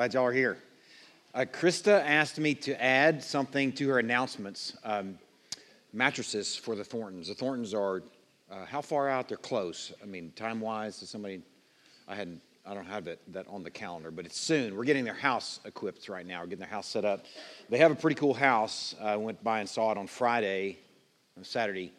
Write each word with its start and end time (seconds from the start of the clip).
Glad 0.00 0.14
y'all 0.14 0.24
are 0.24 0.32
here. 0.32 0.56
Uh, 1.34 1.40
Krista 1.40 2.02
asked 2.02 2.38
me 2.38 2.54
to 2.54 2.82
add 2.82 3.22
something 3.22 3.70
to 3.72 3.86
her 3.90 3.98
announcements 3.98 4.74
um, 4.82 5.18
mattresses 5.92 6.56
for 6.56 6.74
the 6.74 6.82
Thorntons. 6.82 7.28
The 7.28 7.34
Thorntons 7.34 7.74
are 7.74 8.02
uh, 8.50 8.64
how 8.64 8.80
far 8.80 9.10
out? 9.10 9.28
They're 9.28 9.36
close. 9.36 9.92
I 10.02 10.06
mean, 10.06 10.32
time 10.34 10.58
wise, 10.58 10.96
somebody, 10.96 11.42
I 12.08 12.14
hadn't, 12.14 12.40
I 12.64 12.72
don't 12.72 12.86
have 12.86 13.08
it, 13.08 13.20
that 13.34 13.46
on 13.46 13.62
the 13.62 13.70
calendar, 13.70 14.10
but 14.10 14.24
it's 14.24 14.40
soon. 14.40 14.74
We're 14.74 14.84
getting 14.84 15.04
their 15.04 15.12
house 15.12 15.60
equipped 15.66 16.08
right 16.08 16.26
now. 16.26 16.40
We're 16.40 16.46
getting 16.46 16.60
their 16.60 16.68
house 16.68 16.88
set 16.88 17.04
up. 17.04 17.26
They 17.68 17.76
have 17.76 17.90
a 17.90 17.94
pretty 17.94 18.16
cool 18.16 18.32
house. 18.32 18.94
I 19.02 19.16
went 19.16 19.44
by 19.44 19.60
and 19.60 19.68
saw 19.68 19.92
it 19.92 19.98
on 19.98 20.06
Friday, 20.06 20.78
on 21.36 21.44
Saturday 21.44 21.92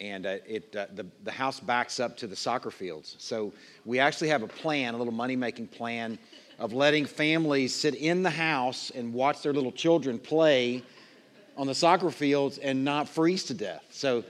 and 0.00 0.26
uh, 0.26 0.36
it, 0.46 0.76
uh, 0.76 0.86
the, 0.94 1.06
the 1.24 1.32
house 1.32 1.60
backs 1.60 1.98
up 1.98 2.16
to 2.18 2.26
the 2.26 2.36
soccer 2.36 2.70
fields. 2.70 3.16
So 3.18 3.52
we 3.84 3.98
actually 3.98 4.28
have 4.28 4.42
a 4.42 4.48
plan, 4.48 4.94
a 4.94 4.98
little 4.98 5.14
money 5.14 5.34
making 5.34 5.68
plan 5.68 6.18
of 6.58 6.72
letting 6.72 7.06
families 7.06 7.74
sit 7.74 7.94
in 7.94 8.22
the 8.22 8.30
house 8.30 8.90
and 8.94 9.14
watch 9.14 9.42
their 9.42 9.52
little 9.52 9.72
children 9.72 10.18
play 10.18 10.82
on 11.56 11.66
the 11.66 11.74
soccer 11.74 12.10
fields 12.10 12.58
and 12.58 12.84
not 12.84 13.08
freeze 13.08 13.44
to 13.44 13.54
death. 13.54 13.84
So 13.90 14.24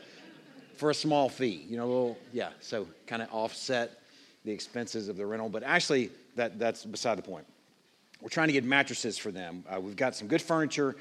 for 0.76 0.90
a 0.90 0.94
small 0.94 1.28
fee, 1.28 1.66
you 1.68 1.76
know, 1.76 1.84
a 1.84 1.86
little, 1.86 2.18
yeah, 2.32 2.50
so 2.60 2.86
kind 3.06 3.22
of 3.22 3.28
offset 3.32 4.00
the 4.44 4.52
expenses 4.52 5.08
of 5.08 5.16
the 5.16 5.26
rental. 5.26 5.48
But 5.48 5.62
actually, 5.62 6.10
that, 6.36 6.58
that's 6.58 6.84
beside 6.84 7.18
the 7.18 7.22
point. 7.22 7.46
We're 8.20 8.28
trying 8.28 8.48
to 8.48 8.52
get 8.52 8.64
mattresses 8.64 9.16
for 9.16 9.30
them. 9.30 9.64
Uh, 9.68 9.80
we've 9.80 9.96
got 9.96 10.14
some 10.14 10.28
good 10.28 10.42
furniture. 10.42 10.96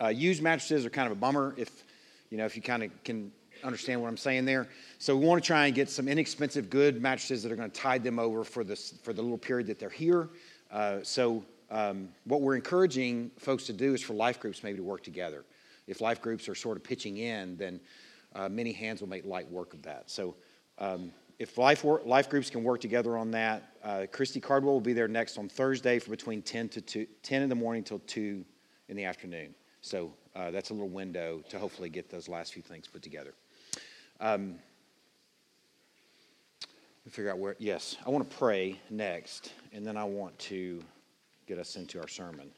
Uh, 0.00 0.08
used 0.08 0.42
mattresses 0.42 0.84
are 0.84 0.90
kind 0.90 1.06
of 1.06 1.12
a 1.12 1.20
bummer 1.20 1.54
if, 1.56 1.84
you 2.30 2.38
know, 2.38 2.44
if 2.44 2.56
you 2.56 2.62
kind 2.62 2.82
of 2.82 2.90
can 3.04 3.32
understand 3.64 4.00
what 4.00 4.08
I'm 4.08 4.16
saying 4.16 4.44
there. 4.44 4.68
So 4.98 5.16
we 5.16 5.26
want 5.26 5.42
to 5.42 5.46
try 5.46 5.66
and 5.66 5.74
get 5.74 5.88
some 5.90 6.08
inexpensive, 6.08 6.70
good 6.70 7.00
mattresses 7.00 7.42
that 7.42 7.52
are 7.52 7.56
going 7.56 7.70
to 7.70 7.80
tide 7.80 8.04
them 8.04 8.18
over 8.18 8.44
for 8.44 8.64
this 8.64 8.94
for 9.02 9.12
the 9.12 9.22
little 9.22 9.38
period 9.38 9.66
that 9.68 9.78
they're 9.78 9.88
here. 9.88 10.28
Uh, 10.70 10.98
so 11.02 11.44
um, 11.70 12.08
what 12.24 12.40
we're 12.40 12.56
encouraging 12.56 13.30
folks 13.38 13.64
to 13.64 13.72
do 13.72 13.94
is 13.94 14.02
for 14.02 14.14
life 14.14 14.40
groups 14.40 14.62
maybe 14.62 14.78
to 14.78 14.82
work 14.82 15.02
together. 15.02 15.44
If 15.86 16.00
life 16.00 16.20
groups 16.20 16.48
are 16.48 16.54
sort 16.54 16.76
of 16.76 16.84
pitching 16.84 17.18
in, 17.18 17.56
then 17.56 17.80
uh, 18.34 18.48
many 18.48 18.72
hands 18.72 19.00
will 19.00 19.08
make 19.08 19.24
light 19.24 19.50
work 19.50 19.74
of 19.74 19.82
that. 19.82 20.10
So 20.10 20.34
um, 20.78 21.12
if 21.38 21.56
life, 21.56 21.84
life 21.84 22.28
groups 22.28 22.50
can 22.50 22.62
work 22.62 22.80
together 22.80 23.16
on 23.16 23.30
that, 23.30 23.74
uh, 23.82 24.06
Christy 24.10 24.40
Cardwell 24.40 24.74
will 24.74 24.80
be 24.80 24.92
there 24.92 25.08
next 25.08 25.38
on 25.38 25.48
Thursday 25.48 25.98
for 25.98 26.10
between 26.10 26.42
10 26.42 26.68
to 26.70 26.80
2, 26.80 27.06
10 27.22 27.42
in 27.42 27.48
the 27.48 27.54
morning 27.54 27.82
till 27.82 28.00
2 28.00 28.44
in 28.88 28.96
the 28.96 29.04
afternoon. 29.04 29.54
So 29.80 30.12
uh, 30.34 30.50
that's 30.50 30.70
a 30.70 30.74
little 30.74 30.88
window 30.88 31.42
to 31.48 31.58
hopefully 31.58 31.88
get 31.88 32.10
those 32.10 32.28
last 32.28 32.52
few 32.52 32.62
things 32.62 32.86
put 32.86 33.02
together. 33.02 33.34
Um, 34.20 34.56
figure 37.10 37.30
out 37.30 37.38
where, 37.38 37.56
yes, 37.58 37.96
I 38.06 38.10
want 38.10 38.28
to 38.28 38.36
pray 38.36 38.80
next, 38.90 39.52
and 39.72 39.86
then 39.86 39.96
I 39.96 40.04
want 40.04 40.38
to 40.40 40.82
get 41.46 41.58
us 41.58 41.76
into 41.76 42.00
our 42.00 42.08
sermon. 42.08 42.50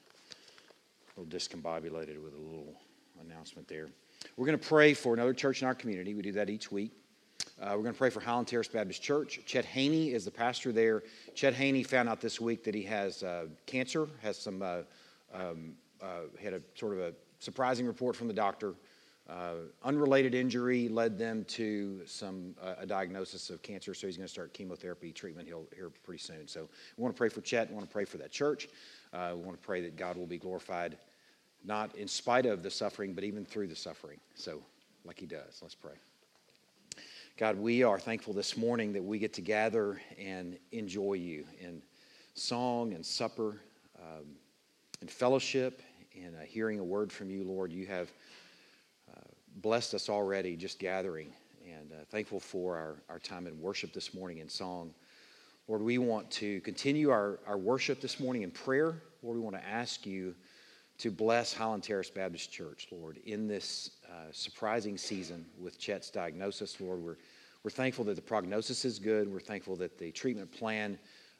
A 1.16 1.20
little 1.20 1.38
discombobulated 1.38 2.22
with 2.22 2.34
a 2.34 2.38
little 2.38 2.74
announcement 3.20 3.68
there. 3.68 3.88
We're 4.36 4.46
going 4.46 4.58
to 4.58 4.66
pray 4.66 4.94
for 4.94 5.14
another 5.14 5.32
church 5.32 5.62
in 5.62 5.68
our 5.68 5.74
community. 5.74 6.14
We 6.14 6.22
do 6.22 6.32
that 6.32 6.50
each 6.50 6.70
week. 6.70 6.92
Uh, 7.60 7.72
we're 7.72 7.82
going 7.82 7.92
to 7.92 7.98
pray 7.98 8.10
for 8.10 8.20
Highland 8.20 8.48
Terrace 8.48 8.68
Baptist 8.68 9.02
Church. 9.02 9.40
Chet 9.44 9.64
Haney 9.64 10.12
is 10.12 10.24
the 10.24 10.30
pastor 10.30 10.72
there. 10.72 11.02
Chet 11.34 11.54
Haney 11.54 11.82
found 11.82 12.08
out 12.08 12.20
this 12.20 12.40
week 12.40 12.64
that 12.64 12.74
he 12.74 12.82
has 12.82 13.22
uh, 13.22 13.46
cancer, 13.66 14.08
has 14.22 14.38
some, 14.38 14.62
uh, 14.62 14.80
um, 15.34 15.74
uh, 16.02 16.22
had 16.42 16.54
a 16.54 16.60
sort 16.74 16.94
of 16.94 17.00
a 17.00 17.12
surprising 17.38 17.86
report 17.86 18.16
from 18.16 18.28
the 18.28 18.34
doctor. 18.34 18.74
Uh, 19.30 19.54
unrelated 19.84 20.34
injury 20.34 20.88
led 20.88 21.16
them 21.16 21.44
to 21.44 22.00
some 22.04 22.52
uh, 22.60 22.74
a 22.78 22.86
diagnosis 22.86 23.48
of 23.48 23.62
cancer, 23.62 23.94
so 23.94 24.08
he's 24.08 24.16
going 24.16 24.26
to 24.26 24.32
start 24.32 24.52
chemotherapy 24.52 25.12
treatment 25.12 25.46
here, 25.46 25.90
pretty 26.02 26.18
soon. 26.18 26.48
So 26.48 26.68
we 26.96 27.02
want 27.02 27.14
to 27.14 27.18
pray 27.18 27.28
for 27.28 27.40
Chet. 27.40 27.68
We 27.68 27.76
want 27.76 27.86
to 27.86 27.92
pray 27.92 28.04
for 28.04 28.18
that 28.18 28.32
church. 28.32 28.68
Uh, 29.12 29.34
we 29.36 29.42
want 29.42 29.60
to 29.60 29.64
pray 29.64 29.82
that 29.82 29.96
God 29.96 30.16
will 30.16 30.26
be 30.26 30.38
glorified, 30.38 30.98
not 31.64 31.94
in 31.94 32.08
spite 32.08 32.44
of 32.44 32.64
the 32.64 32.70
suffering, 32.70 33.14
but 33.14 33.22
even 33.22 33.44
through 33.44 33.68
the 33.68 33.76
suffering. 33.76 34.18
So, 34.34 34.62
like 35.04 35.20
He 35.20 35.26
does. 35.26 35.60
Let's 35.62 35.76
pray. 35.76 35.94
God, 37.36 37.56
we 37.56 37.84
are 37.84 38.00
thankful 38.00 38.34
this 38.34 38.56
morning 38.56 38.92
that 38.94 39.04
we 39.04 39.20
get 39.20 39.32
to 39.34 39.42
gather 39.42 40.00
and 40.18 40.58
enjoy 40.72 41.14
You 41.14 41.44
in 41.60 41.82
song 42.34 42.94
and 42.94 43.06
supper, 43.06 43.60
um, 43.96 44.26
and 45.00 45.10
fellowship, 45.10 45.82
and 46.20 46.34
uh, 46.34 46.40
hearing 46.40 46.80
a 46.80 46.84
word 46.84 47.12
from 47.12 47.30
You, 47.30 47.44
Lord. 47.44 47.72
You 47.72 47.86
have 47.86 48.10
blessed 49.56 49.94
us 49.94 50.08
already 50.08 50.56
just 50.56 50.78
gathering 50.78 51.32
and 51.64 51.92
uh, 51.92 52.04
thankful 52.10 52.40
for 52.40 52.76
our, 52.76 53.02
our 53.08 53.18
time 53.18 53.46
in 53.46 53.60
worship 53.60 53.92
this 53.92 54.14
morning 54.14 54.38
in 54.38 54.48
song. 54.48 54.94
Lord, 55.68 55.82
we 55.82 55.98
want 55.98 56.30
to 56.32 56.60
continue 56.62 57.10
our, 57.10 57.38
our 57.46 57.58
worship 57.58 58.00
this 58.00 58.18
morning 58.18 58.42
in 58.42 58.50
prayer. 58.50 59.02
Lord, 59.22 59.36
we 59.36 59.42
want 59.42 59.56
to 59.56 59.64
ask 59.66 60.06
you 60.06 60.34
to 60.98 61.10
bless 61.10 61.52
Highland 61.52 61.82
Terrace 61.82 62.10
Baptist 62.10 62.52
Church, 62.52 62.88
Lord, 62.90 63.18
in 63.24 63.46
this 63.46 63.92
uh, 64.06 64.32
surprising 64.32 64.98
season 64.98 65.46
with 65.58 65.78
Chet's 65.78 66.10
diagnosis. 66.10 66.80
Lord, 66.80 67.00
we're, 67.00 67.16
we're 67.62 67.70
thankful 67.70 68.04
that 68.06 68.16
the 68.16 68.22
prognosis 68.22 68.84
is 68.84 68.98
good. 68.98 69.32
We're 69.32 69.40
thankful 69.40 69.76
that 69.76 69.96
the 69.98 70.10
treatment 70.10 70.50
plan 70.50 70.98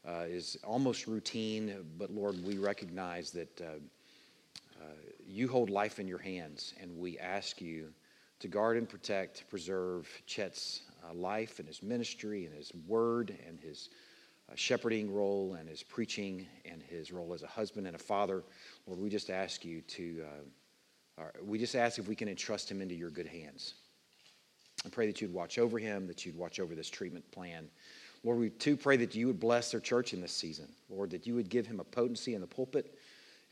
uh, 0.09 0.27
is 0.29 0.57
almost 0.65 1.07
routine, 1.07 1.85
but 1.99 2.11
Lord, 2.11 2.43
we 2.45 2.57
recognize 2.57 3.31
that 3.33 3.61
uh, 3.61 3.65
uh 4.81 4.87
you 5.27 5.47
hold 5.47 5.71
life 5.71 5.99
in 5.99 6.09
your 6.09 6.19
hands, 6.19 6.75
and 6.81 6.97
we 6.99 7.19
ask 7.19 7.61
you 7.61 7.89
to 8.41 8.49
guard 8.49 8.77
and 8.77 8.89
protect, 8.89 9.49
preserve 9.49 10.09
Chet's 10.27 10.83
uh, 11.05 11.15
life 11.15 11.59
and 11.59 11.69
his 11.69 11.83
ministry 11.83 12.47
and 12.47 12.55
his 12.55 12.73
word 12.89 13.37
and 13.47 13.61
his 13.61 13.91
uh, 14.51 14.55
shepherding 14.57 15.13
role 15.13 15.57
and 15.59 15.69
his 15.69 15.83
preaching 15.83 16.47
and 16.65 16.83
his 16.83 17.13
role 17.13 17.33
as 17.35 17.43
a 17.43 17.47
husband 17.47 17.87
and 17.87 17.95
a 17.95 17.99
father. 17.99 18.43
Lord, 18.87 19.01
we 19.01 19.11
just 19.11 19.31
ask 19.31 19.65
you 19.65 19.83
to, 19.83 20.25
uh, 21.19 21.25
we 21.45 21.59
just 21.59 21.77
ask 21.77 21.99
if 21.99 22.09
we 22.09 22.17
can 22.17 22.29
entrust 22.29 22.71
him 22.71 22.81
into 22.81 22.95
your 22.95 23.11
good 23.11 23.27
hands. 23.27 23.75
I 24.85 24.89
pray 24.89 25.07
that 25.07 25.21
you'd 25.21 25.35
watch 25.35 25.59
over 25.59 25.79
him, 25.79 26.07
that 26.07 26.25
you'd 26.25 26.37
watch 26.37 26.59
over 26.59 26.75
this 26.75 26.89
treatment 26.89 27.31
plan. 27.33 27.69
Lord, 28.25 28.39
we 28.39 28.51
too 28.51 28.77
pray 28.77 28.97
that 28.99 29.15
you 29.15 29.27
would 29.27 29.41
bless 29.41 29.71
their 29.71 29.81
church 29.81 30.15
in 30.15 30.21
this 30.21 30.33
season. 30.33 30.69
Lord, 30.89 31.11
that 31.11 31.27
you 31.27 31.35
would 31.35 31.51
give 31.51 31.67
him 31.67 31.81
a 31.81 31.85
potency 31.85 32.35
in 32.35 32.41
the 32.41 32.47
pulpit 32.47 32.95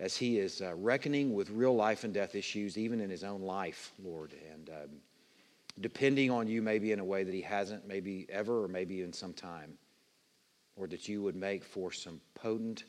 as 0.00 0.16
he 0.16 0.38
is 0.38 0.62
uh, 0.62 0.75
reckoning 0.76 1.34
with 1.34 1.50
real 1.50 1.75
life 1.75 2.04
and 2.04 2.14
death 2.14 2.34
issues, 2.34 2.78
even 2.78 3.00
in 3.00 3.10
his 3.10 3.25
own 3.25 3.42
life, 3.42 3.92
Lord, 4.03 4.32
and 4.53 4.70
um, 4.70 4.91
depending 5.81 6.31
on 6.31 6.47
you 6.47 6.62
maybe 6.62 6.92
in 6.92 7.00
a 7.00 7.04
way 7.04 7.25
that 7.25 7.34
he 7.34 7.41
hasn't, 7.41 7.86
maybe 7.86 8.26
ever, 8.31 8.64
or 8.64 8.69
maybe 8.69 9.03
in 9.03 9.12
some 9.12 9.32
time. 9.32 9.76
Or 10.76 10.87
that 10.87 11.08
you 11.08 11.22
would 11.22 11.34
make 11.34 11.64
for 11.64 11.91
some 11.91 12.20
potent, 12.34 12.84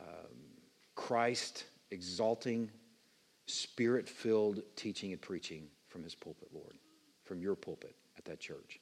um, 0.00 0.34
Christ 0.96 1.66
exalting, 1.92 2.68
spirit 3.46 4.08
filled 4.08 4.62
teaching 4.74 5.12
and 5.12 5.20
preaching 5.20 5.68
from 5.88 6.02
his 6.02 6.16
pulpit, 6.16 6.48
Lord, 6.52 6.74
from 7.22 7.40
your 7.40 7.54
pulpit 7.54 7.94
at 8.18 8.24
that 8.24 8.40
church. 8.40 8.80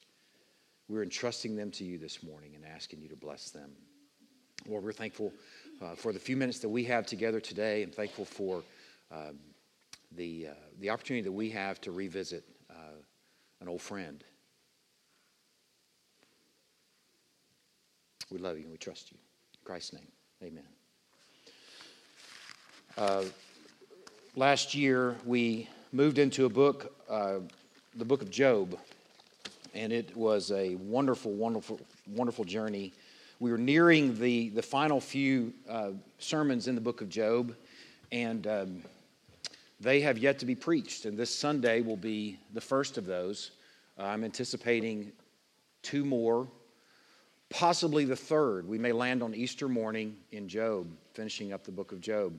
We're 0.89 1.03
entrusting 1.03 1.55
them 1.55 1.69
to 1.71 1.83
you 1.83 1.99
this 1.99 2.23
morning 2.23 2.53
and 2.55 2.65
asking 2.65 3.01
you 3.01 3.09
to 3.09 3.15
bless 3.15 3.51
them. 3.51 3.69
Lord, 4.67 4.83
we're 4.83 4.93
thankful 4.93 5.31
uh, 5.83 5.95
for 5.95 6.13
the 6.13 6.19
few 6.19 6.37
minutes 6.37 6.59
that 6.59 6.69
we 6.69 6.83
have 6.85 7.05
together 7.05 7.39
today. 7.39 7.83
I'm 7.83 7.91
thankful 7.91 8.25
for 8.25 8.63
um, 9.11 9.37
the, 10.15 10.47
uh, 10.49 10.53
the 10.79 10.89
opportunity 10.89 11.23
that 11.23 11.31
we 11.31 11.49
have 11.49 11.81
to 11.81 11.91
revisit 11.91 12.43
uh, 12.69 12.95
an 13.59 13.67
old 13.67 13.81
friend. 13.81 14.23
We 18.31 18.37
love 18.39 18.57
you 18.57 18.63
and 18.63 18.71
we 18.71 18.77
trust 18.77 19.11
you. 19.11 19.17
In 19.53 19.59
Christ's 19.65 19.93
name, 19.93 20.07
amen. 20.41 20.63
Uh, 22.97 23.23
last 24.35 24.73
year, 24.73 25.17
we 25.25 25.67
moved 25.91 26.17
into 26.17 26.45
a 26.45 26.49
book, 26.49 26.95
uh, 27.09 27.39
the 27.95 28.05
book 28.05 28.21
of 28.21 28.31
Job, 28.31 28.77
and 29.75 29.91
it 29.91 30.15
was 30.15 30.51
a 30.51 30.75
wonderful, 30.75 31.31
wonderful, 31.31 31.79
wonderful 32.07 32.45
journey 32.45 32.93
we 33.39 33.51
were 33.51 33.57
nearing 33.57 34.17
the, 34.19 34.49
the 34.49 34.61
final 34.61 35.01
few 35.01 35.53
uh, 35.69 35.91
sermons 36.19 36.67
in 36.67 36.75
the 36.75 36.81
book 36.81 37.01
of 37.01 37.09
Job, 37.09 37.55
and 38.11 38.47
um, 38.47 38.83
they 39.79 40.01
have 40.01 40.17
yet 40.17 40.39
to 40.39 40.45
be 40.45 40.55
preached. 40.55 41.05
And 41.05 41.17
this 41.17 41.33
Sunday 41.33 41.81
will 41.81 41.97
be 41.97 42.39
the 42.53 42.61
first 42.61 42.97
of 42.97 43.05
those. 43.05 43.51
Uh, 43.97 44.03
I'm 44.03 44.23
anticipating 44.23 45.11
two 45.81 46.05
more, 46.05 46.47
possibly 47.49 48.05
the 48.05 48.15
third. 48.15 48.67
We 48.67 48.77
may 48.77 48.91
land 48.91 49.21
on 49.21 49.35
Easter 49.35 49.67
morning 49.67 50.15
in 50.31 50.47
Job, 50.47 50.87
finishing 51.13 51.53
up 51.53 51.63
the 51.63 51.71
book 51.71 51.91
of 51.91 52.01
Job, 52.01 52.33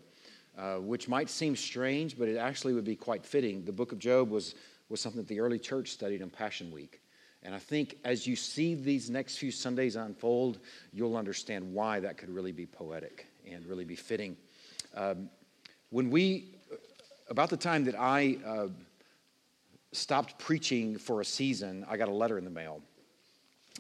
uh, 0.56 0.76
which 0.76 1.08
might 1.08 1.28
seem 1.28 1.54
strange, 1.54 2.18
but 2.18 2.28
it 2.28 2.36
actually 2.36 2.72
would 2.72 2.84
be 2.84 2.96
quite 2.96 3.24
fitting. 3.24 3.64
The 3.64 3.72
book 3.72 3.92
of 3.92 3.98
Job 3.98 4.30
was, 4.30 4.54
was 4.88 5.00
something 5.00 5.20
that 5.20 5.28
the 5.28 5.40
early 5.40 5.58
church 5.58 5.90
studied 5.90 6.22
on 6.22 6.30
Passion 6.30 6.72
Week. 6.72 7.00
And 7.44 7.54
I 7.54 7.58
think 7.58 7.98
as 8.04 8.26
you 8.26 8.36
see 8.36 8.74
these 8.74 9.10
next 9.10 9.36
few 9.36 9.50
Sundays 9.50 9.96
unfold, 9.96 10.58
you'll 10.92 11.16
understand 11.16 11.74
why 11.74 12.00
that 12.00 12.16
could 12.16 12.30
really 12.30 12.52
be 12.52 12.64
poetic 12.64 13.26
and 13.50 13.64
really 13.66 13.84
be 13.84 13.96
fitting. 13.96 14.36
Um, 14.96 15.28
when 15.90 16.10
we, 16.10 16.46
about 17.28 17.50
the 17.50 17.56
time 17.56 17.84
that 17.84 17.94
I 17.98 18.38
uh, 18.46 18.68
stopped 19.92 20.38
preaching 20.38 20.96
for 20.96 21.20
a 21.20 21.24
season, 21.24 21.84
I 21.88 21.98
got 21.98 22.08
a 22.08 22.14
letter 22.14 22.38
in 22.38 22.44
the 22.44 22.50
mail. 22.50 22.80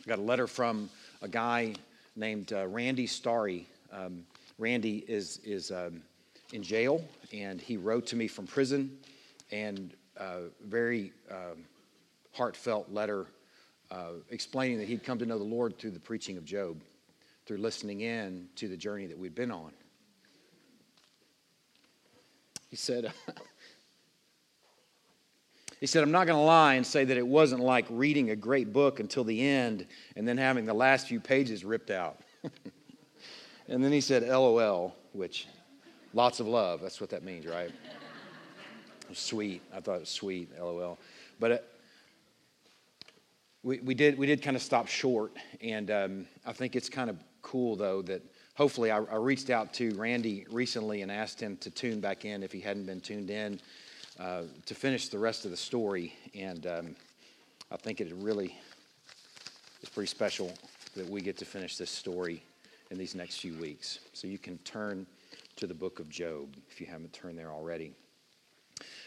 I 0.04 0.08
got 0.08 0.18
a 0.18 0.22
letter 0.22 0.46
from 0.46 0.90
a 1.22 1.28
guy 1.28 1.74
named 2.16 2.52
uh, 2.52 2.66
Randy 2.66 3.06
Starry. 3.06 3.66
Um, 3.90 4.24
Randy 4.58 5.04
is, 5.08 5.40
is 5.42 5.70
um, 5.70 6.02
in 6.52 6.62
jail, 6.62 7.02
and 7.32 7.60
he 7.60 7.78
wrote 7.78 8.06
to 8.08 8.16
me 8.16 8.28
from 8.28 8.46
prison, 8.46 8.98
and 9.50 9.94
uh, 10.18 10.50
very 10.66 11.12
um, 11.30 11.64
heartfelt 12.32 12.90
letter 12.92 13.26
uh, 13.90 14.12
explaining 14.30 14.78
that 14.78 14.88
he'd 14.88 15.04
come 15.04 15.18
to 15.18 15.26
know 15.26 15.38
the 15.38 15.44
Lord 15.44 15.78
through 15.78 15.92
the 15.92 16.00
preaching 16.00 16.36
of 16.36 16.44
Job, 16.44 16.80
through 17.46 17.58
listening 17.58 18.00
in 18.00 18.48
to 18.56 18.68
the 18.68 18.76
journey 18.76 19.06
that 19.06 19.18
we'd 19.18 19.34
been 19.34 19.50
on. 19.50 19.70
He 22.70 22.76
said, 22.76 23.12
he 25.80 25.86
said, 25.86 26.02
I'm 26.02 26.10
not 26.10 26.26
going 26.26 26.38
to 26.38 26.44
lie 26.44 26.74
and 26.74 26.86
say 26.86 27.04
that 27.04 27.16
it 27.16 27.26
wasn't 27.26 27.62
like 27.62 27.86
reading 27.88 28.30
a 28.30 28.36
great 28.36 28.72
book 28.72 29.00
until 29.00 29.22
the 29.22 29.46
end 29.46 29.86
and 30.16 30.26
then 30.26 30.38
having 30.38 30.64
the 30.64 30.74
last 30.74 31.06
few 31.06 31.20
pages 31.20 31.64
ripped 31.64 31.90
out. 31.90 32.18
and 33.68 33.84
then 33.84 33.92
he 33.92 34.00
said, 34.00 34.26
LOL, 34.26 34.96
which 35.12 35.46
lots 36.14 36.40
of 36.40 36.48
love. 36.48 36.80
That's 36.80 37.00
what 37.00 37.10
that 37.10 37.22
means, 37.22 37.46
right? 37.46 37.70
sweet. 39.12 39.62
I 39.72 39.80
thought 39.80 39.96
it 39.96 40.00
was 40.00 40.08
sweet, 40.08 40.48
LOL. 40.58 40.98
But 41.38 41.52
uh, 41.52 41.58
we, 43.64 43.78
we, 43.78 43.94
did, 43.94 44.18
we 44.18 44.26
did 44.26 44.42
kind 44.42 44.56
of 44.56 44.62
stop 44.62 44.86
short. 44.86 45.32
And 45.60 45.90
um, 45.90 46.26
I 46.46 46.52
think 46.52 46.76
it's 46.76 46.90
kind 46.90 47.08
of 47.08 47.16
cool, 47.42 47.74
though, 47.74 48.02
that 48.02 48.22
hopefully, 48.54 48.90
I, 48.90 48.98
I, 48.98 49.16
reached 49.16 49.50
out 49.50 49.72
to 49.74 49.94
Randy 49.94 50.46
recently 50.50 51.02
and 51.02 51.10
asked 51.10 51.40
him 51.40 51.56
to 51.58 51.70
tune 51.70 51.98
back 51.98 52.26
in 52.26 52.42
if 52.42 52.52
he 52.52 52.60
hadn't 52.60 52.84
been 52.84 53.00
tuned 53.00 53.30
in 53.30 53.58
uh, 54.20 54.42
to 54.66 54.74
finish 54.74 55.08
the 55.08 55.18
rest 55.18 55.46
of 55.46 55.50
the 55.50 55.56
story. 55.56 56.14
And 56.34 56.66
um, 56.66 56.96
I 57.72 57.76
think 57.78 58.02
it 58.02 58.12
really 58.18 58.54
is 59.82 59.88
pretty 59.88 60.08
special 60.08 60.52
that 60.94 61.08
we 61.08 61.22
get 61.22 61.38
to 61.38 61.46
finish 61.46 61.76
this 61.76 61.90
story 61.90 62.42
in 62.90 62.98
these 62.98 63.14
next 63.14 63.38
few 63.38 63.54
weeks. 63.54 63.98
So 64.12 64.28
you 64.28 64.38
can 64.38 64.58
turn 64.58 65.06
to 65.56 65.66
the 65.66 65.74
book 65.74 66.00
of 66.00 66.10
Job 66.10 66.54
if 66.70 66.80
you 66.82 66.86
haven't 66.86 67.14
turned 67.14 67.38
there 67.38 67.50
already. 67.50 67.92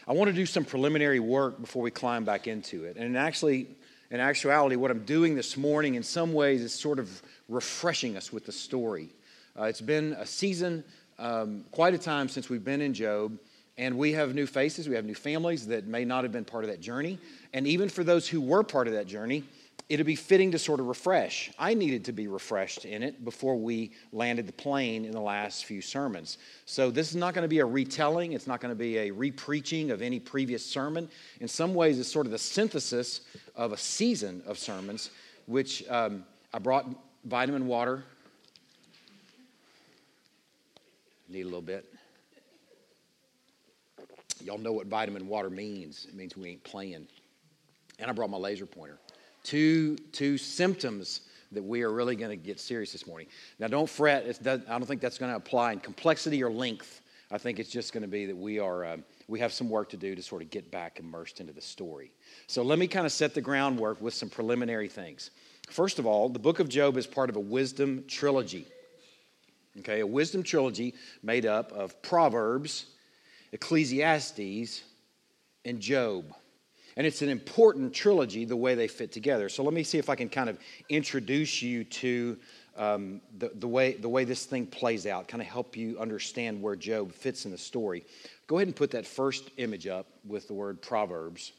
I 0.08 0.12
want 0.12 0.28
to 0.28 0.34
do 0.34 0.46
some 0.46 0.64
preliminary 0.64 1.20
work 1.20 1.60
before 1.60 1.82
we 1.82 1.90
climb 1.90 2.24
back 2.24 2.48
into 2.48 2.84
it. 2.84 2.96
And 2.96 3.16
actually, 3.16 3.68
in 4.10 4.20
actuality, 4.20 4.76
what 4.76 4.90
I'm 4.90 5.04
doing 5.04 5.34
this 5.34 5.56
morning 5.56 5.94
in 5.94 6.02
some 6.02 6.32
ways 6.32 6.62
is 6.62 6.72
sort 6.72 6.98
of 6.98 7.22
refreshing 7.48 8.16
us 8.16 8.32
with 8.32 8.46
the 8.46 8.52
story. 8.52 9.10
Uh, 9.58 9.64
it's 9.64 9.80
been 9.80 10.14
a 10.14 10.24
season, 10.24 10.82
um, 11.18 11.64
quite 11.72 11.94
a 11.94 11.98
time 11.98 12.28
since 12.28 12.48
we've 12.48 12.64
been 12.64 12.80
in 12.80 12.94
Job, 12.94 13.38
and 13.76 13.98
we 13.98 14.12
have 14.12 14.34
new 14.34 14.46
faces, 14.46 14.88
we 14.88 14.94
have 14.94 15.04
new 15.04 15.14
families 15.14 15.66
that 15.66 15.86
may 15.86 16.04
not 16.04 16.24
have 16.24 16.32
been 16.32 16.44
part 16.44 16.64
of 16.64 16.70
that 16.70 16.80
journey. 16.80 17.18
And 17.52 17.66
even 17.66 17.88
for 17.88 18.02
those 18.02 18.26
who 18.26 18.40
were 18.40 18.62
part 18.62 18.86
of 18.86 18.94
that 18.94 19.06
journey, 19.06 19.44
it'd 19.88 20.06
be 20.06 20.16
fitting 20.16 20.50
to 20.52 20.58
sort 20.58 20.80
of 20.80 20.86
refresh. 20.86 21.50
I 21.58 21.74
needed 21.74 22.04
to 22.06 22.12
be 22.12 22.28
refreshed 22.28 22.84
in 22.84 23.02
it 23.02 23.24
before 23.24 23.56
we 23.56 23.92
landed 24.12 24.46
the 24.46 24.52
plane 24.52 25.04
in 25.04 25.12
the 25.12 25.20
last 25.20 25.64
few 25.64 25.80
sermons. 25.80 26.38
So 26.66 26.90
this 26.90 27.08
is 27.10 27.16
not 27.16 27.34
going 27.34 27.42
to 27.42 27.48
be 27.48 27.60
a 27.60 27.66
retelling, 27.66 28.32
it's 28.32 28.46
not 28.46 28.60
going 28.60 28.72
to 28.72 28.78
be 28.78 28.98
a 28.98 29.10
repreaching 29.10 29.90
of 29.90 30.02
any 30.02 30.20
previous 30.20 30.64
sermon. 30.64 31.08
In 31.40 31.48
some 31.48 31.74
ways, 31.74 31.98
it's 31.98 32.10
sort 32.10 32.26
of 32.26 32.32
the 32.32 32.38
synthesis 32.38 33.22
of 33.56 33.72
a 33.72 33.76
season 33.76 34.42
of 34.46 34.58
sermons, 34.58 35.10
which 35.46 35.88
um, 35.88 36.24
I 36.52 36.58
brought 36.58 36.86
vitamin 37.24 37.66
water 37.66 38.04
Need 41.28 41.42
a 41.42 41.44
little 41.44 41.60
bit. 41.60 41.84
Y'all 44.42 44.56
know 44.56 44.72
what 44.72 44.86
vitamin 44.86 45.28
water 45.28 45.50
means. 45.50 46.06
It 46.08 46.14
means 46.14 46.36
we 46.36 46.50
ain't 46.50 46.64
playing. 46.64 47.06
And 47.98 48.10
I 48.10 48.12
brought 48.12 48.30
my 48.30 48.38
laser 48.38 48.64
pointer. 48.64 48.98
Two, 49.48 49.96
two 50.12 50.36
symptoms 50.36 51.22
that 51.52 51.64
we 51.64 51.80
are 51.80 51.90
really 51.90 52.16
going 52.16 52.28
to 52.28 52.36
get 52.36 52.60
serious 52.60 52.92
this 52.92 53.06
morning. 53.06 53.28
Now, 53.58 53.68
don't 53.68 53.88
fret. 53.88 54.26
I 54.46 54.58
don't 54.58 54.84
think 54.84 55.00
that's 55.00 55.16
going 55.16 55.32
to 55.32 55.38
apply 55.38 55.72
in 55.72 55.80
complexity 55.80 56.44
or 56.44 56.50
length. 56.50 57.00
I 57.30 57.38
think 57.38 57.58
it's 57.58 57.70
just 57.70 57.94
going 57.94 58.02
to 58.02 58.08
be 58.08 58.26
that 58.26 58.36
we 58.36 58.58
are 58.58 58.84
um, 58.84 59.04
we 59.26 59.40
have 59.40 59.54
some 59.54 59.70
work 59.70 59.88
to 59.88 59.96
do 59.96 60.14
to 60.14 60.22
sort 60.22 60.42
of 60.42 60.50
get 60.50 60.70
back 60.70 61.00
immersed 61.00 61.40
into 61.40 61.54
the 61.54 61.62
story. 61.62 62.12
So 62.46 62.62
let 62.62 62.78
me 62.78 62.86
kind 62.86 63.06
of 63.06 63.12
set 63.12 63.32
the 63.32 63.40
groundwork 63.40 64.02
with 64.02 64.12
some 64.12 64.28
preliminary 64.28 64.86
things. 64.86 65.30
First 65.70 65.98
of 65.98 66.04
all, 66.04 66.28
the 66.28 66.38
book 66.38 66.60
of 66.60 66.68
Job 66.68 66.98
is 66.98 67.06
part 67.06 67.30
of 67.30 67.36
a 67.36 67.40
wisdom 67.40 68.04
trilogy. 68.06 68.66
Okay, 69.78 70.00
a 70.00 70.06
wisdom 70.06 70.42
trilogy 70.42 70.92
made 71.22 71.46
up 71.46 71.72
of 71.72 72.02
Proverbs, 72.02 72.84
Ecclesiastes, 73.52 74.82
and 75.64 75.80
Job. 75.80 76.34
And 76.98 77.06
it's 77.06 77.22
an 77.22 77.28
important 77.28 77.94
trilogy 77.94 78.44
the 78.44 78.56
way 78.56 78.74
they 78.74 78.88
fit 78.88 79.12
together. 79.12 79.48
So 79.48 79.62
let 79.62 79.72
me 79.72 79.84
see 79.84 79.98
if 79.98 80.10
I 80.10 80.16
can 80.16 80.28
kind 80.28 80.50
of 80.50 80.58
introduce 80.88 81.62
you 81.62 81.84
to 81.84 82.36
um, 82.76 83.20
the, 83.38 83.52
the, 83.54 83.68
way, 83.68 83.92
the 83.92 84.08
way 84.08 84.24
this 84.24 84.46
thing 84.46 84.66
plays 84.66 85.06
out, 85.06 85.28
kind 85.28 85.40
of 85.40 85.46
help 85.46 85.76
you 85.76 85.96
understand 86.00 86.60
where 86.60 86.74
Job 86.74 87.12
fits 87.12 87.44
in 87.44 87.52
the 87.52 87.58
story. 87.58 88.04
Go 88.48 88.56
ahead 88.56 88.66
and 88.66 88.74
put 88.74 88.90
that 88.90 89.06
first 89.06 89.48
image 89.58 89.86
up 89.86 90.08
with 90.26 90.48
the 90.48 90.54
word 90.54 90.82
Proverbs. 90.82 91.52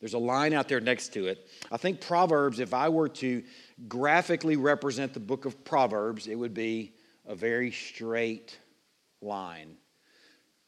There's 0.00 0.14
a 0.14 0.18
line 0.18 0.52
out 0.52 0.66
there 0.66 0.80
next 0.80 1.12
to 1.14 1.28
it. 1.28 1.48
I 1.70 1.76
think 1.76 2.00
Proverbs, 2.00 2.58
if 2.58 2.74
I 2.74 2.88
were 2.88 3.08
to 3.08 3.44
graphically 3.86 4.56
represent 4.56 5.14
the 5.14 5.20
book 5.20 5.44
of 5.44 5.64
Proverbs, 5.64 6.26
it 6.26 6.34
would 6.34 6.54
be 6.54 6.94
a 7.24 7.36
very 7.36 7.70
straight 7.70 8.58
line. 9.22 9.76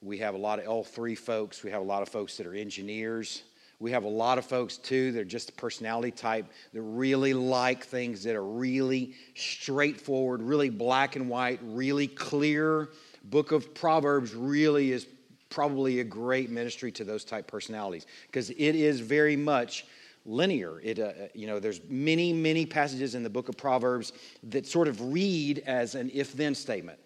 We 0.00 0.18
have 0.18 0.36
a 0.36 0.38
lot 0.38 0.60
of 0.60 0.66
L3 0.66 1.18
folks, 1.18 1.64
we 1.64 1.72
have 1.72 1.82
a 1.82 1.84
lot 1.84 2.02
of 2.02 2.10
folks 2.10 2.36
that 2.36 2.46
are 2.46 2.54
engineers. 2.54 3.42
We 3.82 3.90
have 3.90 4.04
a 4.04 4.08
lot 4.08 4.38
of 4.38 4.44
folks 4.44 4.76
too 4.76 5.10
that 5.10 5.20
are 5.20 5.24
just 5.24 5.46
the 5.48 5.52
personality 5.54 6.12
type 6.12 6.46
that 6.72 6.80
really 6.80 7.34
like 7.34 7.84
things 7.84 8.22
that 8.22 8.36
are 8.36 8.44
really 8.44 9.14
straightforward, 9.34 10.40
really 10.40 10.70
black 10.70 11.16
and 11.16 11.28
white, 11.28 11.58
really 11.64 12.06
clear. 12.06 12.90
Book 13.24 13.50
of 13.50 13.74
Proverbs 13.74 14.36
really 14.36 14.92
is 14.92 15.08
probably 15.50 15.98
a 15.98 16.04
great 16.04 16.48
ministry 16.48 16.92
to 16.92 17.02
those 17.02 17.24
type 17.24 17.48
personalities 17.48 18.06
because 18.28 18.50
it 18.50 18.56
is 18.60 19.00
very 19.00 19.34
much 19.34 19.84
linear. 20.24 20.80
It, 20.80 21.00
uh, 21.00 21.02
uh, 21.02 21.12
you 21.34 21.48
know, 21.48 21.58
there's 21.58 21.80
many, 21.88 22.32
many 22.32 22.64
passages 22.64 23.16
in 23.16 23.24
the 23.24 23.30
book 23.30 23.48
of 23.48 23.56
Proverbs 23.56 24.12
that 24.44 24.64
sort 24.64 24.86
of 24.86 25.12
read 25.12 25.58
as 25.66 25.96
an 25.96 26.08
if 26.14 26.34
then 26.34 26.54
statement. 26.54 27.00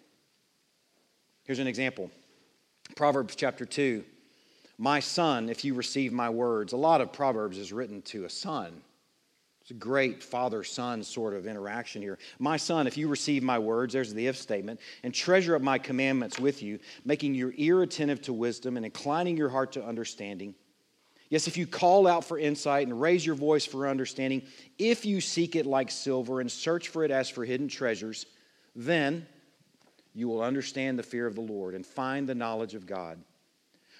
Here's 1.43 1.57
an 1.57 1.65
example 1.65 2.11
Proverbs 2.95 3.35
chapter 3.35 3.65
2. 3.65 4.03
My 4.77 4.99
son, 4.99 5.49
if 5.49 5.65
you 5.65 5.73
receive 5.73 6.13
my 6.13 6.29
words. 6.29 6.73
A 6.73 6.77
lot 6.77 7.01
of 7.01 7.11
Proverbs 7.11 7.57
is 7.57 7.73
written 7.73 8.01
to 8.03 8.25
a 8.25 8.29
son. 8.29 8.81
It's 9.61 9.71
a 9.71 9.73
great 9.73 10.23
father 10.23 10.63
son 10.63 11.03
sort 11.03 11.33
of 11.33 11.45
interaction 11.45 12.01
here. 12.01 12.19
My 12.39 12.57
son, 12.57 12.87
if 12.87 12.95
you 12.95 13.07
receive 13.07 13.43
my 13.43 13.59
words, 13.59 13.93
there's 13.93 14.13
the 14.13 14.27
if 14.27 14.37
statement, 14.37 14.79
and 15.03 15.13
treasure 15.13 15.55
up 15.55 15.61
my 15.61 15.77
commandments 15.77 16.39
with 16.39 16.63
you, 16.63 16.79
making 17.03 17.33
your 17.33 17.53
ear 17.57 17.81
attentive 17.81 18.21
to 18.23 18.33
wisdom 18.33 18.77
and 18.77 18.85
inclining 18.85 19.35
your 19.35 19.49
heart 19.49 19.73
to 19.73 19.83
understanding 19.83 20.55
Yes, 21.29 21.47
if 21.47 21.57
you 21.57 21.67
call 21.67 22.07
out 22.07 22.23
for 22.23 22.39
insight 22.39 22.87
and 22.87 23.01
raise 23.01 23.25
your 23.25 23.35
voice 23.35 23.65
for 23.65 23.87
understanding, 23.87 24.43
if 24.77 25.05
you 25.05 25.19
seek 25.19 25.55
it 25.55 25.65
like 25.65 25.91
silver 25.91 26.39
and 26.39 26.49
search 26.49 26.87
for 26.87 27.03
it 27.03 27.11
as 27.11 27.29
for 27.29 27.43
hidden 27.43 27.67
treasures, 27.67 28.25
then 28.75 29.27
you 30.13 30.29
will 30.29 30.41
understand 30.41 30.97
the 30.97 31.03
fear 31.03 31.27
of 31.27 31.35
the 31.35 31.41
Lord 31.41 31.75
and 31.75 31.85
find 31.85 32.27
the 32.27 32.35
knowledge 32.35 32.75
of 32.75 32.85
God. 32.85 33.19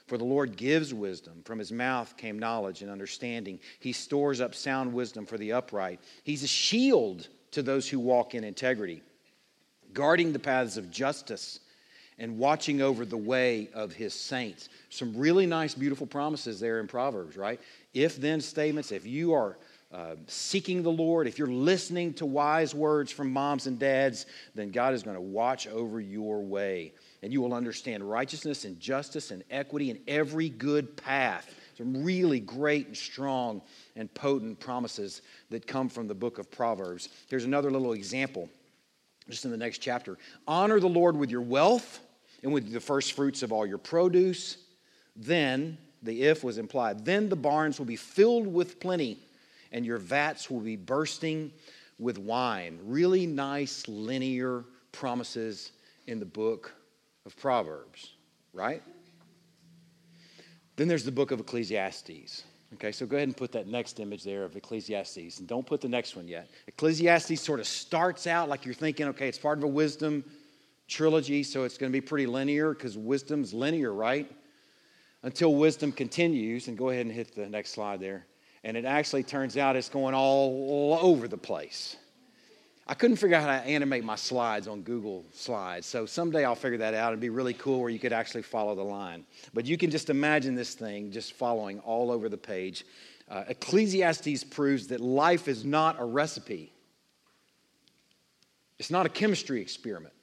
For 0.07 0.17
the 0.17 0.23
Lord 0.23 0.55
gives 0.55 0.93
wisdom. 0.93 1.41
From 1.43 1.59
his 1.59 1.71
mouth 1.71 2.15
came 2.17 2.39
knowledge 2.39 2.81
and 2.81 2.89
understanding. 2.89 3.59
He 3.79 3.91
stores 3.91 4.39
up 4.39 4.55
sound 4.55 4.93
wisdom 4.93 5.25
for 5.25 5.37
the 5.37 5.51
upright. 5.51 5.99
He's 6.23 6.43
a 6.43 6.47
shield 6.47 7.27
to 7.51 7.61
those 7.61 7.89
who 7.89 7.99
walk 7.99 8.33
in 8.33 8.43
integrity, 8.43 9.01
guarding 9.93 10.31
the 10.31 10.39
paths 10.39 10.77
of 10.77 10.89
justice 10.89 11.59
and 12.19 12.37
watching 12.37 12.81
over 12.81 13.05
the 13.05 13.17
way 13.17 13.69
of 13.73 13.93
his 13.93 14.13
saints. 14.13 14.69
Some 14.89 15.15
really 15.15 15.45
nice, 15.45 15.75
beautiful 15.75 16.07
promises 16.07 16.59
there 16.59 16.79
in 16.79 16.87
Proverbs, 16.87 17.37
right? 17.37 17.59
If 17.93 18.17
then 18.17 18.41
statements, 18.41 18.91
if 18.91 19.05
you 19.05 19.33
are 19.33 19.57
uh, 19.91 20.15
seeking 20.25 20.83
the 20.83 20.91
Lord, 20.91 21.27
if 21.27 21.37
you're 21.37 21.47
listening 21.47 22.13
to 22.15 22.25
wise 22.25 22.73
words 22.73 23.11
from 23.11 23.31
moms 23.31 23.67
and 23.67 23.77
dads, 23.77 24.25
then 24.55 24.71
God 24.71 24.93
is 24.93 25.03
going 25.03 25.15
to 25.15 25.21
watch 25.21 25.67
over 25.67 25.99
your 25.99 26.41
way. 26.41 26.93
And 27.23 27.33
you 27.33 27.41
will 27.41 27.53
understand 27.53 28.07
righteousness 28.07 28.65
and 28.65 28.79
justice 28.79 29.31
and 29.31 29.43
equity 29.49 29.89
in 29.89 29.99
every 30.07 30.49
good 30.49 30.95
path. 30.97 31.53
Some 31.77 32.03
really 32.03 32.39
great 32.39 32.87
and 32.87 32.97
strong 32.97 33.61
and 33.95 34.11
potent 34.13 34.59
promises 34.59 35.21
that 35.49 35.67
come 35.67 35.89
from 35.89 36.07
the 36.07 36.15
book 36.15 36.37
of 36.37 36.49
Proverbs. 36.51 37.09
Here's 37.27 37.45
another 37.45 37.71
little 37.71 37.93
example, 37.93 38.49
just 39.29 39.45
in 39.45 39.51
the 39.51 39.57
next 39.57 39.79
chapter. 39.79 40.17
Honor 40.47 40.79
the 40.79 40.87
Lord 40.87 41.15
with 41.15 41.29
your 41.29 41.41
wealth 41.41 41.99
and 42.43 42.53
with 42.53 42.71
the 42.71 42.79
first 42.79 43.13
fruits 43.13 43.43
of 43.43 43.51
all 43.51 43.65
your 43.65 43.77
produce. 43.77 44.57
Then, 45.15 45.77
the 46.03 46.23
if 46.23 46.43
was 46.43 46.59
implied, 46.59 47.03
then 47.03 47.29
the 47.29 47.35
barns 47.35 47.79
will 47.79 47.87
be 47.87 47.95
filled 47.95 48.47
with 48.47 48.79
plenty, 48.79 49.17
and 49.71 49.85
your 49.85 49.97
vats 49.97 50.49
will 50.49 50.59
be 50.59 50.75
bursting 50.75 51.51
with 51.97 52.19
wine. 52.19 52.79
Really 52.83 53.25
nice 53.25 53.87
linear 53.87 54.63
promises 54.91 55.71
in 56.05 56.19
the 56.19 56.25
book 56.25 56.73
of 57.27 57.37
Proverbs, 57.37 58.13
right? 58.53 58.81
Then 60.77 60.87
there's 60.87 61.03
the 61.03 61.11
book 61.11 61.31
of 61.31 61.39
Ecclesiastes. 61.39 62.43
Okay, 62.73 62.91
so 62.91 63.05
go 63.05 63.17
ahead 63.17 63.27
and 63.27 63.37
put 63.37 63.51
that 63.51 63.67
next 63.67 63.99
image 63.99 64.23
there 64.23 64.43
of 64.43 64.55
Ecclesiastes. 64.55 65.39
And 65.39 65.47
don't 65.47 65.65
put 65.65 65.81
the 65.81 65.89
next 65.89 66.15
one 66.15 66.27
yet. 66.27 66.49
Ecclesiastes 66.67 67.39
sort 67.39 67.59
of 67.59 67.67
starts 67.67 68.27
out 68.27 68.49
like 68.49 68.65
you're 68.65 68.73
thinking, 68.73 69.07
okay, 69.07 69.27
it's 69.27 69.37
part 69.37 69.57
of 69.57 69.63
a 69.63 69.67
wisdom 69.67 70.23
trilogy, 70.87 71.43
so 71.43 71.63
it's 71.63 71.77
going 71.77 71.91
to 71.91 71.93
be 71.93 72.01
pretty 72.01 72.25
linear 72.25 72.73
because 72.73 72.97
wisdom's 72.97 73.53
linear, 73.53 73.93
right? 73.93 74.31
Until 75.23 75.55
wisdom 75.55 75.91
continues, 75.91 76.67
and 76.67 76.77
go 76.77 76.89
ahead 76.89 77.05
and 77.05 77.13
hit 77.13 77.35
the 77.35 77.47
next 77.49 77.71
slide 77.71 77.99
there. 77.99 78.25
And 78.63 78.77
it 78.77 78.85
actually 78.85 79.23
turns 79.23 79.57
out 79.57 79.75
it's 79.75 79.89
going 79.89 80.13
all 80.15 80.97
over 81.01 81.27
the 81.27 81.37
place. 81.37 81.97
I 82.89 82.93
couldn't 82.93 83.17
figure 83.17 83.35
out 83.35 83.43
how 83.43 83.59
to 83.59 83.67
animate 83.67 84.05
my 84.05 84.15
slides 84.15 84.67
on 84.67 84.81
Google 84.81 85.25
Slides. 85.33 85.85
So 85.85 86.05
someday 86.05 86.45
I'll 86.45 86.55
figure 86.55 86.77
that 86.77 86.93
out. 86.93 87.09
It'd 87.09 87.19
be 87.19 87.29
really 87.29 87.53
cool 87.53 87.81
where 87.81 87.89
you 87.89 87.99
could 87.99 88.13
actually 88.13 88.43
follow 88.43 88.75
the 88.75 88.83
line. 88.83 89.25
But 89.53 89.65
you 89.65 89.77
can 89.77 89.91
just 89.91 90.09
imagine 90.09 90.55
this 90.55 90.73
thing 90.73 91.11
just 91.11 91.33
following 91.33 91.79
all 91.79 92.11
over 92.11 92.29
the 92.29 92.37
page. 92.37 92.85
Uh, 93.29 93.43
Ecclesiastes 93.49 94.45
proves 94.45 94.87
that 94.87 95.01
life 95.01 95.49
is 95.49 95.65
not 95.65 95.99
a 95.99 96.05
recipe, 96.05 96.71
it's 98.79 98.91
not 98.91 99.05
a 99.05 99.09
chemistry 99.09 99.61
experiment. 99.61 100.13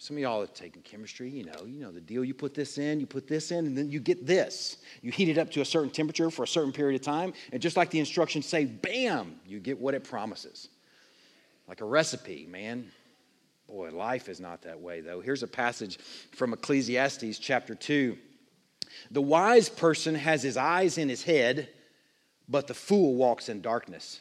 Some 0.00 0.16
of 0.16 0.22
y'all 0.22 0.42
are 0.42 0.46
taking 0.46 0.82
chemistry, 0.82 1.28
you 1.28 1.44
know, 1.44 1.64
you 1.66 1.80
know 1.80 1.90
the 1.90 2.00
deal. 2.00 2.24
You 2.24 2.32
put 2.32 2.54
this 2.54 2.78
in, 2.78 3.00
you 3.00 3.06
put 3.06 3.26
this 3.26 3.50
in, 3.50 3.66
and 3.66 3.76
then 3.76 3.90
you 3.90 3.98
get 3.98 4.26
this. 4.26 4.76
You 5.02 5.10
heat 5.10 5.28
it 5.28 5.38
up 5.38 5.50
to 5.52 5.60
a 5.60 5.64
certain 5.64 5.90
temperature 5.90 6.30
for 6.30 6.44
a 6.44 6.46
certain 6.46 6.72
period 6.72 7.00
of 7.00 7.04
time, 7.04 7.32
and 7.52 7.60
just 7.60 7.76
like 7.76 7.90
the 7.90 7.98
instructions 7.98 8.46
say, 8.46 8.64
bam, 8.64 9.40
you 9.44 9.58
get 9.58 9.76
what 9.76 9.94
it 9.94 10.04
promises 10.04 10.68
like 11.68 11.82
a 11.82 11.84
recipe, 11.84 12.46
man. 12.50 12.90
Boy, 13.68 13.90
life 13.90 14.30
is 14.30 14.40
not 14.40 14.62
that 14.62 14.80
way, 14.80 15.02
though. 15.02 15.20
Here's 15.20 15.42
a 15.42 15.48
passage 15.48 15.98
from 16.34 16.54
Ecclesiastes 16.54 17.38
chapter 17.38 17.74
2. 17.74 18.16
The 19.10 19.20
wise 19.20 19.68
person 19.68 20.14
has 20.14 20.42
his 20.42 20.56
eyes 20.56 20.96
in 20.96 21.10
his 21.10 21.22
head, 21.22 21.68
but 22.48 22.66
the 22.66 22.74
fool 22.74 23.14
walks 23.14 23.50
in 23.50 23.60
darkness. 23.60 24.20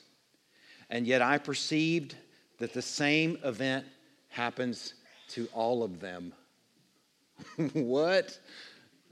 And 0.90 1.08
yet 1.08 1.22
I 1.22 1.38
perceived 1.38 2.16
that 2.60 2.74
the 2.74 2.82
same 2.82 3.38
event 3.44 3.86
happens 4.28 4.94
to 5.30 5.48
all 5.54 5.84
of 5.84 6.02
them. 6.02 6.34
what? 7.74 8.38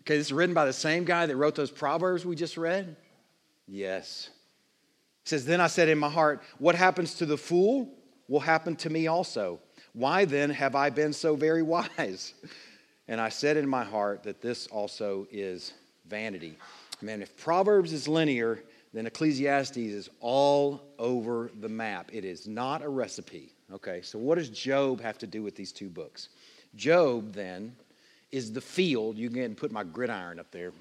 Okay, 0.02 0.18
this 0.18 0.28
is 0.28 0.34
written 0.34 0.54
by 0.54 0.66
the 0.66 0.74
same 0.74 1.06
guy 1.06 1.26
that 1.26 1.36
wrote 1.36 1.56
those 1.56 1.72
proverbs 1.72 2.26
we 2.26 2.36
just 2.36 2.58
read? 2.58 2.98
Yes. 3.68 4.30
It 5.24 5.30
says, 5.30 5.46
Then 5.46 5.62
I 5.62 5.68
said 5.68 5.88
in 5.88 5.98
my 5.98 6.10
heart, 6.10 6.44
What 6.60 6.76
happens 6.76 7.16
to 7.16 7.26
the 7.26 7.38
fool? 7.38 7.90
Will 8.28 8.40
happen 8.40 8.76
to 8.78 8.90
me 8.90 9.08
also. 9.08 9.60
Why 9.94 10.26
then 10.26 10.50
have 10.50 10.76
I 10.76 10.90
been 10.90 11.14
so 11.14 11.36
very 11.36 11.62
wise? 11.98 12.34
And 13.08 13.22
I 13.22 13.30
said 13.30 13.58
in 13.58 13.68
my 13.68 13.84
heart 13.84 14.24
that 14.24 14.42
this 14.42 14.68
also 14.68 15.28
is 15.32 15.74
vanity. 16.08 16.58
Man, 17.02 17.22
if 17.22 17.36
Proverbs 17.38 17.94
is 17.94 18.08
linear, 18.08 18.64
then 18.94 19.06
Ecclesiastes 19.06 19.78
is 19.78 20.10
all 20.22 20.82
over 20.98 21.52
the 21.60 21.70
map. 21.70 22.10
It 22.14 22.26
is 22.26 22.48
not 22.48 22.82
a 22.82 22.90
recipe. 22.90 23.54
Okay, 23.74 24.02
so 24.02 24.18
what 24.18 24.38
does 24.38 24.50
Job 24.50 25.02
have 25.02 25.18
to 25.20 25.28
do 25.28 25.44
with 25.44 25.56
these 25.56 25.72
two 25.72 25.90
books? 25.90 26.30
Job, 26.76 27.34
then, 27.34 27.76
is 28.32 28.52
the 28.52 28.62
field. 28.62 29.18
You 29.18 29.30
can 29.30 29.56
put 29.56 29.72
my 29.72 29.84
gridiron 29.84 30.40
up 30.40 30.52
there. 30.52 30.72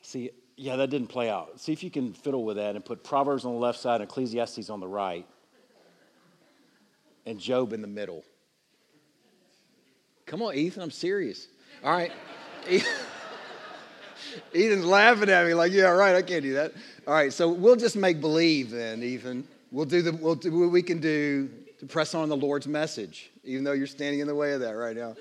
See, 0.00 0.30
yeah, 0.56 0.76
that 0.76 0.90
didn't 0.90 1.08
play 1.08 1.30
out. 1.30 1.60
See 1.60 1.72
if 1.72 1.82
you 1.82 1.90
can 1.90 2.12
fiddle 2.12 2.44
with 2.44 2.56
that 2.56 2.74
and 2.74 2.84
put 2.84 3.04
Proverbs 3.04 3.44
on 3.44 3.52
the 3.52 3.58
left 3.58 3.78
side 3.78 4.00
and 4.00 4.10
Ecclesiastes 4.10 4.68
on 4.68 4.80
the 4.80 4.88
right 4.88 5.26
and 7.26 7.38
Job 7.38 7.72
in 7.72 7.80
the 7.80 7.88
middle. 7.88 8.24
Come 10.26 10.42
on, 10.42 10.54
Ethan, 10.54 10.82
I'm 10.82 10.90
serious. 10.90 11.48
All 11.84 11.92
right. 11.92 12.12
Ethan's 14.54 14.84
laughing 14.84 15.28
at 15.28 15.46
me 15.46 15.54
like, 15.54 15.72
yeah, 15.72 15.84
right, 15.84 16.14
I 16.14 16.22
can't 16.22 16.42
do 16.42 16.54
that. 16.54 16.72
All 17.06 17.14
right, 17.14 17.32
so 17.32 17.50
we'll 17.50 17.76
just 17.76 17.96
make 17.96 18.20
believe 18.20 18.70
then, 18.70 19.02
Ethan. 19.02 19.46
We'll 19.70 19.86
do, 19.86 20.02
the, 20.02 20.12
we'll 20.12 20.34
do 20.34 20.56
what 20.58 20.70
we 20.70 20.82
can 20.82 21.00
do 21.00 21.50
to 21.80 21.86
press 21.86 22.14
on 22.14 22.28
the 22.28 22.36
Lord's 22.36 22.68
message, 22.68 23.30
even 23.44 23.64
though 23.64 23.72
you're 23.72 23.86
standing 23.86 24.20
in 24.20 24.26
the 24.26 24.34
way 24.34 24.52
of 24.52 24.60
that 24.60 24.72
right 24.72 24.96
now. 24.96 25.16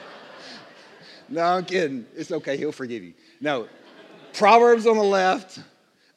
no, 1.28 1.42
I'm 1.42 1.64
kidding. 1.64 2.06
It's 2.14 2.30
okay, 2.30 2.56
he'll 2.56 2.72
forgive 2.72 3.02
you. 3.02 3.14
No, 3.40 3.68
Proverbs 4.34 4.86
on 4.86 4.96
the 4.96 5.04
left, 5.04 5.60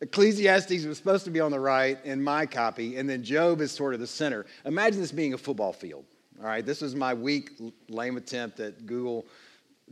Ecclesiastes 0.01 0.85
was 0.85 0.97
supposed 0.97 1.25
to 1.25 1.31
be 1.31 1.39
on 1.39 1.51
the 1.51 1.59
right 1.59 1.99
in 2.03 2.21
my 2.23 2.45
copy, 2.45 2.97
and 2.97 3.07
then 3.07 3.23
Job 3.23 3.61
is 3.61 3.71
sort 3.71 3.93
of 3.93 3.99
the 3.99 4.07
center. 4.07 4.47
Imagine 4.65 4.99
this 4.99 5.11
being 5.11 5.33
a 5.33 5.37
football 5.37 5.71
field. 5.71 6.05
All 6.39 6.47
right, 6.47 6.65
this 6.65 6.81
is 6.81 6.95
my 6.95 7.13
weak, 7.13 7.51
lame 7.87 8.17
attempt 8.17 8.59
at 8.59 8.87
Google 8.87 9.27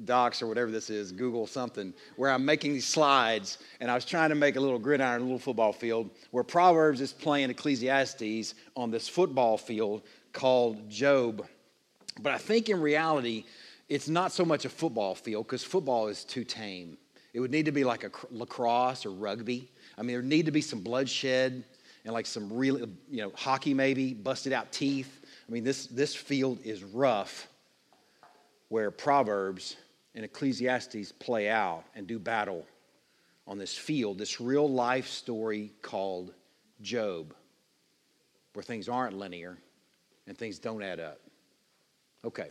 Docs 0.05 0.41
or 0.41 0.47
whatever 0.47 0.71
this 0.71 0.89
is, 0.89 1.11
Google 1.11 1.45
something, 1.45 1.93
where 2.15 2.31
I'm 2.31 2.43
making 2.43 2.73
these 2.73 2.87
slides, 2.87 3.59
and 3.79 3.91
I 3.91 3.93
was 3.93 4.03
trying 4.03 4.29
to 4.29 4.35
make 4.35 4.55
a 4.55 4.59
little 4.59 4.79
gridiron, 4.79 5.21
a 5.21 5.23
little 5.23 5.37
football 5.37 5.73
field, 5.73 6.09
where 6.31 6.43
Proverbs 6.43 7.01
is 7.01 7.13
playing 7.13 7.51
Ecclesiastes 7.51 8.55
on 8.75 8.89
this 8.89 9.07
football 9.07 9.59
field 9.59 10.01
called 10.33 10.89
Job. 10.89 11.45
But 12.19 12.33
I 12.33 12.39
think 12.39 12.69
in 12.69 12.81
reality, 12.81 13.43
it's 13.89 14.09
not 14.09 14.31
so 14.31 14.43
much 14.43 14.65
a 14.65 14.69
football 14.69 15.13
field 15.13 15.45
because 15.45 15.63
football 15.63 16.07
is 16.07 16.23
too 16.23 16.43
tame. 16.43 16.97
It 17.33 17.41
would 17.41 17.51
need 17.51 17.65
to 17.65 17.71
be 17.71 17.83
like 17.83 18.03
a 18.03 18.11
lacrosse 18.31 19.05
or 19.05 19.11
rugby 19.11 19.69
I 19.99 20.01
mean, 20.01 20.15
there 20.15 20.21
need 20.21 20.45
to 20.45 20.51
be 20.51 20.61
some 20.61 20.79
bloodshed 20.79 21.63
and 22.05 22.13
like 22.13 22.25
some 22.25 22.51
real, 22.53 22.79
you 23.09 23.21
know, 23.21 23.31
hockey 23.35 23.73
maybe, 23.73 24.13
busted 24.13 24.53
out 24.53 24.71
teeth. 24.71 25.25
I 25.47 25.51
mean, 25.51 25.65
this, 25.65 25.87
this 25.87 26.15
field 26.15 26.59
is 26.63 26.83
rough 26.83 27.47
where 28.69 28.91
Proverbs 28.91 29.75
and 30.15 30.23
Ecclesiastes 30.23 31.11
play 31.13 31.49
out 31.49 31.83
and 31.95 32.07
do 32.07 32.17
battle 32.17 32.65
on 33.45 33.57
this 33.57 33.77
field, 33.77 34.17
this 34.17 34.39
real 34.39 34.69
life 34.69 35.07
story 35.07 35.73
called 35.81 36.33
Job, 36.81 37.33
where 38.53 38.63
things 38.63 38.87
aren't 38.87 39.17
linear 39.17 39.57
and 40.27 40.37
things 40.37 40.59
don't 40.59 40.81
add 40.81 40.99
up. 40.99 41.19
Okay, 42.23 42.49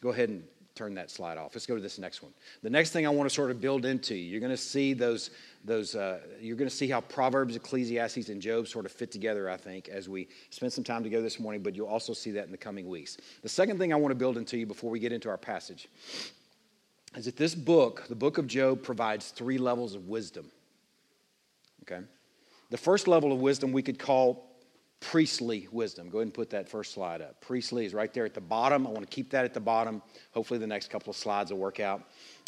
go 0.00 0.10
ahead 0.10 0.28
and 0.28 0.44
turn 0.76 0.94
that 0.94 1.10
slide 1.10 1.38
off. 1.38 1.54
Let's 1.54 1.66
go 1.66 1.74
to 1.74 1.80
this 1.80 1.98
next 1.98 2.22
one. 2.22 2.32
The 2.62 2.70
next 2.70 2.90
thing 2.90 3.06
I 3.06 3.10
want 3.10 3.28
to 3.28 3.34
sort 3.34 3.50
of 3.50 3.60
build 3.60 3.86
into 3.86 4.14
you, 4.14 4.30
you're 4.30 4.40
going 4.40 4.52
to 4.52 4.56
see 4.56 4.92
those, 4.92 5.30
those 5.66 5.94
uh, 5.94 6.20
you're 6.40 6.56
going 6.56 6.70
to 6.70 6.74
see 6.74 6.88
how 6.88 7.00
Proverbs, 7.00 7.56
Ecclesiastes, 7.56 8.28
and 8.28 8.40
Job 8.40 8.68
sort 8.68 8.86
of 8.86 8.92
fit 8.92 9.10
together, 9.10 9.50
I 9.50 9.56
think, 9.56 9.88
as 9.88 10.08
we 10.08 10.28
spend 10.50 10.72
some 10.72 10.84
time 10.84 11.02
together 11.02 11.22
this 11.22 11.40
morning, 11.40 11.62
but 11.62 11.74
you'll 11.74 11.88
also 11.88 12.12
see 12.12 12.30
that 12.32 12.46
in 12.46 12.52
the 12.52 12.56
coming 12.56 12.88
weeks. 12.88 13.18
The 13.42 13.48
second 13.48 13.78
thing 13.78 13.92
I 13.92 13.96
want 13.96 14.12
to 14.12 14.16
build 14.16 14.36
into 14.36 14.56
you 14.56 14.66
before 14.66 14.90
we 14.90 15.00
get 15.00 15.12
into 15.12 15.28
our 15.28 15.36
passage 15.36 15.88
is 17.16 17.24
that 17.24 17.36
this 17.36 17.54
book, 17.54 18.06
the 18.08 18.14
book 18.14 18.38
of 18.38 18.46
Job, 18.46 18.82
provides 18.82 19.30
three 19.30 19.58
levels 19.58 19.94
of 19.94 20.08
wisdom. 20.08 20.50
Okay? 21.82 22.04
The 22.70 22.76
first 22.76 23.08
level 23.08 23.32
of 23.32 23.40
wisdom 23.40 23.72
we 23.72 23.82
could 23.82 23.98
call 23.98 24.45
priestly 25.00 25.68
wisdom. 25.70 26.08
Go 26.08 26.18
ahead 26.18 26.26
and 26.26 26.34
put 26.34 26.50
that 26.50 26.68
first 26.68 26.94
slide 26.94 27.20
up. 27.20 27.40
Priestly 27.40 27.84
is 27.84 27.94
right 27.94 28.12
there 28.12 28.24
at 28.24 28.34
the 28.34 28.40
bottom. 28.40 28.86
I 28.86 28.90
want 28.90 29.08
to 29.08 29.14
keep 29.14 29.30
that 29.30 29.44
at 29.44 29.54
the 29.54 29.60
bottom. 29.60 30.02
Hopefully, 30.32 30.58
the 30.58 30.66
next 30.66 30.90
couple 30.90 31.10
of 31.10 31.16
slides 31.16 31.50
will 31.50 31.58
work 31.58 31.80
out. 31.80 32.02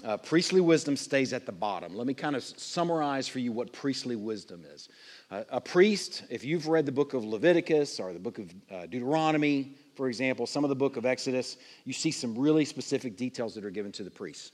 Uh, 0.04 0.16
priestly 0.16 0.60
wisdom 0.60 0.96
stays 0.96 1.32
at 1.32 1.44
the 1.44 1.52
bottom. 1.52 1.94
Let 1.94 2.06
me 2.06 2.14
kind 2.14 2.36
of 2.36 2.42
summarize 2.42 3.28
for 3.28 3.38
you 3.38 3.52
what 3.52 3.72
priestly 3.72 4.16
wisdom 4.16 4.64
is. 4.72 4.88
Uh, 5.30 5.44
a 5.50 5.60
priest, 5.60 6.24
if 6.30 6.44
you've 6.44 6.68
read 6.68 6.86
the 6.86 6.92
book 6.92 7.14
of 7.14 7.24
Leviticus 7.24 8.00
or 8.00 8.12
the 8.12 8.18
book 8.18 8.38
of 8.38 8.50
uh, 8.70 8.86
Deuteronomy, 8.86 9.74
for 9.94 10.08
example, 10.08 10.46
some 10.46 10.64
of 10.64 10.70
the 10.70 10.76
book 10.76 10.96
of 10.96 11.04
Exodus, 11.04 11.56
you 11.84 11.92
see 11.92 12.10
some 12.10 12.38
really 12.38 12.64
specific 12.64 13.16
details 13.16 13.54
that 13.54 13.64
are 13.64 13.70
given 13.70 13.92
to 13.92 14.04
the 14.04 14.10
priests. 14.10 14.52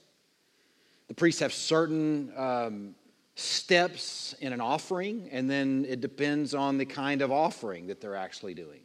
The 1.09 1.15
priests 1.15 1.41
have 1.41 1.53
certain 1.53 2.33
um, 2.37 2.95
steps 3.35 4.35
in 4.41 4.53
an 4.53 4.61
offering, 4.61 5.29
and 5.33 5.51
then 5.51 5.85
it 5.89 6.01
depends 6.01 6.55
on 6.55 6.79
the 6.79 6.85
kind 6.85 7.23
of 7.23 7.33
offering 7.33 7.89
that 7.89 8.01
they're 8.01 8.17
actually 8.17 8.55
doing. 8.55 8.81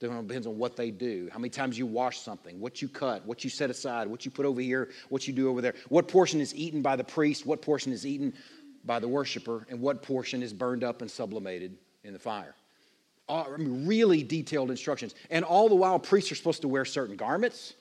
It 0.00 0.10
depends 0.28 0.46
on 0.46 0.58
what 0.58 0.76
they 0.76 0.90
do, 0.90 1.30
how 1.32 1.38
many 1.38 1.48
times 1.48 1.78
you 1.78 1.86
wash 1.86 2.20
something, 2.20 2.60
what 2.60 2.82
you 2.82 2.88
cut, 2.88 3.24
what 3.24 3.44
you 3.44 3.48
set 3.48 3.70
aside, 3.70 4.06
what 4.08 4.26
you 4.26 4.30
put 4.30 4.44
over 4.44 4.60
here, 4.60 4.90
what 5.08 5.26
you 5.26 5.32
do 5.32 5.48
over 5.48 5.62
there, 5.62 5.74
what 5.88 6.06
portion 6.06 6.40
is 6.40 6.54
eaten 6.54 6.82
by 6.82 6.96
the 6.96 7.04
priest, 7.04 7.46
what 7.46 7.62
portion 7.62 7.92
is 7.92 8.04
eaten 8.04 8.34
by 8.84 8.98
the 8.98 9.08
worshiper, 9.08 9.66
and 9.70 9.80
what 9.80 10.02
portion 10.02 10.42
is 10.42 10.52
burned 10.52 10.84
up 10.84 11.00
and 11.00 11.10
sublimated 11.10 11.78
in 12.04 12.12
the 12.12 12.18
fire. 12.18 12.54
I 13.28 13.56
mean, 13.56 13.86
really 13.86 14.22
detailed 14.22 14.70
instructions. 14.70 15.14
And 15.30 15.44
all 15.44 15.68
the 15.68 15.74
while, 15.74 15.98
priests 15.98 16.30
are 16.30 16.36
supposed 16.36 16.60
to 16.62 16.68
wear 16.68 16.84
certain 16.84 17.16
garments. 17.16 17.74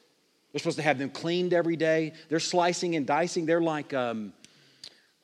They're 0.52 0.60
supposed 0.60 0.78
to 0.78 0.84
have 0.84 0.98
them 0.98 1.10
cleaned 1.10 1.54
every 1.54 1.76
day. 1.76 2.14
They're 2.30 2.40
slicing 2.40 2.96
and 2.96 3.06
dicing. 3.06 3.46
They're 3.46 3.62
like 3.62 3.94
um, 3.94 4.34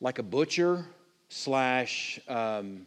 like 0.01 0.19
a 0.19 0.23
butcher 0.23 0.85
slash 1.29 2.19
um, 2.27 2.85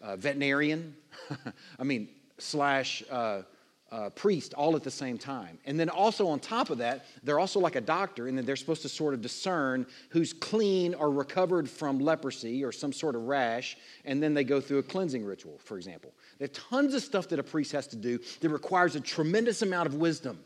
uh, 0.00 0.16
veterinarian, 0.16 0.94
I 1.78 1.82
mean, 1.82 2.08
slash 2.38 3.02
uh, 3.10 3.42
uh, 3.90 4.08
priest 4.10 4.54
all 4.54 4.76
at 4.76 4.84
the 4.84 4.90
same 4.90 5.18
time. 5.18 5.58
And 5.66 5.78
then 5.78 5.88
also 5.88 6.28
on 6.28 6.38
top 6.38 6.70
of 6.70 6.78
that, 6.78 7.06
they're 7.24 7.40
also 7.40 7.58
like 7.58 7.74
a 7.74 7.80
doctor, 7.80 8.28
and 8.28 8.38
then 8.38 8.44
they're 8.44 8.56
supposed 8.56 8.82
to 8.82 8.88
sort 8.88 9.14
of 9.14 9.20
discern 9.20 9.86
who's 10.10 10.32
clean 10.32 10.94
or 10.94 11.10
recovered 11.10 11.68
from 11.68 11.98
leprosy 11.98 12.62
or 12.62 12.70
some 12.70 12.92
sort 12.92 13.16
of 13.16 13.22
rash, 13.22 13.76
and 14.04 14.22
then 14.22 14.32
they 14.32 14.44
go 14.44 14.60
through 14.60 14.78
a 14.78 14.82
cleansing 14.82 15.24
ritual, 15.24 15.58
for 15.58 15.76
example. 15.76 16.12
There's 16.38 16.50
tons 16.50 16.94
of 16.94 17.02
stuff 17.02 17.28
that 17.28 17.38
a 17.38 17.42
priest 17.42 17.72
has 17.72 17.88
to 17.88 17.96
do 17.96 18.20
that 18.40 18.48
requires 18.48 18.94
a 18.94 19.00
tremendous 19.00 19.62
amount 19.62 19.86
of 19.86 19.94
wisdom. 19.94 20.38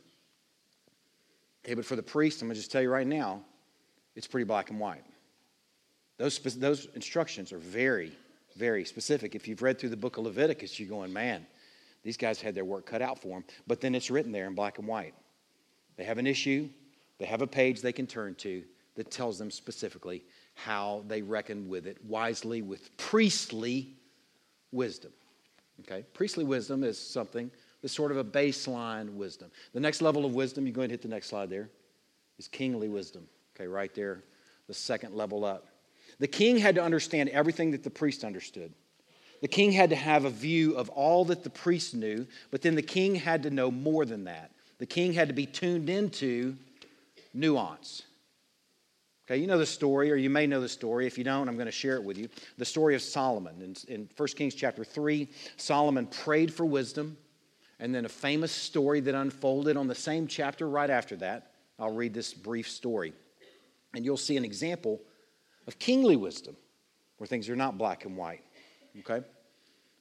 Okay, 1.64 1.74
but 1.74 1.84
for 1.84 1.96
the 1.96 2.02
priest, 2.02 2.40
I'm 2.40 2.48
to 2.48 2.54
just 2.54 2.70
tell 2.70 2.82
you 2.82 2.90
right 2.90 3.06
now, 3.06 3.42
it's 4.16 4.26
pretty 4.26 4.44
black 4.44 4.70
and 4.70 4.78
white. 4.78 5.02
Those, 6.16 6.38
those 6.38 6.86
instructions 6.94 7.52
are 7.52 7.58
very, 7.58 8.12
very 8.56 8.84
specific. 8.84 9.34
If 9.34 9.48
you've 9.48 9.62
read 9.62 9.78
through 9.78 9.88
the 9.90 9.96
book 9.96 10.16
of 10.16 10.24
Leviticus, 10.24 10.78
you're 10.78 10.88
going, 10.88 11.12
man, 11.12 11.46
These 12.04 12.18
guys 12.18 12.40
had 12.40 12.54
their 12.54 12.66
work 12.66 12.86
cut 12.86 13.02
out 13.02 13.18
for 13.18 13.28
them, 13.28 13.44
but 13.66 13.80
then 13.80 13.94
it's 13.94 14.10
written 14.10 14.30
there 14.30 14.46
in 14.46 14.54
black 14.54 14.78
and 14.78 14.86
white. 14.86 15.14
They 15.96 16.04
have 16.04 16.18
an 16.18 16.26
issue, 16.26 16.68
they 17.18 17.24
have 17.24 17.42
a 17.42 17.46
page 17.46 17.80
they 17.80 17.92
can 17.92 18.06
turn 18.06 18.34
to 18.36 18.62
that 18.94 19.10
tells 19.10 19.38
them 19.38 19.50
specifically 19.50 20.22
how 20.54 21.02
they 21.08 21.22
reckon 21.22 21.68
with 21.68 21.86
it 21.86 21.96
wisely 22.04 22.62
with 22.62 22.96
priestly 22.96 23.88
wisdom. 24.70 25.12
Okay? 25.80 26.04
Priestly 26.12 26.44
wisdom 26.44 26.84
is 26.84 26.98
something 26.98 27.50
that's 27.80 27.94
sort 27.94 28.10
of 28.10 28.18
a 28.18 28.24
baseline 28.24 29.14
wisdom. 29.14 29.50
The 29.72 29.80
next 29.80 30.02
level 30.02 30.24
of 30.24 30.34
wisdom, 30.34 30.66
you 30.66 30.72
go 30.72 30.82
ahead 30.82 30.90
and 30.90 30.92
hit 30.92 31.02
the 31.02 31.08
next 31.08 31.28
slide 31.28 31.50
there, 31.50 31.70
is 32.38 32.48
kingly 32.48 32.88
wisdom. 32.88 33.26
Okay, 33.56 33.66
right 33.66 33.94
there, 33.94 34.22
the 34.66 34.74
second 34.74 35.14
level 35.14 35.44
up. 35.44 35.68
The 36.20 36.26
king 36.26 36.58
had 36.58 36.76
to 36.76 36.82
understand 36.82 37.28
everything 37.30 37.72
that 37.72 37.82
the 37.82 37.90
priest 37.90 38.24
understood. 38.24 38.72
The 39.40 39.48
king 39.48 39.72
had 39.72 39.90
to 39.90 39.96
have 39.96 40.24
a 40.24 40.30
view 40.30 40.76
of 40.76 40.88
all 40.90 41.24
that 41.26 41.44
the 41.44 41.50
priest 41.50 41.94
knew, 41.94 42.26
but 42.50 42.62
then 42.62 42.74
the 42.74 42.82
king 42.82 43.14
had 43.14 43.42
to 43.42 43.50
know 43.50 43.70
more 43.70 44.04
than 44.04 44.24
that. 44.24 44.52
The 44.78 44.86
king 44.86 45.12
had 45.12 45.28
to 45.28 45.34
be 45.34 45.46
tuned 45.46 45.90
into 45.90 46.56
nuance. 47.32 48.02
Okay, 49.26 49.38
you 49.38 49.46
know 49.46 49.58
the 49.58 49.66
story, 49.66 50.10
or 50.10 50.16
you 50.16 50.28
may 50.28 50.46
know 50.46 50.60
the 50.60 50.68
story. 50.68 51.06
If 51.06 51.16
you 51.16 51.24
don't, 51.24 51.48
I'm 51.48 51.56
going 51.56 51.66
to 51.66 51.72
share 51.72 51.96
it 51.96 52.04
with 52.04 52.18
you. 52.18 52.28
The 52.58 52.64
story 52.64 52.94
of 52.94 53.00
Solomon. 53.00 53.74
In, 53.88 53.94
in 53.94 54.08
1 54.16 54.28
Kings 54.28 54.54
chapter 54.54 54.84
3, 54.84 55.28
Solomon 55.56 56.06
prayed 56.06 56.52
for 56.52 56.66
wisdom, 56.66 57.16
and 57.80 57.94
then 57.94 58.04
a 58.04 58.08
famous 58.08 58.52
story 58.52 59.00
that 59.00 59.14
unfolded 59.14 59.76
on 59.76 59.88
the 59.88 59.94
same 59.94 60.26
chapter 60.26 60.68
right 60.68 60.90
after 60.90 61.16
that. 61.16 61.52
I'll 61.78 61.94
read 61.94 62.12
this 62.12 62.34
brief 62.34 62.68
story, 62.68 63.14
and 63.94 64.04
you'll 64.04 64.16
see 64.16 64.36
an 64.36 64.44
example 64.44 65.00
of 65.66 65.78
kingly 65.78 66.16
wisdom 66.16 66.56
where 67.18 67.26
things 67.26 67.48
are 67.48 67.56
not 67.56 67.78
black 67.78 68.04
and 68.04 68.16
white. 68.16 68.42
Okay? 69.00 69.24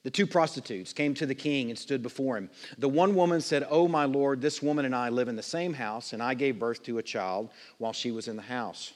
The 0.02 0.10
two 0.10 0.26
prostitutes 0.26 0.92
came 0.92 1.14
to 1.14 1.26
the 1.26 1.34
king 1.34 1.70
and 1.70 1.78
stood 1.78 2.02
before 2.02 2.36
him. 2.36 2.50
The 2.76 2.88
one 2.88 3.14
woman 3.14 3.40
said, 3.40 3.66
Oh, 3.70 3.88
my 3.88 4.04
lord, 4.04 4.42
this 4.42 4.62
woman 4.62 4.84
and 4.84 4.94
I 4.94 5.08
live 5.08 5.28
in 5.28 5.36
the 5.36 5.42
same 5.42 5.72
house, 5.72 6.12
and 6.12 6.22
I 6.22 6.34
gave 6.34 6.58
birth 6.58 6.82
to 6.84 6.98
a 6.98 7.02
child 7.02 7.48
while 7.78 7.94
she 7.94 8.10
was 8.10 8.28
in 8.28 8.36
the 8.36 8.42
house. 8.42 8.92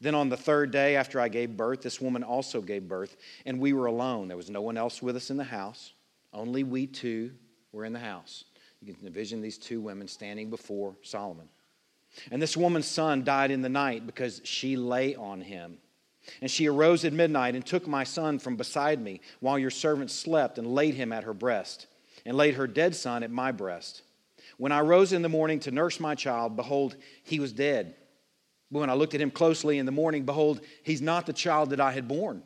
Then 0.00 0.14
on 0.14 0.28
the 0.28 0.36
third 0.36 0.70
day 0.70 0.96
after 0.96 1.18
I 1.18 1.28
gave 1.28 1.56
birth, 1.56 1.80
this 1.80 2.00
woman 2.00 2.22
also 2.22 2.60
gave 2.60 2.86
birth, 2.86 3.16
and 3.46 3.58
we 3.58 3.72
were 3.72 3.86
alone. 3.86 4.28
There 4.28 4.36
was 4.36 4.50
no 4.50 4.60
one 4.60 4.76
else 4.76 5.02
with 5.02 5.16
us 5.16 5.30
in 5.30 5.38
the 5.38 5.44
house. 5.44 5.92
Only 6.32 6.62
we 6.62 6.86
two 6.86 7.32
were 7.72 7.84
in 7.84 7.94
the 7.94 7.98
house. 7.98 8.44
You 8.82 8.94
can 8.94 9.06
envision 9.06 9.40
these 9.40 9.58
two 9.58 9.80
women 9.80 10.06
standing 10.06 10.50
before 10.50 10.94
Solomon. 11.02 11.48
And 12.30 12.40
this 12.40 12.56
woman's 12.56 12.86
son 12.86 13.24
died 13.24 13.50
in 13.50 13.62
the 13.62 13.68
night 13.68 14.06
because 14.06 14.40
she 14.44 14.76
lay 14.76 15.14
on 15.14 15.40
him. 15.40 15.78
And 16.42 16.50
she 16.50 16.68
arose 16.68 17.04
at 17.04 17.12
midnight 17.12 17.54
and 17.54 17.64
took 17.64 17.86
my 17.86 18.04
son 18.04 18.38
from 18.38 18.56
beside 18.56 19.00
me 19.00 19.20
while 19.40 19.58
your 19.58 19.70
servant 19.70 20.10
slept 20.10 20.58
and 20.58 20.66
laid 20.66 20.94
him 20.94 21.12
at 21.12 21.24
her 21.24 21.32
breast, 21.32 21.86
and 22.26 22.36
laid 22.36 22.54
her 22.54 22.66
dead 22.66 22.94
son 22.94 23.22
at 23.22 23.30
my 23.30 23.52
breast. 23.52 24.02
When 24.58 24.72
I 24.72 24.80
rose 24.80 25.12
in 25.12 25.22
the 25.22 25.28
morning 25.28 25.60
to 25.60 25.70
nurse 25.70 26.00
my 26.00 26.14
child, 26.14 26.56
behold, 26.56 26.96
he 27.24 27.40
was 27.40 27.52
dead. 27.52 27.94
But 28.70 28.80
when 28.80 28.90
I 28.90 28.94
looked 28.94 29.14
at 29.14 29.20
him 29.20 29.30
closely 29.30 29.78
in 29.78 29.86
the 29.86 29.92
morning, 29.92 30.24
behold, 30.24 30.60
he's 30.82 31.00
not 31.00 31.26
the 31.26 31.32
child 31.32 31.70
that 31.70 31.80
I 31.80 31.92
had 31.92 32.08
born. 32.08 32.42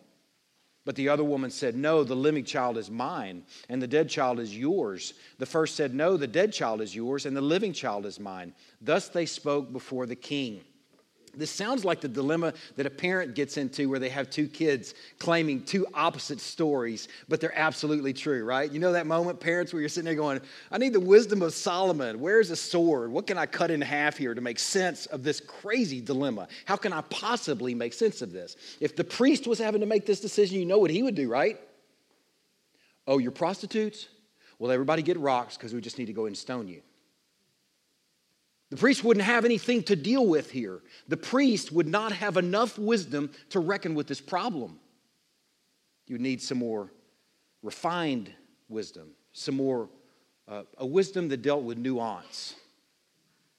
But 0.85 0.97
the 0.97 1.09
other 1.09 1.23
woman 1.23 1.51
said, 1.51 1.77
No, 1.77 2.03
the 2.03 2.17
living 2.17 2.45
child 2.45 2.77
is 2.77 2.91
mine, 2.91 3.45
and 3.69 3.81
the 3.81 3.87
dead 3.87 4.09
child 4.09 4.41
is 4.41 4.57
yours. 4.57 5.15
The 5.39 5.47
first 5.47 5.77
said, 5.77 5.95
No, 5.95 6.17
the 6.17 6.27
dead 6.27 6.53
child 6.53 6.81
is 6.81 6.95
yours, 6.95 7.25
and 7.25 7.37
the 7.37 7.41
living 7.41 7.73
child 7.73 8.05
is 8.05 8.19
mine. 8.19 8.53
Thus 8.81 9.09
they 9.09 9.27
spoke 9.27 9.73
before 9.73 10.07
the 10.07 10.17
king. 10.17 10.62
This 11.35 11.51
sounds 11.51 11.83
like 11.83 12.03
the 12.03 12.09
dilemma 12.09 12.53
that 12.77 12.85
a 12.85 12.91
parent 12.91 13.35
gets 13.35 13.57
into 13.57 13.89
where 13.89 13.99
they 13.99 14.11
have 14.11 14.29
two 14.29 14.47
kids 14.47 14.93
claiming 15.19 15.65
two 15.65 15.87
opposite 15.95 16.41
stories, 16.41 17.09
but 17.27 17.41
they're 17.41 17.59
absolutely 17.59 18.12
true, 18.12 18.45
right? 18.45 18.71
You 18.71 18.79
know 18.79 18.93
that 18.93 19.07
moment, 19.07 19.41
parents, 19.41 19.73
where 19.73 19.81
you're 19.81 19.89
sitting 19.89 20.05
there 20.05 20.15
going, 20.15 20.41
I 20.71 20.77
need 20.77 20.93
the 20.93 21.01
wisdom 21.01 21.41
of 21.41 21.55
Solomon. 21.55 22.21
Where's 22.21 22.51
a 22.51 22.57
sword? 22.57 23.11
What 23.11 23.27
can 23.27 23.39
I 23.39 23.47
cut 23.47 23.71
in 23.71 23.81
half 23.81 24.19
here 24.19 24.35
to 24.35 24.43
make 24.43 24.59
sense 24.59 25.07
of 25.07 25.23
this 25.23 25.41
crazy 25.41 26.03
dilemma? 26.03 26.49
How 26.67 26.77
can 26.77 26.93
I 26.93 27.01
possibly 27.03 27.75
make 27.75 27.95
sense 27.95 28.21
of 28.21 28.31
this? 28.31 28.57
If 28.79 28.95
the 28.95 29.05
priest 29.05 29.47
was 29.47 29.59
having 29.59 29.81
to 29.81 29.87
make 29.87 30.05
this 30.05 30.21
decision, 30.21 30.59
you 30.59 30.66
know 30.66 30.79
what 30.79 30.90
he 30.90 31.03
would 31.03 31.14
do, 31.14 31.31
right? 31.31 31.59
Oh, 33.07 33.16
you're 33.16 33.31
prostitutes? 33.31 34.09
Well, 34.59 34.71
everybody 34.71 35.03
get 35.03 35.18
rocks 35.18 35.57
because 35.57 35.73
we 35.73 35.81
just 35.81 35.99
need 35.99 36.07
to 36.07 36.12
go 36.12 36.27
and 36.27 36.37
stone 36.37 36.68
you. 36.68 36.83
The 38.73 38.79
priest 38.79 39.05
wouldn't 39.05 39.27
have 39.27 39.45
anything 39.45 39.83
to 39.83 39.95
deal 39.95 40.27
with 40.27 40.51
here. 40.51 40.81
The 41.07 41.19
priest 41.19 41.73
would 41.73 41.87
not 41.87 42.11
have 42.11 42.39
enough 42.39 42.79
wisdom 42.79 43.31
to 43.51 43.61
reckon 43.61 43.95
with 43.95 44.07
this 44.07 44.19
problem. 44.19 44.81
You 46.07 46.17
need 46.17 46.41
some 46.41 46.57
more 46.57 46.91
refined 47.63 48.33
wisdom, 48.71 49.11
some 49.35 49.57
more, 49.57 49.91
uh, 50.49 50.63
a 50.79 50.87
wisdom 50.87 51.29
that 51.29 51.43
dealt 51.43 51.65
with 51.65 51.77
nuance. 51.77 52.55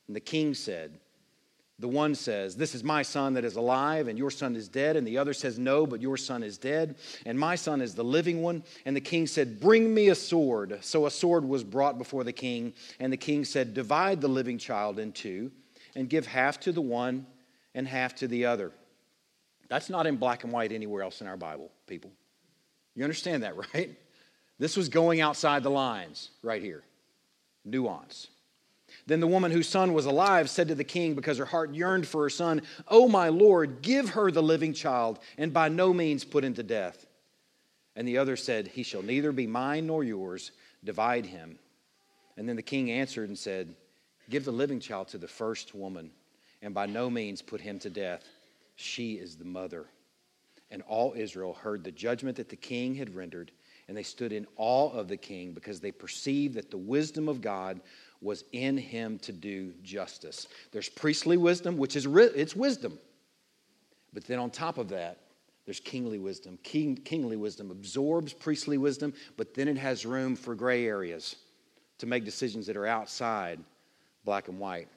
And 0.08 0.16
the 0.16 0.20
king 0.20 0.56
said, 0.56 1.00
the 1.84 1.90
one 1.90 2.16
says, 2.16 2.56
This 2.56 2.76
is 2.76 2.82
my 2.82 3.02
son 3.02 3.34
that 3.34 3.44
is 3.44 3.58
alive, 3.58 4.08
and 4.08 4.18
your 4.18 4.32
son 4.32 4.56
is 4.56 4.70
dead. 4.70 4.96
And 4.96 5.06
the 5.06 5.18
other 5.18 5.34
says, 5.34 5.60
No, 5.60 5.86
but 5.86 6.02
your 6.02 6.16
son 6.16 6.42
is 6.42 6.58
dead, 6.58 6.96
and 7.26 7.38
my 7.38 7.56
son 7.56 7.82
is 7.82 7.94
the 7.94 8.06
living 8.06 8.42
one. 8.42 8.64
And 8.86 8.96
the 8.96 9.02
king 9.02 9.28
said, 9.28 9.60
Bring 9.60 9.94
me 9.94 10.08
a 10.08 10.16
sword. 10.16 10.80
So 10.80 11.08
a 11.08 11.12
sword 11.12 11.44
was 11.44 11.62
brought 11.62 11.98
before 11.98 12.24
the 12.24 12.32
king. 12.32 12.74
And 13.02 13.12
the 13.12 13.18
king 13.18 13.44
said, 13.44 13.74
Divide 13.74 14.22
the 14.22 14.30
living 14.30 14.58
child 14.58 14.98
in 14.98 15.12
two, 15.12 15.52
and 15.94 16.10
give 16.10 16.26
half 16.26 16.58
to 16.62 16.72
the 16.72 16.80
one 16.80 17.28
and 17.76 17.86
half 17.86 18.16
to 18.16 18.30
the 18.30 18.46
other. 18.46 18.72
That's 19.68 19.90
not 19.90 20.08
in 20.08 20.16
black 20.16 20.46
and 20.46 20.54
white 20.54 20.72
anywhere 20.72 21.04
else 21.04 21.20
in 21.20 21.28
our 21.28 21.36
Bible, 21.36 21.70
people. 21.86 22.12
You 22.96 23.04
understand 23.04 23.44
that, 23.44 23.58
right? 23.74 23.94
This 24.58 24.78
was 24.78 24.88
going 24.88 25.20
outside 25.20 25.64
the 25.64 25.70
lines 25.70 26.30
right 26.44 26.62
here. 26.62 26.82
Nuance. 27.66 28.30
Then 29.06 29.20
the 29.20 29.28
woman 29.28 29.52
whose 29.52 29.68
son 29.68 29.94
was 29.94 30.06
alive 30.06 30.50
said 30.50 30.70
to 30.70 30.76
the 30.76 30.84
king, 30.84 31.14
because 31.14 31.38
her 31.38 31.46
heart 31.46 31.74
yearned 31.74 32.08
for 32.08 32.24
her 32.24 32.30
son, 32.30 32.62
Oh, 32.88 33.08
my 33.08 33.30
lord, 33.30 33.82
give 33.82 34.10
her 34.10 34.32
the 34.32 34.44
living 34.44 34.74
child, 34.74 35.20
and 35.38 35.52
by 35.52 35.68
no 35.68 35.94
means 35.94 36.24
put 36.24 36.44
him 36.44 36.54
to 36.54 36.64
death. 36.64 37.06
And 37.96 38.08
the 38.08 38.18
other 38.18 38.38
said, 38.38 38.68
He 38.68 38.84
shall 38.84 39.04
neither 39.04 39.32
be 39.32 39.46
mine 39.46 39.88
nor 39.88 40.04
yours, 40.04 40.52
divide 40.84 41.26
him. 41.26 41.60
And 42.38 42.48
then 42.48 42.56
the 42.56 42.62
king 42.62 42.92
answered 42.92 43.30
and 43.30 43.38
said, 43.38 43.76
Give 44.30 44.46
the 44.46 44.52
living 44.52 44.80
child 44.80 45.10
to 45.10 45.18
the 45.18 45.28
first 45.28 45.76
woman, 45.76 46.10
and 46.62 46.74
by 46.74 46.86
no 46.86 47.10
means 47.10 47.42
put 47.42 47.62
him 47.62 47.80
to 47.80 47.90
death. 47.90 48.24
She 48.76 49.14
is 49.14 49.36
the 49.36 49.46
mother. 49.46 49.86
And 50.72 50.82
all 50.84 51.14
Israel 51.16 51.54
heard 51.54 51.84
the 51.84 51.92
judgment 51.92 52.38
that 52.38 52.50
the 52.50 52.56
king 52.56 52.96
had 52.96 53.14
rendered, 53.14 53.52
and 53.88 53.96
they 53.96 54.04
stood 54.04 54.32
in 54.32 54.48
awe 54.56 54.90
of 54.92 55.08
the 55.08 55.18
king 55.18 55.54
because 55.54 55.80
they 55.80 55.92
perceived 55.92 56.56
that 56.56 56.72
the 56.72 56.78
wisdom 56.78 57.28
of 57.28 57.42
God 57.42 57.82
was 58.24 58.44
in 58.54 58.78
him 58.78 59.20
to 59.20 59.32
do 59.32 59.74
justice. 59.84 60.48
There's 60.72 60.90
priestly 60.90 61.38
wisdom, 61.38 61.78
which 61.78 61.96
is 61.96 62.08
it's 62.08 62.56
wisdom. 62.56 62.98
But 64.14 64.26
then 64.26 64.40
on 64.40 64.50
top 64.50 64.78
of 64.78 64.90
that, 64.90 65.20
there's 65.66 65.80
kingly 65.80 66.20
wisdom. 66.20 66.58
King, 66.64 66.96
kingly 66.96 67.36
wisdom 67.36 67.72
absorbs 67.72 68.34
priestly 68.34 68.78
wisdom, 68.78 69.14
but 69.38 69.54
then 69.54 69.68
it 69.68 69.78
has 69.78 70.06
room 70.06 70.36
for 70.36 70.56
gray 70.56 70.86
areas 70.86 71.36
to 72.00 72.06
make 72.06 72.26
decisions 72.26 72.68
that 72.68 72.78
are 72.78 72.88
outside 72.88 73.60
black 74.26 74.48
and 74.48 74.60
white. 74.60 74.88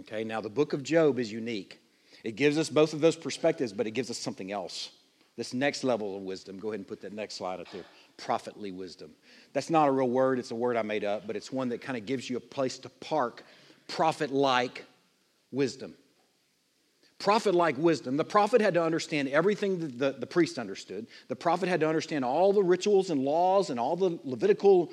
Okay, 0.00 0.24
now 0.24 0.40
the 0.40 0.48
book 0.48 0.72
of 0.72 0.82
Job 0.82 1.18
is 1.18 1.32
unique. 1.32 1.80
It 2.24 2.36
gives 2.36 2.58
us 2.58 2.68
both 2.68 2.92
of 2.92 3.00
those 3.00 3.16
perspectives, 3.16 3.72
but 3.72 3.86
it 3.86 3.92
gives 3.92 4.10
us 4.10 4.18
something 4.18 4.52
else. 4.52 4.90
This 5.36 5.54
next 5.54 5.84
level 5.84 6.16
of 6.16 6.22
wisdom. 6.22 6.58
Go 6.58 6.68
ahead 6.68 6.80
and 6.80 6.88
put 6.88 7.00
that 7.02 7.12
next 7.12 7.34
slide 7.34 7.60
up 7.60 7.70
there 7.72 7.84
prophetly 8.18 8.70
wisdom. 8.72 9.12
That's 9.54 9.70
not 9.70 9.88
a 9.88 9.90
real 9.90 10.10
word, 10.10 10.38
it's 10.38 10.50
a 10.50 10.54
word 10.54 10.76
I 10.76 10.82
made 10.82 11.04
up, 11.04 11.26
but 11.26 11.36
it's 11.36 11.50
one 11.50 11.70
that 11.70 11.80
kind 11.80 11.96
of 11.96 12.04
gives 12.04 12.28
you 12.28 12.36
a 12.36 12.40
place 12.40 12.78
to 12.80 12.90
park 12.90 13.44
prophet 13.88 14.30
like 14.30 14.84
wisdom. 15.50 15.94
Prophet 17.18 17.54
like 17.54 17.76
wisdom. 17.78 18.16
The 18.16 18.24
prophet 18.24 18.60
had 18.60 18.74
to 18.74 18.82
understand 18.82 19.28
everything 19.28 19.80
that 19.80 19.98
the, 19.98 20.12
the 20.20 20.26
priest 20.26 20.58
understood. 20.58 21.06
The 21.26 21.34
prophet 21.34 21.68
had 21.68 21.80
to 21.80 21.88
understand 21.88 22.24
all 22.24 22.52
the 22.52 22.62
rituals 22.62 23.10
and 23.10 23.22
laws 23.22 23.70
and 23.70 23.80
all 23.80 23.96
the 23.96 24.18
Levitical 24.22 24.92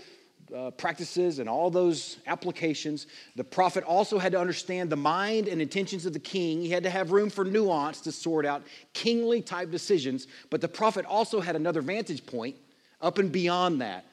uh, 0.56 0.72
practices 0.72 1.40
and 1.40 1.48
all 1.50 1.70
those 1.70 2.18
applications. 2.26 3.08
The 3.36 3.44
prophet 3.44 3.84
also 3.84 4.18
had 4.18 4.32
to 4.32 4.40
understand 4.40 4.90
the 4.90 4.96
mind 4.96 5.48
and 5.48 5.62
intentions 5.62 6.06
of 6.06 6.14
the 6.14 6.20
king. 6.20 6.62
He 6.62 6.70
had 6.70 6.84
to 6.84 6.90
have 6.90 7.12
room 7.12 7.30
for 7.30 7.46
nuance 7.46 8.02
to 8.02 8.12
sort 8.12 8.46
out 8.46 8.64
kingly 8.94 9.42
type 9.42 9.70
decisions. 9.70 10.28
But 10.50 10.62
the 10.62 10.68
prophet 10.68 11.06
also 11.06 11.42
had 11.42 11.56
another 11.56 11.82
vantage 11.82 12.26
point 12.26 12.56
up 13.06 13.20
and 13.20 13.32
beyond 13.32 13.82
that. 13.82 14.04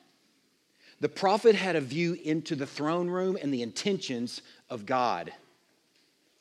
The 1.01 1.09
prophet 1.09 1.57
had 1.57 1.75
a 1.75 1.81
view 1.81 2.17
into 2.23 2.55
the 2.55 2.67
throne 2.67 3.09
room 3.09 3.37
and 3.41 3.53
the 3.53 3.63
intentions 3.63 4.43
of 4.71 4.87
God. 4.87 5.33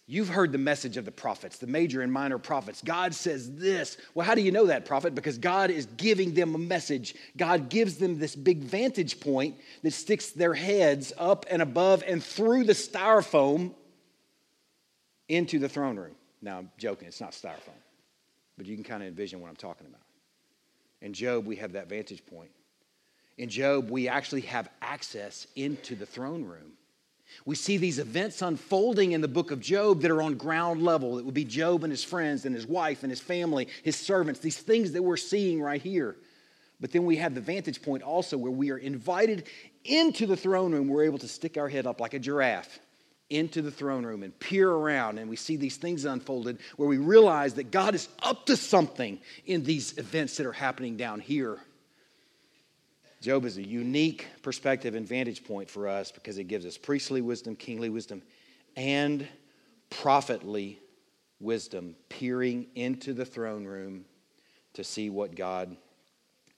You've 0.05 0.27
heard 0.27 0.51
the 0.51 0.57
message 0.57 0.97
of 0.97 1.05
the 1.05 1.11
prophets, 1.11 1.57
the 1.57 1.67
major 1.67 2.01
and 2.01 2.11
minor 2.11 2.37
prophets. 2.37 2.81
God 2.83 3.15
says 3.15 3.55
this. 3.55 3.95
Well, 4.13 4.27
how 4.27 4.35
do 4.35 4.41
you 4.41 4.51
know 4.51 4.65
that, 4.65 4.85
prophet? 4.85 5.15
Because 5.15 5.37
God 5.37 5.71
is 5.71 5.85
giving 5.97 6.33
them 6.33 6.53
a 6.53 6.57
message. 6.57 7.15
God 7.37 7.69
gives 7.69 7.95
them 7.95 8.19
this 8.19 8.35
big 8.35 8.59
vantage 8.59 9.21
point 9.21 9.55
that 9.83 9.91
sticks 9.91 10.31
their 10.31 10.53
heads 10.53 11.13
up 11.17 11.45
and 11.49 11.61
above 11.61 12.03
and 12.05 12.21
through 12.21 12.65
the 12.65 12.73
styrofoam 12.73 13.73
into 15.29 15.57
the 15.57 15.69
throne 15.69 15.95
room. 15.95 16.15
Now, 16.41 16.57
I'm 16.57 16.71
joking, 16.77 17.07
it's 17.07 17.21
not 17.21 17.31
styrofoam, 17.31 17.79
but 18.57 18.65
you 18.65 18.75
can 18.75 18.83
kind 18.83 19.01
of 19.01 19.07
envision 19.07 19.39
what 19.39 19.47
I'm 19.47 19.55
talking 19.55 19.87
about. 19.87 20.01
In 21.01 21.13
Job, 21.13 21.45
we 21.45 21.55
have 21.57 21.73
that 21.73 21.89
vantage 21.89 22.25
point. 22.25 22.51
In 23.37 23.49
Job, 23.49 23.89
we 23.89 24.07
actually 24.07 24.41
have 24.41 24.69
access 24.81 25.47
into 25.55 25.95
the 25.95 26.05
throne 26.05 26.45
room. 26.45 26.73
We 27.45 27.55
see 27.55 27.77
these 27.77 27.97
events 27.97 28.41
unfolding 28.41 29.13
in 29.13 29.21
the 29.21 29.27
book 29.27 29.51
of 29.51 29.61
Job 29.61 30.01
that 30.01 30.11
are 30.11 30.21
on 30.21 30.35
ground 30.35 30.83
level. 30.83 31.17
It 31.17 31.25
would 31.25 31.33
be 31.33 31.45
Job 31.45 31.83
and 31.83 31.91
his 31.91 32.03
friends 32.03 32.45
and 32.45 32.53
his 32.53 32.67
wife 32.67 33.03
and 33.03 33.09
his 33.09 33.21
family, 33.21 33.67
his 33.83 33.95
servants, 33.95 34.41
these 34.41 34.57
things 34.57 34.91
that 34.91 35.01
we're 35.01 35.17
seeing 35.17 35.61
right 35.61 35.81
here. 35.81 36.17
But 36.79 36.91
then 36.91 37.05
we 37.05 37.15
have 37.17 37.33
the 37.33 37.41
vantage 37.41 37.81
point 37.81 38.03
also 38.03 38.37
where 38.37 38.51
we 38.51 38.69
are 38.71 38.77
invited 38.77 39.47
into 39.85 40.25
the 40.25 40.35
throne 40.35 40.73
room. 40.73 40.87
We're 40.87 41.05
able 41.05 41.19
to 41.19 41.27
stick 41.27 41.57
our 41.57 41.69
head 41.69 41.87
up 41.87 42.01
like 42.01 42.13
a 42.13 42.19
giraffe 42.19 42.79
into 43.31 43.61
the 43.61 43.71
throne 43.71 44.05
room 44.05 44.23
and 44.23 44.37
peer 44.39 44.69
around, 44.69 45.17
and 45.17 45.29
we 45.29 45.35
see 45.35 45.55
these 45.55 45.77
things 45.77 46.05
unfolded 46.05 46.59
where 46.75 46.87
we 46.87 46.97
realize 46.97 47.53
that 47.55 47.71
God 47.71 47.95
is 47.95 48.09
up 48.21 48.45
to 48.47 48.57
something 48.57 49.19
in 49.45 49.63
these 49.63 49.97
events 49.97 50.37
that 50.37 50.45
are 50.45 50.51
happening 50.51 50.97
down 50.97 51.19
here. 51.19 51.57
Job 53.21 53.45
is 53.45 53.57
a 53.57 53.63
unique 53.63 54.27
perspective 54.41 54.95
and 54.95 55.07
vantage 55.07 55.43
point 55.43 55.69
for 55.69 55.87
us 55.87 56.11
because 56.11 56.37
it 56.37 56.45
gives 56.45 56.65
us 56.65 56.77
priestly 56.77 57.21
wisdom, 57.21 57.55
kingly 57.55 57.89
wisdom, 57.89 58.21
and 58.75 59.27
prophetly 59.89 60.79
wisdom, 61.39 61.95
peering 62.09 62.67
into 62.75 63.13
the 63.13 63.25
throne 63.25 63.63
room 63.63 64.05
to 64.73 64.83
see 64.83 65.09
what 65.09 65.35
God 65.35 65.77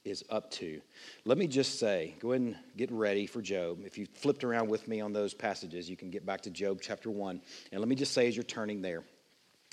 is 0.05 0.23
up 0.29 0.51
to. 0.51 0.81
Let 1.25 1.37
me 1.37 1.47
just 1.47 1.79
say, 1.79 2.15
go 2.19 2.31
ahead 2.31 2.41
and 2.41 2.55
get 2.75 2.91
ready 2.91 3.25
for 3.25 3.41
Job. 3.41 3.79
If 3.85 3.97
you 3.97 4.05
flipped 4.05 4.43
around 4.43 4.69
with 4.69 4.87
me 4.87 5.01
on 5.01 5.13
those 5.13 5.33
passages, 5.33 5.89
you 5.89 5.95
can 5.95 6.09
get 6.09 6.25
back 6.25 6.41
to 6.41 6.49
Job 6.49 6.79
chapter 6.81 7.09
1. 7.09 7.41
And 7.71 7.79
let 7.79 7.87
me 7.87 7.95
just 7.95 8.13
say, 8.13 8.27
as 8.27 8.35
you're 8.35 8.43
turning 8.43 8.81
there, 8.81 9.03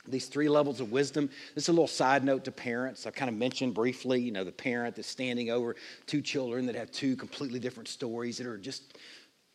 these 0.08 0.26
three 0.26 0.48
levels 0.48 0.80
of 0.80 0.92
wisdom. 0.92 1.28
This 1.54 1.64
is 1.64 1.68
a 1.68 1.72
little 1.72 1.86
side 1.86 2.24
note 2.24 2.44
to 2.44 2.52
parents. 2.52 3.06
I 3.06 3.10
kind 3.10 3.28
of 3.28 3.36
mentioned 3.36 3.74
briefly, 3.74 4.20
you 4.20 4.32
know, 4.32 4.44
the 4.44 4.52
parent 4.52 4.96
that's 4.96 5.08
standing 5.08 5.50
over 5.50 5.76
two 6.06 6.22
children 6.22 6.66
that 6.66 6.74
have 6.74 6.90
two 6.90 7.16
completely 7.16 7.60
different 7.60 7.88
stories 7.88 8.38
that 8.38 8.46
are 8.46 8.56
just 8.56 8.96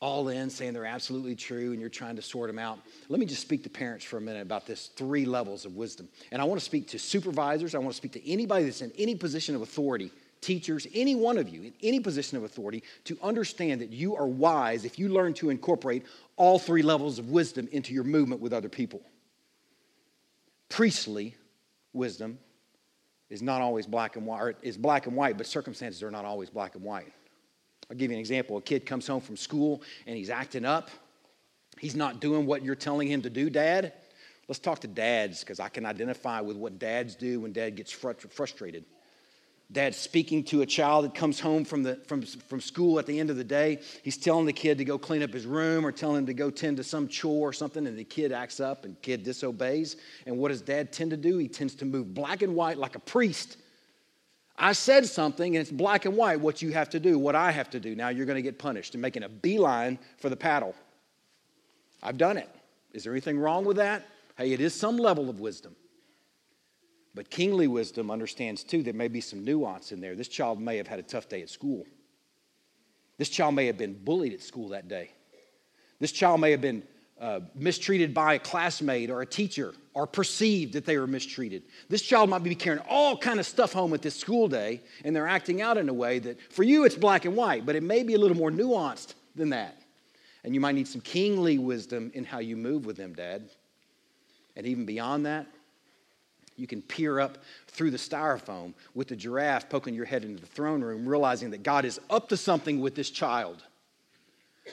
all 0.01 0.27
in, 0.27 0.49
saying 0.49 0.73
they're 0.73 0.85
absolutely 0.85 1.35
true, 1.35 1.71
and 1.71 1.79
you're 1.79 1.89
trying 1.89 2.15
to 2.17 2.21
sort 2.21 2.47
them 2.47 2.59
out. 2.59 2.79
Let 3.09 3.19
me 3.19 3.25
just 3.25 3.41
speak 3.41 3.63
to 3.63 3.69
parents 3.69 4.05
for 4.05 4.17
a 4.17 4.21
minute 4.21 4.41
about 4.41 4.67
this 4.67 4.87
three 4.87 5.25
levels 5.25 5.65
of 5.65 5.75
wisdom. 5.75 6.09
And 6.31 6.41
I 6.41 6.45
want 6.45 6.59
to 6.59 6.65
speak 6.65 6.89
to 6.89 6.99
supervisors, 6.99 7.73
I 7.73 7.79
want 7.79 7.91
to 7.91 7.97
speak 7.97 8.11
to 8.11 8.29
anybody 8.29 8.65
that's 8.65 8.81
in 8.81 8.91
any 8.99 9.15
position 9.15 9.55
of 9.55 9.61
authority 9.61 10.11
teachers, 10.45 10.87
any 10.93 11.15
one 11.15 11.37
of 11.37 11.49
you 11.49 11.63
in 11.63 11.73
any 11.81 11.99
position 11.99 12.37
of 12.37 12.43
authority, 12.43 12.83
to 13.05 13.17
understand 13.21 13.81
that 13.81 13.91
you 13.91 14.15
are 14.15 14.27
wise 14.27 14.85
if 14.85 14.99
you 14.99 15.09
learn 15.09 15.33
to 15.33 15.49
incorporate 15.49 16.05
all 16.37 16.59
three 16.59 16.83
levels 16.83 17.17
of 17.19 17.31
wisdom 17.31 17.67
into 17.71 17.93
your 17.93 18.03
movement 18.03 18.41
with 18.41 18.53
other 18.53 18.69
people. 18.69 19.01
Priestly 20.69 21.35
wisdom 21.93 22.37
is 23.29 23.41
not 23.41 23.61
always 23.61 23.87
black 23.87 24.15
and 24.15 24.25
white, 24.25 24.41
or 24.41 24.55
is 24.61 24.77
black 24.77 25.07
and 25.07 25.15
white, 25.15 25.37
but 25.37 25.47
circumstances 25.47 26.03
are 26.03 26.11
not 26.11 26.25
always 26.25 26.49
black 26.49 26.75
and 26.75 26.83
white. 26.83 27.11
I'll 27.89 27.97
give 27.97 28.11
you 28.11 28.17
an 28.17 28.19
example. 28.19 28.57
A 28.57 28.61
kid 28.61 28.85
comes 28.85 29.07
home 29.07 29.21
from 29.21 29.37
school 29.37 29.81
and 30.05 30.15
he's 30.15 30.29
acting 30.29 30.65
up. 30.65 30.89
He's 31.79 31.95
not 31.95 32.19
doing 32.19 32.45
what 32.45 32.63
you're 32.63 32.75
telling 32.75 33.07
him 33.07 33.21
to 33.23 33.29
do, 33.29 33.49
Dad. 33.49 33.93
Let's 34.47 34.59
talk 34.59 34.79
to 34.81 34.87
dads 34.87 35.39
because 35.39 35.59
I 35.59 35.69
can 35.69 35.85
identify 35.85 36.39
with 36.39 36.55
what 36.55 36.77
dads 36.77 37.15
do 37.15 37.41
when 37.41 37.51
dad 37.51 37.75
gets 37.75 37.91
frustrated. 37.91 38.85
Dad 39.71 39.95
speaking 39.95 40.43
to 40.45 40.61
a 40.61 40.65
child 40.65 41.05
that 41.05 41.15
comes 41.15 41.39
home 41.39 41.65
from, 41.65 41.81
the, 41.81 41.95
from, 42.07 42.21
from 42.21 42.61
school 42.61 42.99
at 42.99 43.07
the 43.07 43.19
end 43.19 43.29
of 43.29 43.35
the 43.35 43.43
day. 43.43 43.79
He's 44.03 44.15
telling 44.15 44.45
the 44.45 44.53
kid 44.53 44.77
to 44.77 44.85
go 44.85 44.97
clean 44.97 45.23
up 45.23 45.33
his 45.33 45.45
room 45.45 45.85
or 45.85 45.91
telling 45.91 46.19
him 46.19 46.25
to 46.27 46.33
go 46.33 46.51
tend 46.51 46.77
to 46.77 46.83
some 46.83 47.07
chore 47.07 47.49
or 47.49 47.53
something, 47.53 47.87
and 47.87 47.97
the 47.97 48.03
kid 48.03 48.31
acts 48.31 48.59
up 48.59 48.85
and 48.85 49.01
kid 49.01 49.23
disobeys. 49.23 49.97
And 50.27 50.37
what 50.37 50.49
does 50.49 50.61
dad 50.61 50.93
tend 50.93 51.11
to 51.11 51.17
do? 51.17 51.37
He 51.39 51.47
tends 51.47 51.73
to 51.75 51.85
move 51.85 52.13
black 52.13 52.43
and 52.43 52.55
white 52.55 52.77
like 52.77 52.95
a 52.95 52.99
priest. 52.99 53.57
I 54.57 54.73
said 54.73 55.05
something 55.05 55.55
and 55.55 55.61
it's 55.61 55.71
black 55.71 56.05
and 56.05 56.15
white 56.15 56.39
what 56.39 56.61
you 56.61 56.71
have 56.71 56.89
to 56.91 56.99
do, 56.99 57.19
what 57.19 57.35
I 57.35 57.51
have 57.51 57.69
to 57.71 57.79
do. 57.79 57.95
Now 57.95 58.09
you're 58.09 58.25
going 58.25 58.37
to 58.37 58.41
get 58.41 58.57
punished 58.57 58.93
and 58.93 59.01
making 59.01 59.23
a 59.23 59.29
beeline 59.29 59.99
for 60.17 60.29
the 60.29 60.37
paddle. 60.37 60.75
I've 62.01 62.17
done 62.17 62.37
it. 62.37 62.49
Is 62.93 63.03
there 63.03 63.11
anything 63.11 63.37
wrong 63.37 63.65
with 63.65 63.77
that? 63.77 64.05
Hey, 64.37 64.53
it 64.53 64.61
is 64.61 64.73
some 64.73 64.97
level 64.97 65.29
of 65.29 65.39
wisdom. 65.39 65.75
But 67.15 67.29
kingly 67.29 67.67
wisdom 67.67 68.11
understands 68.11 68.63
too 68.63 68.83
there 68.83 68.93
may 68.93 69.07
be 69.07 69.21
some 69.21 69.45
nuance 69.45 69.93
in 69.93 70.01
there. 70.01 70.15
This 70.15 70.27
child 70.27 70.59
may 70.59 70.75
have 70.77 70.87
had 70.87 70.99
a 70.99 71.03
tough 71.03 71.29
day 71.29 71.41
at 71.41 71.49
school. 71.49 71.85
This 73.17 73.29
child 73.29 73.55
may 73.55 73.67
have 73.67 73.77
been 73.77 73.93
bullied 73.93 74.33
at 74.33 74.41
school 74.41 74.69
that 74.69 74.89
day. 74.89 75.11
This 75.99 76.11
child 76.11 76.41
may 76.41 76.51
have 76.51 76.59
been 76.59 76.83
uh, 77.19 77.39
mistreated 77.55 78.13
by 78.13 78.33
a 78.33 78.39
classmate 78.39 79.09
or 79.09 79.21
a 79.21 79.25
teacher 79.25 79.73
or 79.93 80.05
perceived 80.05 80.73
that 80.73 80.85
they 80.85 80.97
were 80.97 81.07
mistreated. 81.07 81.63
This 81.87 82.01
child 82.01 82.29
might 82.29 82.43
be 82.43 82.53
carrying 82.53 82.83
all 82.89 83.17
kind 83.17 83.39
of 83.39 83.45
stuff 83.45 83.71
home 83.71 83.93
at 83.93 84.01
this 84.01 84.17
school 84.19 84.49
day 84.49 84.81
and 85.05 85.15
they're 85.15 85.25
acting 85.27 85.61
out 85.61 85.77
in 85.77 85.87
a 85.87 85.93
way 85.93 86.19
that 86.19 86.37
for 86.51 86.63
you 86.63 86.83
it's 86.83 86.95
black 86.95 87.23
and 87.23 87.37
white, 87.37 87.65
but 87.65 87.77
it 87.77 87.83
may 87.83 88.03
be 88.03 88.15
a 88.15 88.19
little 88.19 88.35
more 88.35 88.51
nuanced 88.51 89.13
than 89.35 89.51
that. 89.51 89.81
And 90.43 90.53
you 90.53 90.59
might 90.59 90.75
need 90.75 90.89
some 90.89 90.99
kingly 90.99 91.57
wisdom 91.57 92.11
in 92.13 92.25
how 92.25 92.39
you 92.39 92.57
move 92.57 92.85
with 92.85 92.97
them, 92.97 93.13
Dad. 93.13 93.49
And 94.57 94.67
even 94.67 94.85
beyond 94.85 95.25
that, 95.25 95.47
you 96.55 96.67
can 96.67 96.81
peer 96.81 97.19
up 97.19 97.37
through 97.67 97.91
the 97.91 97.97
styrofoam 97.97 98.73
with 98.93 99.09
the 99.09 99.15
giraffe 99.15 99.69
poking 99.69 99.93
your 99.93 100.05
head 100.05 100.23
into 100.23 100.39
the 100.39 100.47
throne 100.47 100.81
room, 100.81 101.07
realizing 101.07 101.51
that 101.51 101.63
God 101.63 101.85
is 101.85 101.99
up 102.09 102.29
to 102.29 102.37
something 102.37 102.79
with 102.79 102.95
this 102.95 103.09
child. 103.09 103.63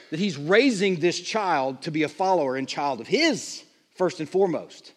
That 0.09 0.19
He's 0.19 0.37
raising 0.37 0.99
this 0.99 1.19
child 1.19 1.81
to 1.83 1.91
be 1.91 2.03
a 2.03 2.09
follower 2.09 2.55
and 2.55 2.67
child 2.67 3.01
of 3.01 3.07
His, 3.07 3.63
first 3.95 4.19
and 4.19 4.29
foremost. 4.29 4.93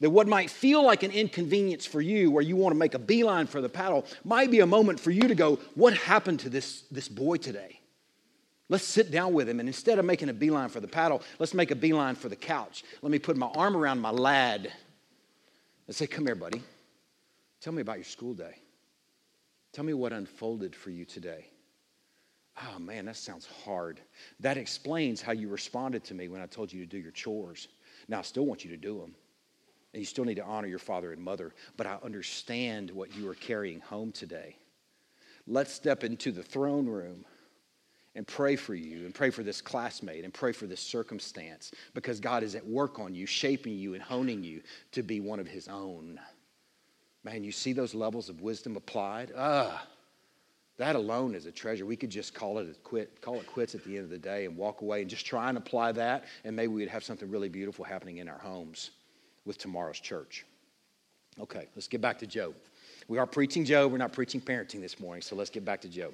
That 0.00 0.10
what 0.10 0.26
might 0.26 0.50
feel 0.50 0.84
like 0.84 1.02
an 1.02 1.10
inconvenience 1.10 1.86
for 1.86 2.00
you, 2.00 2.30
where 2.30 2.42
you 2.42 2.56
want 2.56 2.74
to 2.74 2.78
make 2.78 2.94
a 2.94 2.98
beeline 2.98 3.46
for 3.46 3.60
the 3.60 3.68
paddle, 3.68 4.04
might 4.24 4.50
be 4.50 4.60
a 4.60 4.66
moment 4.66 5.00
for 5.00 5.10
you 5.10 5.28
to 5.28 5.34
go, 5.34 5.58
What 5.74 5.94
happened 5.94 6.40
to 6.40 6.50
this, 6.50 6.82
this 6.90 7.08
boy 7.08 7.38
today? 7.38 7.80
Let's 8.68 8.84
sit 8.84 9.10
down 9.10 9.34
with 9.34 9.48
him, 9.48 9.60
and 9.60 9.68
instead 9.68 9.98
of 9.98 10.06
making 10.06 10.30
a 10.30 10.32
beeline 10.32 10.70
for 10.70 10.80
the 10.80 10.88
paddle, 10.88 11.22
let's 11.38 11.52
make 11.52 11.70
a 11.70 11.76
beeline 11.76 12.14
for 12.14 12.30
the 12.30 12.36
couch. 12.36 12.82
Let 13.02 13.12
me 13.12 13.18
put 13.18 13.36
my 13.36 13.48
arm 13.48 13.76
around 13.76 14.00
my 14.00 14.10
lad 14.10 14.72
and 15.86 15.94
say, 15.94 16.06
Come 16.06 16.26
here, 16.26 16.34
buddy. 16.34 16.62
Tell 17.60 17.72
me 17.72 17.82
about 17.82 17.96
your 17.96 18.04
school 18.04 18.34
day. 18.34 18.56
Tell 19.72 19.84
me 19.84 19.94
what 19.94 20.12
unfolded 20.12 20.76
for 20.76 20.90
you 20.90 21.04
today. 21.04 21.46
Oh 22.62 22.78
man, 22.78 23.06
that 23.06 23.16
sounds 23.16 23.48
hard. 23.64 24.00
That 24.40 24.56
explains 24.56 25.20
how 25.20 25.32
you 25.32 25.48
responded 25.48 26.04
to 26.04 26.14
me 26.14 26.28
when 26.28 26.40
I 26.40 26.46
told 26.46 26.72
you 26.72 26.80
to 26.80 26.86
do 26.86 26.98
your 26.98 27.10
chores. 27.10 27.68
Now, 28.06 28.20
I 28.20 28.22
still 28.22 28.46
want 28.46 28.64
you 28.64 28.70
to 28.70 28.76
do 28.76 29.00
them. 29.00 29.14
And 29.92 30.00
you 30.00 30.06
still 30.06 30.24
need 30.24 30.36
to 30.36 30.44
honor 30.44 30.68
your 30.68 30.78
father 30.78 31.12
and 31.12 31.22
mother, 31.22 31.54
but 31.76 31.86
I 31.86 31.98
understand 32.02 32.90
what 32.90 33.14
you 33.16 33.28
are 33.30 33.34
carrying 33.34 33.80
home 33.80 34.12
today. 34.12 34.56
Let's 35.46 35.72
step 35.72 36.04
into 36.04 36.32
the 36.32 36.42
throne 36.42 36.86
room 36.86 37.24
and 38.14 38.26
pray 38.26 38.56
for 38.56 38.74
you 38.74 39.04
and 39.04 39.14
pray 39.14 39.30
for 39.30 39.42
this 39.42 39.60
classmate 39.60 40.24
and 40.24 40.32
pray 40.32 40.52
for 40.52 40.66
this 40.66 40.80
circumstance 40.80 41.72
because 41.94 42.20
God 42.20 42.42
is 42.42 42.54
at 42.54 42.66
work 42.66 42.98
on 42.98 43.14
you, 43.14 43.26
shaping 43.26 43.76
you 43.76 43.94
and 43.94 44.02
honing 44.02 44.44
you 44.44 44.62
to 44.92 45.02
be 45.02 45.20
one 45.20 45.40
of 45.40 45.46
His 45.46 45.68
own. 45.68 46.20
Man, 47.24 47.42
you 47.42 47.52
see 47.52 47.72
those 47.72 47.94
levels 47.94 48.28
of 48.28 48.42
wisdom 48.42 48.76
applied? 48.76 49.32
Ah, 49.36 49.86
that 50.76 50.96
alone 50.96 51.34
is 51.34 51.46
a 51.46 51.52
treasure. 51.52 51.86
We 51.86 51.96
could 51.96 52.10
just 52.10 52.34
call 52.34 52.58
it 52.58 52.68
a 52.68 52.74
quit, 52.80 53.20
call 53.20 53.36
it 53.40 53.46
quits 53.46 53.74
at 53.74 53.84
the 53.84 53.96
end 53.96 54.04
of 54.04 54.10
the 54.10 54.18
day 54.18 54.44
and 54.44 54.56
walk 54.56 54.82
away 54.82 55.00
and 55.00 55.10
just 55.10 55.24
try 55.24 55.48
and 55.48 55.56
apply 55.56 55.92
that, 55.92 56.24
and 56.44 56.54
maybe 56.54 56.72
we'd 56.72 56.88
have 56.88 57.04
something 57.04 57.30
really 57.30 57.48
beautiful 57.48 57.84
happening 57.84 58.18
in 58.18 58.28
our 58.28 58.38
homes 58.38 58.90
with 59.44 59.56
tomorrow's 59.58 60.00
church. 60.00 60.44
Okay, 61.40 61.66
let's 61.74 61.88
get 61.88 62.00
back 62.00 62.18
to 62.18 62.26
Job. 62.26 62.54
We 63.08 63.18
are 63.18 63.26
preaching 63.26 63.64
Job. 63.64 63.92
We're 63.92 63.98
not 63.98 64.12
preaching 64.12 64.40
parenting 64.40 64.80
this 64.80 64.98
morning, 64.98 65.22
so 65.22 65.36
let's 65.36 65.50
get 65.50 65.64
back 65.64 65.80
to 65.82 65.88
Job. 65.88 66.12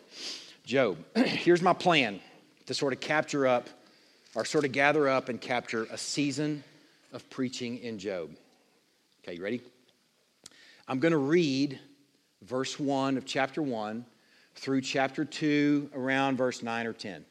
Job, 0.65 0.99
here's 1.17 1.63
my 1.63 1.73
plan 1.73 2.21
to 2.67 2.75
sort 2.75 2.93
of 2.93 3.01
capture 3.01 3.47
up 3.47 3.69
or 4.35 4.45
sort 4.45 4.65
of 4.65 4.73
gather 4.73 5.09
up 5.09 5.29
and 5.29 5.41
capture 5.41 5.87
a 5.91 5.99
season 5.99 6.63
of 7.13 7.29
preaching 7.31 7.79
in 7.79 7.99
Job. 7.99 8.31
Okay, 9.23 9.37
you 9.37 9.43
ready? 9.43 9.61
I'm 10.87 10.99
going 10.99 11.13
to 11.13 11.19
read 11.19 11.79
verse 12.43 12.79
1 12.79 13.17
of 13.17 13.25
chapter 13.25 13.63
1 13.63 14.05
through 14.55 14.81
chapter 14.83 15.25
2 15.25 15.91
around 15.95 16.37
verse 16.37 16.63
9 16.63 16.87
or 16.87 16.93
10. 16.93 17.25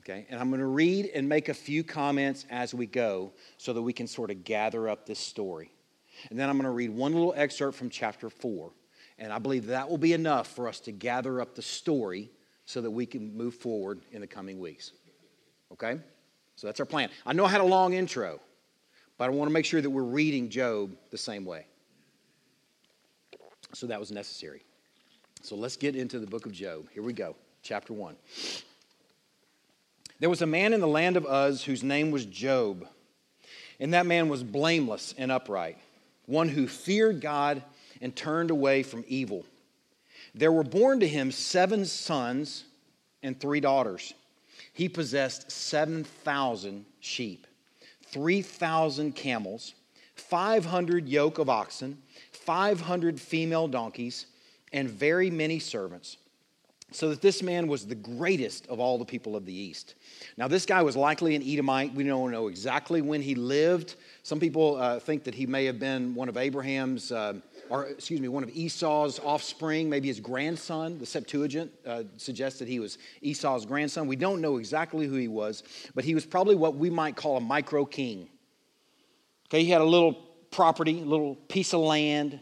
Okay, 0.00 0.26
and 0.30 0.40
I'm 0.40 0.48
going 0.48 0.60
to 0.60 0.66
read 0.66 1.10
and 1.14 1.28
make 1.28 1.50
a 1.50 1.54
few 1.54 1.84
comments 1.84 2.46
as 2.50 2.72
we 2.72 2.86
go 2.86 3.32
so 3.58 3.72
that 3.74 3.82
we 3.82 3.92
can 3.92 4.06
sort 4.06 4.30
of 4.30 4.44
gather 4.44 4.88
up 4.88 5.04
this 5.04 5.18
story. 5.18 5.70
And 6.30 6.38
then 6.38 6.48
I'm 6.48 6.56
going 6.56 6.64
to 6.64 6.70
read 6.70 6.90
one 6.90 7.12
little 7.12 7.34
excerpt 7.36 7.76
from 7.76 7.90
chapter 7.90 8.30
4 8.30 8.70
and 9.20 9.32
I 9.32 9.38
believe 9.38 9.66
that 9.66 9.88
will 9.88 9.98
be 9.98 10.14
enough 10.14 10.48
for 10.48 10.66
us 10.66 10.80
to 10.80 10.92
gather 10.92 11.40
up 11.40 11.54
the 11.54 11.62
story 11.62 12.30
so 12.64 12.80
that 12.80 12.90
we 12.90 13.04
can 13.04 13.36
move 13.36 13.54
forward 13.54 14.00
in 14.12 14.22
the 14.22 14.26
coming 14.26 14.58
weeks. 14.58 14.92
Okay? 15.72 16.00
So 16.56 16.66
that's 16.66 16.80
our 16.80 16.86
plan. 16.86 17.10
I 17.26 17.34
know 17.34 17.44
I 17.44 17.50
had 17.50 17.60
a 17.60 17.64
long 17.64 17.92
intro, 17.92 18.40
but 19.18 19.26
I 19.26 19.28
want 19.28 19.50
to 19.50 19.52
make 19.52 19.66
sure 19.66 19.82
that 19.82 19.90
we're 19.90 20.02
reading 20.02 20.48
Job 20.48 20.96
the 21.10 21.18
same 21.18 21.44
way. 21.44 21.66
So 23.74 23.86
that 23.86 24.00
was 24.00 24.10
necessary. 24.10 24.62
So 25.42 25.54
let's 25.54 25.76
get 25.76 25.94
into 25.94 26.18
the 26.18 26.26
book 26.26 26.46
of 26.46 26.52
Job. 26.52 26.88
Here 26.92 27.02
we 27.02 27.12
go, 27.12 27.36
chapter 27.62 27.92
1. 27.92 28.16
There 30.18 30.30
was 30.30 30.42
a 30.42 30.46
man 30.46 30.72
in 30.72 30.80
the 30.80 30.88
land 30.88 31.16
of 31.16 31.26
Uz 31.26 31.64
whose 31.64 31.82
name 31.82 32.10
was 32.10 32.24
Job, 32.24 32.86
and 33.78 33.94
that 33.94 34.06
man 34.06 34.28
was 34.28 34.42
blameless 34.42 35.14
and 35.16 35.30
upright, 35.30 35.78
one 36.26 36.48
who 36.48 36.66
feared 36.66 37.20
God 37.20 37.62
and 38.00 38.14
turned 38.14 38.50
away 38.50 38.82
from 38.82 39.04
evil. 39.06 39.44
There 40.34 40.52
were 40.52 40.64
born 40.64 41.00
to 41.00 41.08
him 41.08 41.30
seven 41.30 41.84
sons 41.84 42.64
and 43.22 43.38
three 43.38 43.60
daughters. 43.60 44.14
He 44.72 44.88
possessed 44.88 45.50
7,000 45.50 46.84
sheep, 47.00 47.46
3,000 48.06 49.14
camels, 49.14 49.74
500 50.14 51.08
yoke 51.08 51.38
of 51.38 51.48
oxen, 51.48 51.98
500 52.32 53.20
female 53.20 53.68
donkeys, 53.68 54.26
and 54.72 54.88
very 54.88 55.30
many 55.30 55.58
servants. 55.58 56.16
So 56.92 57.10
that 57.10 57.22
this 57.22 57.40
man 57.40 57.68
was 57.68 57.86
the 57.86 57.94
greatest 57.94 58.66
of 58.66 58.80
all 58.80 58.98
the 58.98 59.04
people 59.04 59.36
of 59.36 59.46
the 59.46 59.52
East. 59.52 59.94
Now, 60.36 60.48
this 60.48 60.66
guy 60.66 60.82
was 60.82 60.96
likely 60.96 61.36
an 61.36 61.42
Edomite. 61.42 61.94
We 61.94 62.02
don't 62.02 62.32
know 62.32 62.48
exactly 62.48 63.00
when 63.00 63.22
he 63.22 63.36
lived. 63.36 63.94
Some 64.24 64.40
people 64.40 64.76
uh, 64.76 64.98
think 64.98 65.22
that 65.24 65.34
he 65.34 65.46
may 65.46 65.66
have 65.66 65.78
been 65.78 66.16
one 66.16 66.28
of 66.28 66.36
Abraham's. 66.36 67.12
Uh, 67.12 67.34
or 67.70 67.86
excuse 67.86 68.20
me, 68.20 68.28
one 68.28 68.42
of 68.42 68.50
Esau's 68.50 69.20
offspring, 69.20 69.88
maybe 69.88 70.08
his 70.08 70.18
grandson. 70.20 70.98
The 70.98 71.06
Septuagint 71.06 71.70
uh, 71.86 72.02
suggests 72.16 72.58
that 72.58 72.68
he 72.68 72.80
was 72.80 72.98
Esau's 73.22 73.64
grandson. 73.64 74.08
We 74.08 74.16
don't 74.16 74.40
know 74.40 74.58
exactly 74.58 75.06
who 75.06 75.14
he 75.14 75.28
was, 75.28 75.62
but 75.94 76.04
he 76.04 76.14
was 76.14 76.26
probably 76.26 76.56
what 76.56 76.74
we 76.74 76.90
might 76.90 77.14
call 77.14 77.36
a 77.36 77.40
micro 77.40 77.84
king. 77.84 78.28
Okay, 79.48 79.64
he 79.64 79.70
had 79.70 79.80
a 79.80 79.84
little 79.84 80.14
property, 80.50 81.00
a 81.00 81.04
little 81.04 81.36
piece 81.36 81.72
of 81.72 81.80
land. 81.80 82.40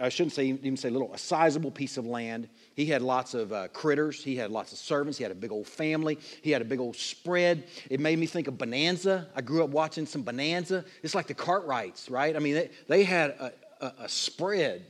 I 0.00 0.08
shouldn't 0.08 0.32
say 0.32 0.46
even 0.46 0.76
say 0.76 0.90
little, 0.90 1.12
a 1.14 1.18
sizable 1.18 1.70
piece 1.70 1.96
of 1.96 2.04
land. 2.04 2.48
He 2.74 2.86
had 2.86 3.02
lots 3.02 3.34
of 3.34 3.52
uh, 3.52 3.68
critters. 3.68 4.22
He 4.22 4.36
had 4.36 4.50
lots 4.50 4.72
of 4.72 4.78
servants. 4.78 5.18
He 5.18 5.24
had 5.24 5.32
a 5.32 5.36
big 5.36 5.50
old 5.50 5.66
family. 5.66 6.18
He 6.42 6.50
had 6.50 6.62
a 6.62 6.64
big 6.64 6.80
old 6.80 6.96
spread. 6.96 7.64
It 7.88 7.98
made 7.98 8.18
me 8.18 8.26
think 8.26 8.46
of 8.46 8.58
Bonanza. 8.58 9.28
I 9.34 9.42
grew 9.42 9.64
up 9.64 9.70
watching 9.70 10.06
some 10.06 10.22
Bonanza. 10.22 10.84
It's 11.02 11.14
like 11.14 11.26
the 11.26 11.34
Cartwrights, 11.34 12.10
right? 12.10 12.34
I 12.34 12.38
mean, 12.38 12.54
they, 12.54 12.70
they 12.86 13.02
had 13.02 13.30
a, 13.30 13.52
a, 13.80 13.92
a 14.00 14.08
spread. 14.08 14.84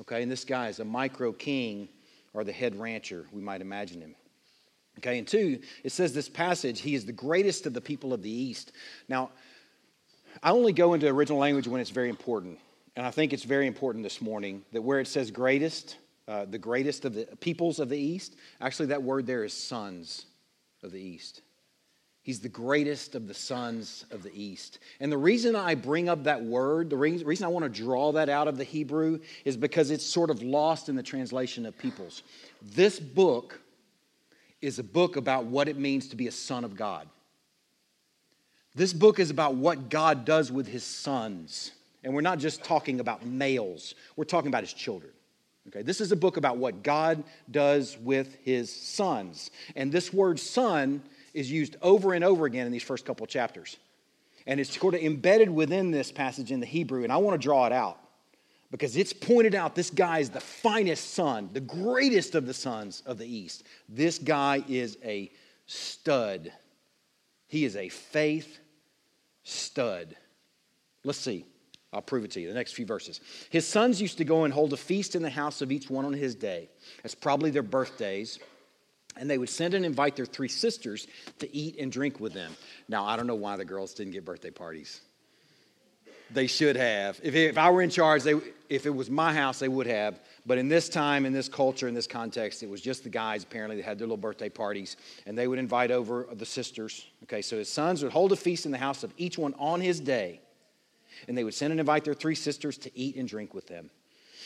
Okay, 0.00 0.22
and 0.22 0.30
this 0.30 0.44
guy 0.44 0.68
is 0.68 0.80
a 0.80 0.84
micro 0.84 1.32
king 1.32 1.88
or 2.34 2.44
the 2.44 2.52
head 2.52 2.74
rancher, 2.76 3.26
we 3.32 3.42
might 3.42 3.60
imagine 3.60 4.00
him. 4.00 4.14
Okay, 4.98 5.18
and 5.18 5.26
two, 5.26 5.60
it 5.84 5.92
says 5.92 6.12
this 6.12 6.28
passage, 6.28 6.80
he 6.80 6.94
is 6.94 7.04
the 7.04 7.12
greatest 7.12 7.66
of 7.66 7.74
the 7.74 7.80
people 7.80 8.12
of 8.12 8.22
the 8.22 8.30
East. 8.30 8.72
Now, 9.08 9.30
I 10.42 10.50
only 10.50 10.72
go 10.72 10.94
into 10.94 11.08
original 11.08 11.38
language 11.38 11.68
when 11.68 11.80
it's 11.80 11.90
very 11.90 12.08
important. 12.08 12.58
And 12.96 13.06
I 13.06 13.10
think 13.10 13.32
it's 13.32 13.44
very 13.44 13.66
important 13.66 14.02
this 14.04 14.20
morning 14.20 14.64
that 14.72 14.82
where 14.82 15.00
it 15.00 15.06
says 15.06 15.30
greatest, 15.30 15.96
uh, 16.28 16.44
the 16.44 16.58
greatest 16.58 17.04
of 17.04 17.14
the 17.14 17.24
peoples 17.40 17.78
of 17.78 17.88
the 17.88 17.98
East, 17.98 18.36
actually, 18.60 18.86
that 18.86 19.02
word 19.02 19.26
there 19.26 19.44
is 19.44 19.54
sons 19.54 20.26
of 20.82 20.92
the 20.92 21.00
East. 21.00 21.40
He's 22.22 22.38
the 22.38 22.48
greatest 22.48 23.16
of 23.16 23.26
the 23.26 23.34
sons 23.34 24.04
of 24.12 24.22
the 24.22 24.30
East. 24.32 24.78
And 25.00 25.10
the 25.10 25.18
reason 25.18 25.56
I 25.56 25.74
bring 25.74 26.08
up 26.08 26.24
that 26.24 26.42
word, 26.42 26.88
the 26.88 26.96
reason 26.96 27.44
I 27.44 27.48
want 27.48 27.64
to 27.64 27.82
draw 27.82 28.12
that 28.12 28.28
out 28.28 28.46
of 28.46 28.56
the 28.56 28.64
Hebrew 28.64 29.18
is 29.44 29.56
because 29.56 29.90
it's 29.90 30.06
sort 30.06 30.30
of 30.30 30.40
lost 30.40 30.88
in 30.88 30.94
the 30.94 31.02
translation 31.02 31.66
of 31.66 31.76
peoples. 31.76 32.22
This 32.62 33.00
book 33.00 33.60
is 34.60 34.78
a 34.78 34.84
book 34.84 35.16
about 35.16 35.46
what 35.46 35.68
it 35.68 35.76
means 35.76 36.08
to 36.08 36.16
be 36.16 36.28
a 36.28 36.32
son 36.32 36.62
of 36.62 36.76
God. 36.76 37.08
This 38.76 38.92
book 38.92 39.18
is 39.18 39.30
about 39.30 39.56
what 39.56 39.90
God 39.90 40.24
does 40.24 40.52
with 40.52 40.68
his 40.68 40.84
sons. 40.84 41.72
And 42.04 42.14
we're 42.14 42.20
not 42.20 42.38
just 42.38 42.62
talking 42.62 43.00
about 43.00 43.26
males, 43.26 43.96
we're 44.14 44.24
talking 44.24 44.48
about 44.48 44.62
his 44.62 44.72
children. 44.72 45.12
Okay, 45.68 45.82
this 45.82 46.00
is 46.00 46.10
a 46.10 46.16
book 46.16 46.36
about 46.36 46.56
what 46.56 46.82
God 46.82 47.22
does 47.50 47.96
with 47.98 48.36
his 48.42 48.74
sons. 48.74 49.50
And 49.76 49.92
this 49.92 50.12
word 50.12 50.40
son 50.40 51.02
is 51.34 51.50
used 51.50 51.76
over 51.82 52.12
and 52.12 52.24
over 52.24 52.46
again 52.46 52.66
in 52.66 52.72
these 52.72 52.82
first 52.82 53.04
couple 53.04 53.26
chapters. 53.26 53.76
And 54.46 54.58
it's 54.58 54.78
sort 54.78 54.94
of 54.94 55.00
embedded 55.00 55.48
within 55.50 55.90
this 55.90 56.10
passage 56.10 56.50
in 56.50 56.60
the 56.60 56.66
Hebrew, 56.66 57.04
and 57.04 57.12
I 57.12 57.16
want 57.18 57.40
to 57.40 57.44
draw 57.44 57.66
it 57.66 57.72
out 57.72 57.98
because 58.70 58.96
it's 58.96 59.12
pointed 59.12 59.54
out 59.54 59.74
this 59.74 59.90
guy 59.90 60.18
is 60.18 60.30
the 60.30 60.40
finest 60.40 61.14
son, 61.14 61.50
the 61.52 61.60
greatest 61.60 62.34
of 62.34 62.46
the 62.46 62.54
sons 62.54 63.02
of 63.06 63.18
the 63.18 63.26
East. 63.26 63.64
This 63.88 64.18
guy 64.18 64.64
is 64.66 64.98
a 65.04 65.30
stud. 65.66 66.52
He 67.46 67.64
is 67.64 67.76
a 67.76 67.88
faith 67.90 68.58
stud. 69.44 70.16
Let's 71.04 71.18
see. 71.18 71.44
I'll 71.92 72.00
prove 72.00 72.24
it 72.24 72.30
to 72.32 72.40
you. 72.40 72.48
The 72.48 72.54
next 72.54 72.72
few 72.72 72.86
verses. 72.86 73.20
His 73.50 73.66
sons 73.66 74.00
used 74.00 74.16
to 74.18 74.24
go 74.24 74.44
and 74.44 74.54
hold 74.54 74.72
a 74.72 74.78
feast 74.78 75.14
in 75.14 75.22
the 75.22 75.28
house 75.28 75.60
of 75.60 75.70
each 75.70 75.90
one 75.90 76.06
on 76.06 76.14
his 76.14 76.34
day. 76.34 76.70
That's 77.02 77.14
probably 77.14 77.50
their 77.50 77.62
birthdays 77.62 78.38
and 79.16 79.28
they 79.28 79.38
would 79.38 79.50
send 79.50 79.74
and 79.74 79.84
invite 79.84 80.16
their 80.16 80.26
three 80.26 80.48
sisters 80.48 81.06
to 81.38 81.54
eat 81.54 81.78
and 81.78 81.92
drink 81.92 82.20
with 82.20 82.32
them. 82.32 82.52
Now, 82.88 83.04
I 83.04 83.16
don't 83.16 83.26
know 83.26 83.34
why 83.34 83.56
the 83.56 83.64
girls 83.64 83.94
didn't 83.94 84.12
get 84.12 84.24
birthday 84.24 84.50
parties. 84.50 85.00
They 86.30 86.46
should 86.46 86.76
have. 86.76 87.20
If, 87.22 87.34
if 87.34 87.58
I 87.58 87.70
were 87.70 87.82
in 87.82 87.90
charge, 87.90 88.22
they, 88.22 88.34
if 88.70 88.86
it 88.86 88.94
was 88.94 89.10
my 89.10 89.34
house, 89.34 89.58
they 89.58 89.68
would 89.68 89.86
have. 89.86 90.18
But 90.46 90.58
in 90.58 90.68
this 90.68 90.88
time, 90.88 91.26
in 91.26 91.32
this 91.32 91.48
culture, 91.48 91.88
in 91.88 91.94
this 91.94 92.06
context, 92.06 92.62
it 92.62 92.70
was 92.70 92.80
just 92.80 93.04
the 93.04 93.10
guys 93.10 93.44
apparently 93.44 93.76
that 93.76 93.84
had 93.84 93.98
their 93.98 94.06
little 94.06 94.16
birthday 94.16 94.48
parties, 94.48 94.96
and 95.26 95.36
they 95.36 95.46
would 95.46 95.58
invite 95.58 95.90
over 95.90 96.26
the 96.32 96.46
sisters. 96.46 97.06
Okay, 97.24 97.42
so 97.42 97.58
his 97.58 97.68
sons 97.68 98.02
would 98.02 98.12
hold 98.12 98.32
a 98.32 98.36
feast 98.36 98.64
in 98.64 98.72
the 98.72 98.78
house 98.78 99.04
of 99.04 99.12
each 99.18 99.36
one 99.36 99.54
on 99.58 99.80
his 99.80 100.00
day, 100.00 100.40
and 101.28 101.36
they 101.36 101.44
would 101.44 101.54
send 101.54 101.70
and 101.70 101.80
invite 101.80 102.04
their 102.04 102.14
three 102.14 102.34
sisters 102.34 102.78
to 102.78 102.98
eat 102.98 103.16
and 103.16 103.28
drink 103.28 103.52
with 103.52 103.66
them. 103.66 103.90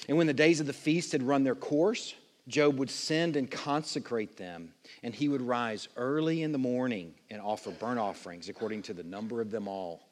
And 0.08 0.18
when 0.18 0.26
the 0.26 0.34
days 0.34 0.60
of 0.60 0.66
the 0.66 0.72
feast 0.72 1.12
had 1.12 1.22
run 1.22 1.44
their 1.44 1.54
course, 1.54 2.14
Job 2.48 2.78
would 2.78 2.90
send 2.90 3.36
and 3.36 3.50
consecrate 3.50 4.36
them, 4.36 4.72
and 5.02 5.14
he 5.14 5.28
would 5.28 5.42
rise 5.42 5.88
early 5.96 6.42
in 6.42 6.52
the 6.52 6.58
morning 6.58 7.14
and 7.28 7.40
offer 7.40 7.70
burnt 7.70 7.98
offerings 7.98 8.48
according 8.48 8.82
to 8.82 8.94
the 8.94 9.02
number 9.02 9.40
of 9.40 9.50
them 9.50 9.66
all. 9.66 10.06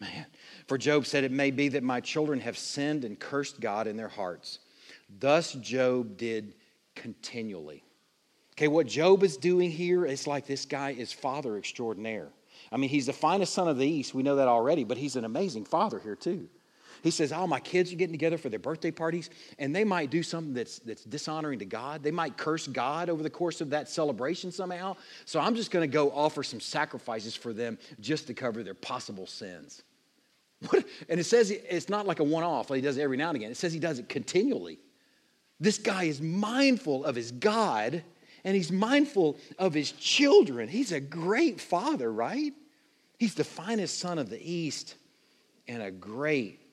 Man, 0.00 0.26
for 0.66 0.76
Job 0.76 1.06
said, 1.06 1.22
It 1.22 1.30
may 1.30 1.52
be 1.52 1.68
that 1.68 1.84
my 1.84 2.00
children 2.00 2.40
have 2.40 2.58
sinned 2.58 3.04
and 3.04 3.18
cursed 3.18 3.60
God 3.60 3.86
in 3.86 3.96
their 3.96 4.08
hearts. 4.08 4.58
Thus 5.20 5.52
Job 5.52 6.16
did 6.16 6.54
continually. 6.96 7.84
Okay, 8.52 8.68
what 8.68 8.86
Job 8.86 9.22
is 9.22 9.36
doing 9.36 9.70
here 9.70 10.04
is 10.04 10.26
like 10.26 10.46
this 10.46 10.64
guy 10.64 10.90
is 10.90 11.12
father 11.12 11.56
extraordinaire. 11.56 12.28
I 12.72 12.76
mean, 12.76 12.90
he's 12.90 13.06
the 13.06 13.12
finest 13.12 13.52
son 13.52 13.68
of 13.68 13.78
the 13.78 13.86
East. 13.86 14.14
We 14.14 14.22
know 14.22 14.36
that 14.36 14.48
already, 14.48 14.84
but 14.84 14.96
he's 14.96 15.16
an 15.16 15.24
amazing 15.24 15.64
father 15.64 15.98
here, 15.98 16.16
too. 16.16 16.48
He 17.04 17.10
says, 17.10 17.34
Oh, 17.34 17.46
my 17.46 17.60
kids 17.60 17.92
are 17.92 17.96
getting 17.96 18.14
together 18.14 18.38
for 18.38 18.48
their 18.48 18.58
birthday 18.58 18.90
parties, 18.90 19.28
and 19.58 19.76
they 19.76 19.84
might 19.84 20.08
do 20.08 20.22
something 20.22 20.54
that's, 20.54 20.78
that's 20.78 21.04
dishonoring 21.04 21.58
to 21.58 21.66
God. 21.66 22.02
They 22.02 22.10
might 22.10 22.38
curse 22.38 22.66
God 22.66 23.10
over 23.10 23.22
the 23.22 23.28
course 23.28 23.60
of 23.60 23.68
that 23.70 23.90
celebration 23.90 24.50
somehow. 24.50 24.96
So 25.26 25.38
I'm 25.38 25.54
just 25.54 25.70
going 25.70 25.82
to 25.82 25.92
go 25.92 26.10
offer 26.10 26.42
some 26.42 26.60
sacrifices 26.60 27.36
for 27.36 27.52
them 27.52 27.76
just 28.00 28.26
to 28.28 28.34
cover 28.34 28.62
their 28.62 28.74
possible 28.74 29.26
sins. 29.26 29.84
What? 30.70 30.82
And 31.10 31.20
it 31.20 31.24
says 31.24 31.50
it's 31.50 31.90
not 31.90 32.06
like 32.06 32.20
a 32.20 32.24
one 32.24 32.42
off, 32.42 32.70
like 32.70 32.78
he 32.78 32.80
does 32.80 32.96
it 32.96 33.02
every 33.02 33.18
now 33.18 33.28
and 33.28 33.36
again. 33.36 33.50
It 33.50 33.58
says 33.58 33.74
he 33.74 33.80
does 33.80 33.98
it 33.98 34.08
continually. 34.08 34.78
This 35.60 35.76
guy 35.76 36.04
is 36.04 36.22
mindful 36.22 37.04
of 37.04 37.14
his 37.14 37.32
God 37.32 38.02
and 38.44 38.56
he's 38.56 38.72
mindful 38.72 39.36
of 39.58 39.74
his 39.74 39.92
children. 39.92 40.68
He's 40.70 40.92
a 40.92 41.00
great 41.00 41.60
father, 41.60 42.10
right? 42.10 42.54
He's 43.18 43.34
the 43.34 43.44
finest 43.44 43.98
son 43.98 44.18
of 44.18 44.30
the 44.30 44.40
East 44.40 44.94
and 45.68 45.82
a 45.82 45.90
great 45.90 46.63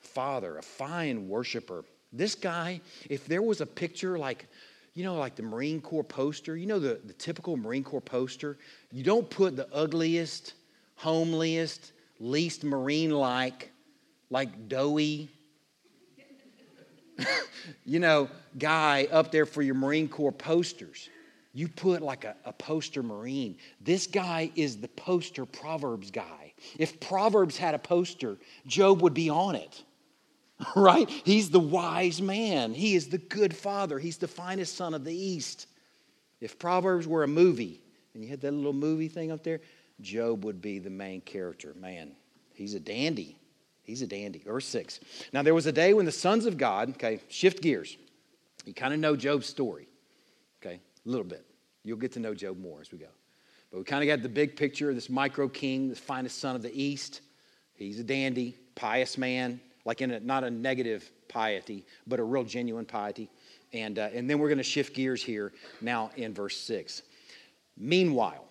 father, 0.00 0.58
a 0.58 0.62
fine 0.62 1.28
worshiper. 1.28 1.84
This 2.12 2.34
guy, 2.34 2.80
if 3.08 3.26
there 3.26 3.42
was 3.42 3.60
a 3.60 3.66
picture 3.66 4.18
like, 4.18 4.46
you 4.94 5.04
know, 5.04 5.14
like 5.14 5.36
the 5.36 5.42
Marine 5.42 5.80
Corps 5.80 6.04
poster, 6.04 6.56
you 6.56 6.66
know, 6.66 6.80
the, 6.80 7.00
the 7.04 7.12
typical 7.12 7.56
Marine 7.56 7.84
Corps 7.84 8.00
poster, 8.00 8.58
you 8.90 9.04
don't 9.04 9.28
put 9.30 9.56
the 9.56 9.72
ugliest, 9.72 10.54
homeliest, 10.96 11.92
least 12.18 12.64
Marine 12.64 13.10
like, 13.10 13.70
like 14.30 14.68
doughy, 14.68 15.30
you 17.84 18.00
know, 18.00 18.28
guy 18.58 19.06
up 19.12 19.30
there 19.30 19.46
for 19.46 19.62
your 19.62 19.74
Marine 19.74 20.08
Corps 20.08 20.32
posters. 20.32 21.08
You 21.52 21.68
put 21.68 22.00
like 22.02 22.24
a, 22.24 22.36
a 22.44 22.52
poster 22.52 23.02
Marine. 23.02 23.56
This 23.80 24.06
guy 24.06 24.50
is 24.54 24.76
the 24.78 24.88
poster 24.88 25.44
Proverbs 25.44 26.10
guy. 26.10 26.52
If 26.78 27.00
Proverbs 27.00 27.56
had 27.56 27.74
a 27.74 27.78
poster, 27.78 28.36
Job 28.66 29.02
would 29.02 29.14
be 29.14 29.30
on 29.30 29.56
it. 29.56 29.82
right? 30.76 31.08
He's 31.08 31.50
the 31.50 31.60
wise 31.60 32.20
man. 32.20 32.74
He 32.74 32.94
is 32.94 33.08
the 33.08 33.18
good 33.18 33.54
father. 33.54 33.98
He's 33.98 34.18
the 34.18 34.28
finest 34.28 34.76
son 34.76 34.94
of 34.94 35.04
the 35.04 35.14
East. 35.14 35.66
If 36.40 36.58
Proverbs 36.58 37.06
were 37.06 37.22
a 37.22 37.28
movie, 37.28 37.80
and 38.14 38.22
you 38.22 38.30
had 38.30 38.40
that 38.40 38.52
little 38.52 38.72
movie 38.72 39.08
thing 39.08 39.30
up 39.30 39.42
there, 39.44 39.60
Job 40.00 40.44
would 40.44 40.60
be 40.60 40.78
the 40.78 40.90
main 40.90 41.20
character. 41.20 41.74
Man, 41.78 42.12
he's 42.54 42.74
a 42.74 42.80
dandy. 42.80 43.36
He's 43.82 44.02
a 44.02 44.06
dandy. 44.06 44.42
Verse 44.44 44.66
6. 44.66 45.00
Now, 45.32 45.42
there 45.42 45.54
was 45.54 45.66
a 45.66 45.72
day 45.72 45.94
when 45.94 46.06
the 46.06 46.12
sons 46.12 46.46
of 46.46 46.56
God, 46.56 46.90
okay, 46.90 47.20
shift 47.28 47.62
gears. 47.62 47.96
You 48.64 48.74
kind 48.74 48.94
of 48.94 49.00
know 49.00 49.16
Job's 49.16 49.46
story, 49.46 49.88
okay, 50.62 50.74
a 50.74 51.08
little 51.08 51.24
bit. 51.24 51.44
You'll 51.82 51.98
get 51.98 52.12
to 52.12 52.20
know 52.20 52.34
Job 52.34 52.58
more 52.58 52.80
as 52.80 52.92
we 52.92 52.98
go. 52.98 53.06
But 53.70 53.78
we 53.78 53.84
kind 53.84 54.02
of 54.02 54.06
got 54.06 54.22
the 54.22 54.28
big 54.28 54.56
picture 54.56 54.90
of 54.90 54.94
this 54.94 55.08
micro 55.08 55.48
king, 55.48 55.88
the 55.88 55.96
finest 55.96 56.38
son 56.38 56.56
of 56.56 56.62
the 56.62 56.82
East. 56.82 57.20
He's 57.74 57.98
a 57.98 58.04
dandy, 58.04 58.56
pious 58.74 59.16
man, 59.16 59.60
like 59.84 60.00
in 60.00 60.10
a, 60.10 60.20
not 60.20 60.44
a 60.44 60.50
negative 60.50 61.10
piety, 61.28 61.84
but 62.06 62.20
a 62.20 62.22
real 62.22 62.44
genuine 62.44 62.84
piety. 62.84 63.30
And, 63.72 63.98
uh, 63.98 64.08
and 64.12 64.28
then 64.28 64.38
we're 64.38 64.48
going 64.48 64.58
to 64.58 64.64
shift 64.64 64.94
gears 64.94 65.22
here 65.22 65.52
now 65.80 66.10
in 66.16 66.34
verse 66.34 66.56
6. 66.56 67.02
Meanwhile, 67.76 68.44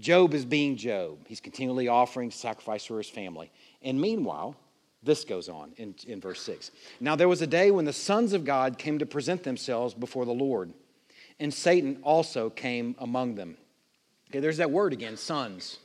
Job 0.00 0.34
is 0.34 0.44
being 0.44 0.76
Job. 0.76 1.18
He's 1.26 1.40
continually 1.40 1.88
offering 1.88 2.30
sacrifice 2.30 2.84
for 2.84 2.98
his 2.98 3.08
family. 3.08 3.50
And 3.82 4.00
meanwhile, 4.00 4.56
This 5.04 5.22
goes 5.24 5.50
on 5.50 5.72
in, 5.76 5.94
in 6.06 6.20
verse 6.20 6.40
6. 6.42 6.70
Now 6.98 7.14
there 7.14 7.28
was 7.28 7.42
a 7.42 7.46
day 7.46 7.70
when 7.70 7.84
the 7.84 7.92
sons 7.92 8.32
of 8.32 8.44
God 8.44 8.78
came 8.78 8.98
to 8.98 9.06
present 9.06 9.42
themselves 9.42 9.92
before 9.92 10.24
the 10.24 10.32
Lord, 10.32 10.72
and 11.38 11.52
Satan 11.52 11.98
also 12.02 12.48
came 12.48 12.96
among 12.98 13.34
them. 13.34 13.58
Okay, 14.30 14.40
there's 14.40 14.56
that 14.56 14.70
word 14.70 14.94
again, 14.94 15.16
sons. 15.18 15.78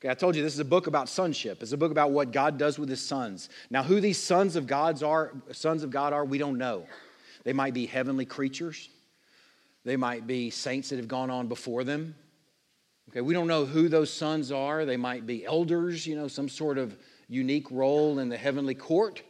Okay, 0.00 0.08
I 0.08 0.14
told 0.14 0.34
you 0.34 0.42
this 0.42 0.54
is 0.54 0.60
a 0.60 0.64
book 0.64 0.86
about 0.86 1.10
sonship. 1.10 1.62
It's 1.62 1.72
a 1.72 1.76
book 1.76 1.92
about 1.92 2.10
what 2.10 2.32
God 2.32 2.56
does 2.56 2.78
with 2.78 2.88
his 2.88 3.02
sons. 3.02 3.50
Now, 3.68 3.82
who 3.82 4.00
these 4.00 4.16
sons 4.16 4.56
of 4.56 4.66
God's 4.66 5.02
are, 5.02 5.32
sons 5.52 5.82
of 5.82 5.90
God 5.90 6.14
are, 6.14 6.24
we 6.24 6.38
don't 6.38 6.56
know. 6.56 6.86
They 7.44 7.52
might 7.52 7.74
be 7.74 7.84
heavenly 7.84 8.24
creatures. 8.24 8.88
They 9.84 9.96
might 9.96 10.26
be 10.26 10.48
saints 10.48 10.88
that 10.88 10.96
have 10.96 11.08
gone 11.08 11.30
on 11.30 11.48
before 11.48 11.84
them. 11.84 12.14
Okay, 13.10 13.20
we 13.20 13.34
don't 13.34 13.46
know 13.46 13.66
who 13.66 13.88
those 13.88 14.10
sons 14.10 14.50
are. 14.50 14.86
They 14.86 14.96
might 14.96 15.26
be 15.26 15.44
elders, 15.44 16.06
you 16.06 16.16
know, 16.16 16.28
some 16.28 16.48
sort 16.48 16.78
of 16.78 16.96
unique 17.28 17.70
role 17.70 18.20
in 18.20 18.30
the 18.30 18.38
heavenly 18.38 18.74
court. 18.74 19.22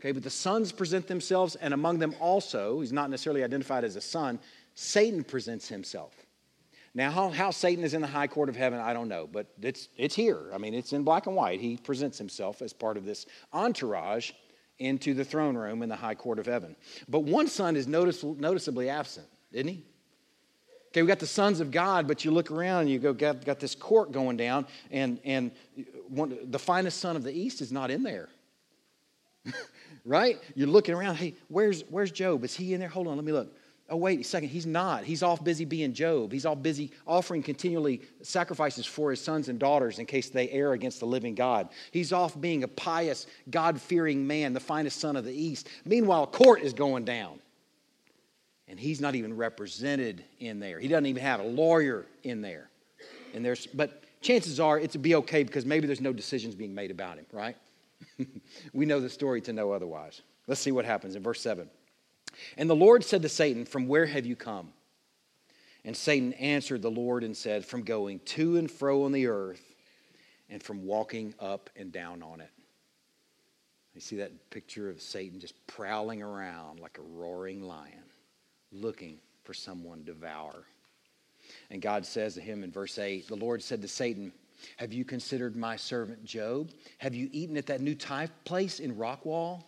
Okay, 0.00 0.10
but 0.10 0.24
the 0.24 0.30
sons 0.30 0.72
present 0.72 1.06
themselves, 1.06 1.54
and 1.54 1.72
among 1.72 2.00
them 2.00 2.14
also, 2.18 2.80
he's 2.80 2.92
not 2.92 3.08
necessarily 3.08 3.44
identified 3.44 3.84
as 3.84 3.94
a 3.94 4.00
son, 4.00 4.40
Satan 4.74 5.22
presents 5.22 5.68
himself. 5.68 6.12
Now, 6.94 7.10
how, 7.10 7.30
how 7.30 7.50
Satan 7.50 7.84
is 7.84 7.94
in 7.94 8.02
the 8.02 8.06
high 8.06 8.26
court 8.26 8.50
of 8.50 8.56
heaven, 8.56 8.78
I 8.78 8.92
don't 8.92 9.08
know, 9.08 9.26
but 9.30 9.46
it's, 9.62 9.88
it's 9.96 10.14
here. 10.14 10.50
I 10.52 10.58
mean, 10.58 10.74
it's 10.74 10.92
in 10.92 11.04
black 11.04 11.26
and 11.26 11.34
white. 11.34 11.58
He 11.60 11.78
presents 11.78 12.18
himself 12.18 12.60
as 12.60 12.74
part 12.74 12.98
of 12.98 13.06
this 13.06 13.24
entourage 13.52 14.32
into 14.78 15.14
the 15.14 15.24
throne 15.24 15.56
room 15.56 15.82
in 15.82 15.88
the 15.88 15.96
high 15.96 16.14
court 16.14 16.38
of 16.38 16.44
heaven. 16.44 16.76
But 17.08 17.20
one 17.20 17.46
son 17.46 17.76
is 17.76 17.86
notice, 17.86 18.22
noticeably 18.22 18.90
absent, 18.90 19.26
isn't 19.52 19.68
he? 19.68 19.84
Okay, 20.88 21.00
we 21.00 21.08
got 21.08 21.20
the 21.20 21.26
sons 21.26 21.60
of 21.60 21.70
God, 21.70 22.06
but 22.06 22.26
you 22.26 22.30
look 22.30 22.50
around 22.50 22.82
and 22.82 22.90
you 22.90 22.98
go, 22.98 23.14
got, 23.14 23.42
got 23.46 23.58
this 23.58 23.74
court 23.74 24.12
going 24.12 24.36
down, 24.36 24.66
and, 24.90 25.18
and 25.24 25.50
one, 26.08 26.36
the 26.50 26.58
finest 26.58 27.00
son 27.00 27.16
of 27.16 27.22
the 27.22 27.32
East 27.32 27.62
is 27.62 27.72
not 27.72 27.90
in 27.90 28.02
there. 28.02 28.28
right? 30.04 30.38
You're 30.54 30.68
looking 30.68 30.94
around, 30.94 31.16
hey, 31.16 31.34
where's, 31.48 31.82
where's 31.88 32.10
Job? 32.10 32.44
Is 32.44 32.54
he 32.54 32.74
in 32.74 32.80
there? 32.80 32.90
Hold 32.90 33.06
on, 33.06 33.16
let 33.16 33.24
me 33.24 33.32
look. 33.32 33.56
Oh, 33.88 33.96
wait 33.96 34.20
a 34.20 34.24
second, 34.24 34.48
he's 34.48 34.64
not. 34.64 35.04
He's 35.04 35.22
off 35.22 35.44
busy 35.44 35.64
being 35.64 35.92
Job. 35.92 36.32
He's 36.32 36.46
all 36.46 36.56
busy 36.56 36.92
offering 37.06 37.42
continually 37.42 38.00
sacrifices 38.22 38.86
for 38.86 39.10
his 39.10 39.20
sons 39.20 39.48
and 39.48 39.58
daughters 39.58 39.98
in 39.98 40.06
case 40.06 40.30
they 40.30 40.48
err 40.50 40.72
against 40.72 41.00
the 41.00 41.06
living 41.06 41.34
God. 41.34 41.68
He's 41.90 42.12
off 42.12 42.40
being 42.40 42.62
a 42.62 42.68
pious, 42.68 43.26
God 43.50 43.80
fearing 43.80 44.26
man, 44.26 44.54
the 44.54 44.60
finest 44.60 44.98
son 44.98 45.16
of 45.16 45.24
the 45.24 45.34
East. 45.34 45.68
Meanwhile, 45.84 46.28
court 46.28 46.62
is 46.62 46.72
going 46.72 47.04
down 47.04 47.40
and 48.72 48.80
he's 48.80 49.02
not 49.02 49.14
even 49.14 49.36
represented 49.36 50.24
in 50.40 50.58
there. 50.58 50.80
He 50.80 50.88
doesn't 50.88 51.04
even 51.04 51.22
have 51.22 51.40
a 51.40 51.44
lawyer 51.44 52.06
in 52.22 52.40
there. 52.40 52.70
And 53.34 53.44
there's, 53.44 53.66
but 53.66 54.02
chances 54.22 54.60
are 54.60 54.78
it's 54.78 54.96
be 54.96 55.14
okay 55.16 55.42
because 55.42 55.66
maybe 55.66 55.86
there's 55.86 56.00
no 56.00 56.12
decisions 56.12 56.54
being 56.54 56.74
made 56.74 56.90
about 56.90 57.18
him, 57.18 57.26
right? 57.32 57.56
we 58.72 58.86
know 58.86 58.98
the 58.98 59.10
story 59.10 59.42
to 59.42 59.52
know 59.52 59.72
otherwise. 59.72 60.22
Let's 60.46 60.60
see 60.60 60.72
what 60.72 60.86
happens 60.86 61.16
in 61.16 61.22
verse 61.22 61.42
7. 61.42 61.68
And 62.56 62.68
the 62.68 62.76
Lord 62.76 63.04
said 63.04 63.22
to 63.22 63.28
Satan, 63.28 63.64
From 63.64 63.86
where 63.86 64.06
have 64.06 64.26
you 64.26 64.36
come? 64.36 64.72
And 65.84 65.96
Satan 65.96 66.32
answered 66.34 66.82
the 66.82 66.90
Lord 66.90 67.24
and 67.24 67.36
said, 67.36 67.64
From 67.64 67.82
going 67.82 68.20
to 68.20 68.56
and 68.56 68.70
fro 68.70 69.04
on 69.04 69.12
the 69.12 69.26
earth 69.26 69.62
and 70.48 70.62
from 70.62 70.86
walking 70.86 71.34
up 71.40 71.70
and 71.76 71.90
down 71.90 72.22
on 72.22 72.40
it. 72.40 72.50
You 73.94 74.00
see 74.00 74.16
that 74.16 74.50
picture 74.50 74.88
of 74.88 75.00
Satan 75.00 75.40
just 75.40 75.54
prowling 75.66 76.22
around 76.22 76.80
like 76.80 76.98
a 76.98 77.02
roaring 77.02 77.62
lion 77.62 78.04
looking 78.70 79.18
for 79.44 79.54
someone 79.54 79.98
to 79.98 80.04
devour. 80.04 80.64
And 81.70 81.82
God 81.82 82.06
says 82.06 82.34
to 82.34 82.40
him 82.40 82.64
in 82.64 82.70
verse 82.70 82.98
8, 82.98 83.28
the 83.28 83.36
Lord 83.36 83.62
said 83.62 83.82
to 83.82 83.88
Satan, 83.88 84.32
Have 84.76 84.92
you 84.92 85.04
considered 85.04 85.56
my 85.56 85.76
servant 85.76 86.24
Job? 86.24 86.70
Have 86.98 87.14
you 87.14 87.28
eaten 87.32 87.56
at 87.56 87.66
that 87.66 87.80
new 87.80 87.94
Thai 87.94 88.28
place 88.44 88.80
in 88.80 88.94
Rockwall? 88.96 89.64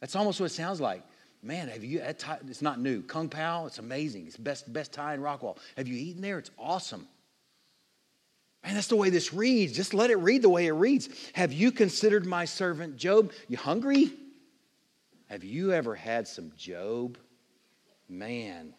That's 0.00 0.16
almost 0.16 0.40
what 0.40 0.46
it 0.46 0.54
sounds 0.54 0.80
like. 0.80 1.02
Man, 1.42 1.68
have 1.68 1.84
you, 1.84 2.00
it's 2.02 2.62
not 2.62 2.80
new. 2.80 3.02
Kung 3.02 3.28
Pao, 3.28 3.66
it's 3.66 3.78
amazing. 3.78 4.26
It's 4.26 4.36
best, 4.36 4.72
best 4.72 4.92
Thai 4.92 5.14
in 5.14 5.20
Rockwall. 5.20 5.56
Have 5.76 5.86
you 5.86 5.96
eaten 5.96 6.20
there? 6.20 6.38
It's 6.38 6.50
awesome. 6.58 7.06
Man, 8.64 8.74
that's 8.74 8.88
the 8.88 8.96
way 8.96 9.10
this 9.10 9.32
reads. 9.32 9.72
Just 9.72 9.94
let 9.94 10.10
it 10.10 10.16
read 10.16 10.42
the 10.42 10.48
way 10.48 10.66
it 10.66 10.72
reads. 10.72 11.08
Have 11.34 11.52
you 11.52 11.70
considered 11.70 12.26
my 12.26 12.44
servant 12.44 12.96
Job? 12.96 13.32
You 13.46 13.56
hungry? 13.56 14.12
Have 15.26 15.44
you 15.44 15.72
ever 15.72 15.94
had 15.94 16.26
some 16.26 16.52
Job? 16.56 17.18
Man, 18.08 18.74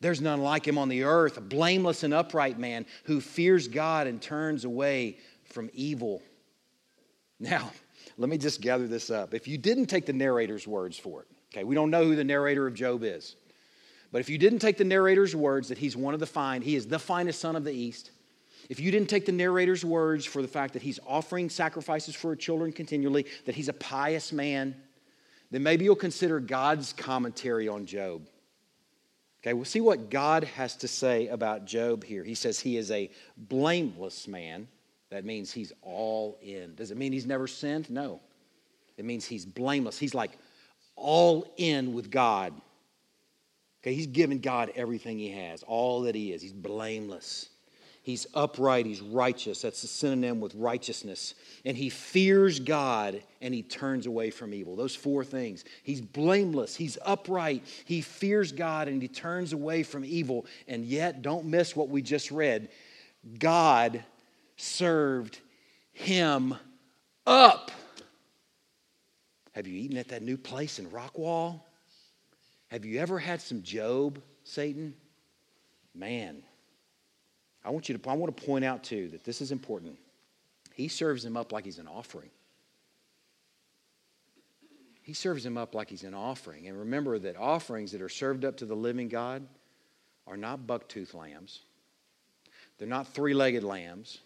there's 0.00 0.20
none 0.20 0.40
like 0.40 0.66
him 0.66 0.78
on 0.78 0.88
the 0.88 1.02
earth, 1.02 1.36
a 1.36 1.40
blameless 1.40 2.04
and 2.04 2.14
upright 2.14 2.58
man 2.58 2.86
who 3.04 3.20
fears 3.20 3.68
God 3.68 4.06
and 4.06 4.20
turns 4.20 4.64
away 4.64 5.18
from 5.44 5.68
evil. 5.74 6.22
Now, 7.38 7.70
let 8.16 8.30
me 8.30 8.38
just 8.38 8.60
gather 8.60 8.86
this 8.86 9.10
up. 9.10 9.34
If 9.34 9.46
you 9.46 9.58
didn't 9.58 9.86
take 9.86 10.06
the 10.06 10.12
narrator's 10.12 10.66
words 10.66 10.96
for 10.96 11.22
it, 11.22 11.28
okay, 11.52 11.64
we 11.64 11.74
don't 11.74 11.90
know 11.90 12.04
who 12.04 12.16
the 12.16 12.24
narrator 12.24 12.66
of 12.66 12.74
Job 12.74 13.02
is. 13.04 13.36
But 14.10 14.20
if 14.20 14.28
you 14.28 14.38
didn't 14.38 14.58
take 14.58 14.76
the 14.76 14.84
narrator's 14.84 15.34
words 15.34 15.68
that 15.68 15.78
he's 15.78 15.96
one 15.96 16.14
of 16.14 16.20
the 16.20 16.26
fine, 16.26 16.62
he 16.62 16.76
is 16.76 16.86
the 16.86 16.98
finest 16.98 17.40
son 17.40 17.56
of 17.56 17.64
the 17.64 17.72
East. 17.72 18.10
If 18.68 18.78
you 18.78 18.90
didn't 18.90 19.08
take 19.08 19.26
the 19.26 19.32
narrator's 19.32 19.84
words 19.84 20.24
for 20.24 20.42
the 20.42 20.48
fact 20.48 20.74
that 20.74 20.82
he's 20.82 21.00
offering 21.06 21.50
sacrifices 21.50 22.14
for 22.14 22.36
children 22.36 22.72
continually, 22.72 23.26
that 23.46 23.54
he's 23.54 23.68
a 23.68 23.72
pious 23.72 24.32
man, 24.32 24.76
then 25.50 25.62
maybe 25.62 25.84
you'll 25.84 25.96
consider 25.96 26.40
God's 26.40 26.92
commentary 26.92 27.68
on 27.68 27.86
Job. 27.86 28.28
Okay, 29.42 29.54
we'll 29.54 29.64
see 29.64 29.80
what 29.80 30.08
God 30.08 30.44
has 30.44 30.76
to 30.76 30.88
say 30.88 31.26
about 31.28 31.64
Job 31.64 32.04
here. 32.04 32.22
He 32.22 32.34
says 32.34 32.60
he 32.60 32.76
is 32.76 32.90
a 32.92 33.10
blameless 33.36 34.28
man. 34.28 34.68
That 35.10 35.24
means 35.24 35.52
he's 35.52 35.72
all 35.82 36.38
in. 36.40 36.74
Does 36.76 36.90
it 36.92 36.96
mean 36.96 37.12
he's 37.12 37.26
never 37.26 37.46
sinned? 37.48 37.90
No. 37.90 38.20
It 38.96 39.04
means 39.04 39.26
he's 39.26 39.44
blameless. 39.44 39.98
He's 39.98 40.14
like 40.14 40.38
all 40.96 41.52
in 41.56 41.92
with 41.92 42.10
God. 42.10 42.52
Okay, 43.82 43.94
he's 43.94 44.06
given 44.06 44.38
God 44.38 44.70
everything 44.76 45.18
he 45.18 45.30
has, 45.30 45.62
all 45.64 46.02
that 46.02 46.14
he 46.14 46.32
is. 46.32 46.40
He's 46.40 46.52
blameless. 46.52 47.48
He's 48.04 48.26
upright, 48.34 48.84
he's 48.84 49.00
righteous. 49.00 49.62
That's 49.62 49.84
a 49.84 49.86
synonym 49.86 50.40
with 50.40 50.56
righteousness. 50.56 51.36
And 51.64 51.76
he 51.76 51.88
fears 51.88 52.58
God 52.58 53.22
and 53.40 53.54
he 53.54 53.62
turns 53.62 54.06
away 54.06 54.30
from 54.30 54.52
evil. 54.52 54.74
Those 54.74 54.96
four 54.96 55.24
things. 55.24 55.64
He's 55.84 56.00
blameless, 56.00 56.74
he's 56.74 56.98
upright, 57.04 57.64
he 57.84 58.00
fears 58.00 58.50
God 58.50 58.88
and 58.88 59.00
he 59.00 59.06
turns 59.06 59.52
away 59.52 59.84
from 59.84 60.04
evil. 60.04 60.46
And 60.66 60.84
yet, 60.84 61.22
don't 61.22 61.44
miss 61.44 61.76
what 61.76 61.90
we 61.90 62.02
just 62.02 62.32
read 62.32 62.70
God 63.38 64.02
served 64.56 65.38
him 65.92 66.56
up. 67.24 67.70
Have 69.52 69.66
you 69.66 69.78
eaten 69.78 69.98
at 69.98 70.08
that 70.08 70.22
new 70.22 70.36
place 70.36 70.78
in 70.78 70.86
Rockwall? 70.86 71.60
Have 72.68 72.84
you 72.84 72.98
ever 72.98 73.18
had 73.18 73.40
some 73.40 73.62
Job, 73.62 74.20
Satan? 74.44 74.94
Man, 75.94 76.42
I 77.64 77.70
want 77.70 77.88
you 77.88 77.96
to 77.96 78.10
I 78.10 78.14
want 78.14 78.34
to 78.34 78.44
point 78.44 78.64
out 78.64 78.82
too 78.82 79.08
that 79.08 79.24
this 79.24 79.40
is 79.40 79.52
important. 79.52 79.98
He 80.74 80.88
serves 80.88 81.24
him 81.24 81.36
up 81.36 81.52
like 81.52 81.64
he's 81.64 81.78
an 81.78 81.86
offering. 81.86 82.30
He 85.02 85.12
serves 85.12 85.44
him 85.44 85.58
up 85.58 85.74
like 85.74 85.90
he's 85.90 86.04
an 86.04 86.14
offering. 86.14 86.68
And 86.68 86.78
remember 86.78 87.18
that 87.18 87.36
offerings 87.36 87.92
that 87.92 88.00
are 88.00 88.08
served 88.08 88.44
up 88.44 88.56
to 88.58 88.64
the 88.64 88.74
living 88.74 89.08
God 89.08 89.46
are 90.26 90.36
not 90.36 90.66
bucktooth 90.66 91.12
lambs. 91.12 91.60
They're 92.78 92.88
not 92.88 93.08
three 93.08 93.34
legged 93.34 93.64
lambs. 93.64 94.18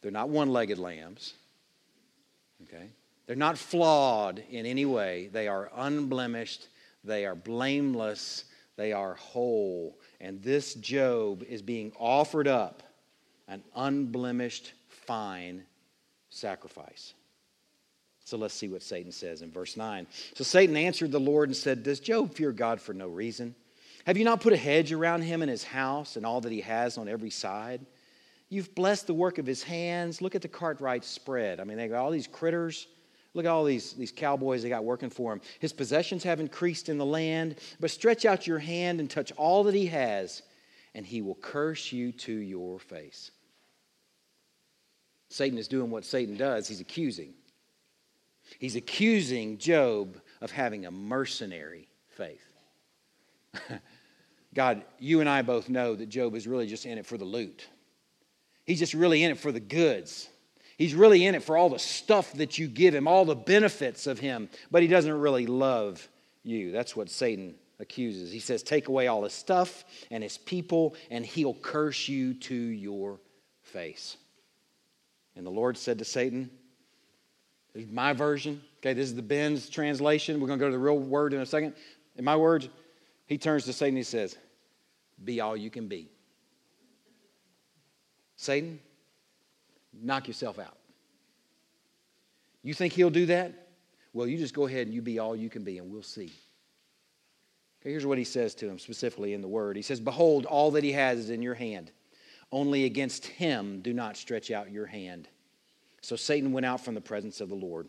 They're 0.00 0.12
not 0.12 0.28
one 0.28 0.50
legged 0.50 0.78
lambs. 0.78 1.34
Okay? 2.62 2.88
They're 3.26 3.36
not 3.36 3.58
flawed 3.58 4.42
in 4.50 4.66
any 4.66 4.84
way. 4.84 5.28
They 5.32 5.48
are 5.48 5.70
unblemished. 5.74 6.68
They 7.04 7.24
are 7.24 7.34
blameless. 7.34 8.44
They 8.76 8.92
are 8.92 9.14
whole. 9.14 9.98
And 10.20 10.42
this 10.42 10.74
Job 10.74 11.42
is 11.42 11.62
being 11.62 11.92
offered 11.98 12.48
up 12.48 12.82
an 13.48 13.62
unblemished, 13.74 14.72
fine 14.88 15.64
sacrifice. 16.30 17.14
So 18.24 18.38
let's 18.38 18.54
see 18.54 18.68
what 18.68 18.82
Satan 18.82 19.12
says 19.12 19.42
in 19.42 19.50
verse 19.50 19.76
9. 19.76 20.06
So 20.34 20.44
Satan 20.44 20.76
answered 20.76 21.12
the 21.12 21.20
Lord 21.20 21.50
and 21.50 21.56
said, 21.56 21.82
Does 21.82 22.00
Job 22.00 22.34
fear 22.34 22.52
God 22.52 22.80
for 22.80 22.94
no 22.94 23.06
reason? 23.06 23.54
Have 24.06 24.16
you 24.16 24.24
not 24.24 24.40
put 24.40 24.52
a 24.52 24.56
hedge 24.56 24.92
around 24.92 25.22
him 25.22 25.42
and 25.42 25.50
his 25.50 25.64
house 25.64 26.16
and 26.16 26.24
all 26.26 26.40
that 26.40 26.52
he 26.52 26.62
has 26.62 26.98
on 26.98 27.08
every 27.08 27.30
side? 27.30 27.80
You've 28.48 28.74
blessed 28.74 29.06
the 29.06 29.14
work 29.14 29.38
of 29.38 29.46
his 29.46 29.62
hands. 29.62 30.22
Look 30.22 30.34
at 30.34 30.42
the 30.42 30.48
Cartwright 30.48 31.04
spread. 31.04 31.60
I 31.60 31.64
mean, 31.64 31.76
they 31.76 31.88
got 31.88 32.02
all 32.02 32.10
these 32.10 32.26
critters 32.26 32.86
Look 33.34 33.46
at 33.46 33.50
all 33.50 33.64
these, 33.64 33.92
these 33.94 34.12
cowboys 34.12 34.62
they 34.62 34.68
got 34.68 34.84
working 34.84 35.10
for 35.10 35.32
him. 35.32 35.40
His 35.58 35.72
possessions 35.72 36.22
have 36.22 36.38
increased 36.38 36.88
in 36.88 36.98
the 36.98 37.04
land, 37.04 37.56
but 37.80 37.90
stretch 37.90 38.24
out 38.24 38.46
your 38.46 38.60
hand 38.60 39.00
and 39.00 39.10
touch 39.10 39.32
all 39.32 39.64
that 39.64 39.74
he 39.74 39.86
has, 39.86 40.42
and 40.94 41.04
he 41.04 41.20
will 41.20 41.34
curse 41.34 41.92
you 41.92 42.12
to 42.12 42.32
your 42.32 42.78
face. 42.78 43.32
Satan 45.28 45.58
is 45.58 45.66
doing 45.66 45.90
what 45.90 46.04
Satan 46.04 46.36
does 46.36 46.68
he's 46.68 46.80
accusing. 46.80 47.34
He's 48.60 48.76
accusing 48.76 49.58
Job 49.58 50.20
of 50.40 50.52
having 50.52 50.86
a 50.86 50.90
mercenary 50.90 51.88
faith. 52.08 52.46
God, 54.54 54.84
you 55.00 55.20
and 55.20 55.28
I 55.28 55.42
both 55.42 55.68
know 55.68 55.96
that 55.96 56.08
Job 56.08 56.36
is 56.36 56.46
really 56.46 56.68
just 56.68 56.86
in 56.86 56.98
it 56.98 57.06
for 57.06 57.18
the 57.18 57.24
loot. 57.24 57.66
He's 58.64 58.78
just 58.78 58.94
really 58.94 59.24
in 59.24 59.32
it 59.32 59.38
for 59.38 59.50
the 59.50 59.60
goods. 59.60 60.28
He's 60.76 60.94
really 60.94 61.24
in 61.24 61.34
it 61.34 61.42
for 61.42 61.56
all 61.56 61.68
the 61.68 61.78
stuff 61.78 62.32
that 62.34 62.58
you 62.58 62.66
give 62.66 62.94
him, 62.94 63.06
all 63.06 63.24
the 63.24 63.36
benefits 63.36 64.06
of 64.06 64.18
him, 64.18 64.48
but 64.70 64.82
he 64.82 64.88
doesn't 64.88 65.20
really 65.20 65.46
love 65.46 66.06
you. 66.42 66.72
That's 66.72 66.96
what 66.96 67.08
Satan 67.08 67.54
accuses. 67.78 68.32
He 68.32 68.40
says, 68.40 68.62
Take 68.62 68.88
away 68.88 69.06
all 69.06 69.22
his 69.22 69.32
stuff 69.32 69.84
and 70.10 70.22
his 70.22 70.36
people, 70.36 70.96
and 71.10 71.24
he'll 71.24 71.54
curse 71.54 72.08
you 72.08 72.34
to 72.34 72.54
your 72.54 73.20
face. 73.62 74.16
And 75.36 75.46
the 75.46 75.50
Lord 75.50 75.76
said 75.76 75.98
to 75.98 76.04
Satan, 76.04 76.50
This 77.72 77.84
is 77.84 77.90
my 77.90 78.12
version. 78.12 78.60
Okay, 78.78 78.94
this 78.94 79.08
is 79.08 79.14
the 79.14 79.22
Ben's 79.22 79.68
translation. 79.68 80.40
We're 80.40 80.48
going 80.48 80.58
to 80.58 80.64
go 80.64 80.70
to 80.70 80.76
the 80.76 80.82
real 80.82 80.98
word 80.98 81.32
in 81.34 81.40
a 81.40 81.46
second. 81.46 81.74
In 82.16 82.24
my 82.24 82.36
words, 82.36 82.68
he 83.26 83.38
turns 83.38 83.64
to 83.64 83.72
Satan 83.72 83.90
and 83.90 83.98
he 83.98 84.04
says, 84.04 84.36
Be 85.24 85.40
all 85.40 85.56
you 85.56 85.70
can 85.70 85.88
be. 85.88 86.08
Satan, 88.36 88.80
knock 90.02 90.28
yourself 90.28 90.58
out. 90.58 90.76
You 92.62 92.74
think 92.74 92.92
he'll 92.92 93.10
do 93.10 93.26
that? 93.26 93.68
Well, 94.12 94.26
you 94.26 94.38
just 94.38 94.54
go 94.54 94.66
ahead 94.66 94.86
and 94.86 94.94
you 94.94 95.02
be 95.02 95.18
all 95.18 95.36
you 95.36 95.50
can 95.50 95.64
be, 95.64 95.78
and 95.78 95.90
we'll 95.90 96.02
see. 96.02 96.32
Okay, 97.82 97.90
here's 97.90 98.06
what 98.06 98.16
he 98.16 98.24
says 98.24 98.54
to 98.56 98.68
him 98.68 98.78
specifically 98.78 99.34
in 99.34 99.42
the 99.42 99.48
word 99.48 99.76
He 99.76 99.82
says, 99.82 100.00
Behold, 100.00 100.46
all 100.46 100.70
that 100.72 100.84
he 100.84 100.92
has 100.92 101.18
is 101.18 101.30
in 101.30 101.42
your 101.42 101.54
hand. 101.54 101.90
Only 102.50 102.84
against 102.84 103.26
him 103.26 103.80
do 103.80 103.92
not 103.92 104.16
stretch 104.16 104.50
out 104.50 104.70
your 104.70 104.86
hand. 104.86 105.28
So 106.00 106.16
Satan 106.16 106.52
went 106.52 106.66
out 106.66 106.84
from 106.84 106.94
the 106.94 107.00
presence 107.00 107.40
of 107.40 107.48
the 107.48 107.54
Lord. 107.54 107.88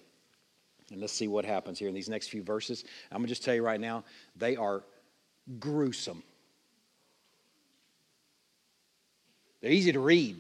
And 0.92 1.02
let's 1.02 1.14
see 1.14 1.28
what 1.28 1.46
happens 1.46 1.80
here 1.80 1.88
in 1.88 1.94
these 1.94 2.10
next 2.10 2.30
few 2.30 2.44
verses. 2.44 2.84
I'm 3.12 3.18
going 3.18 3.28
to 3.28 3.30
just 3.30 3.44
tell 3.44 3.56
you 3.56 3.64
right 3.64 3.80
now, 3.80 4.04
they 4.36 4.56
are 4.56 4.84
gruesome. 5.60 6.24
They're 9.62 9.72
easy 9.72 9.92
to 9.92 10.00
read, 10.00 10.38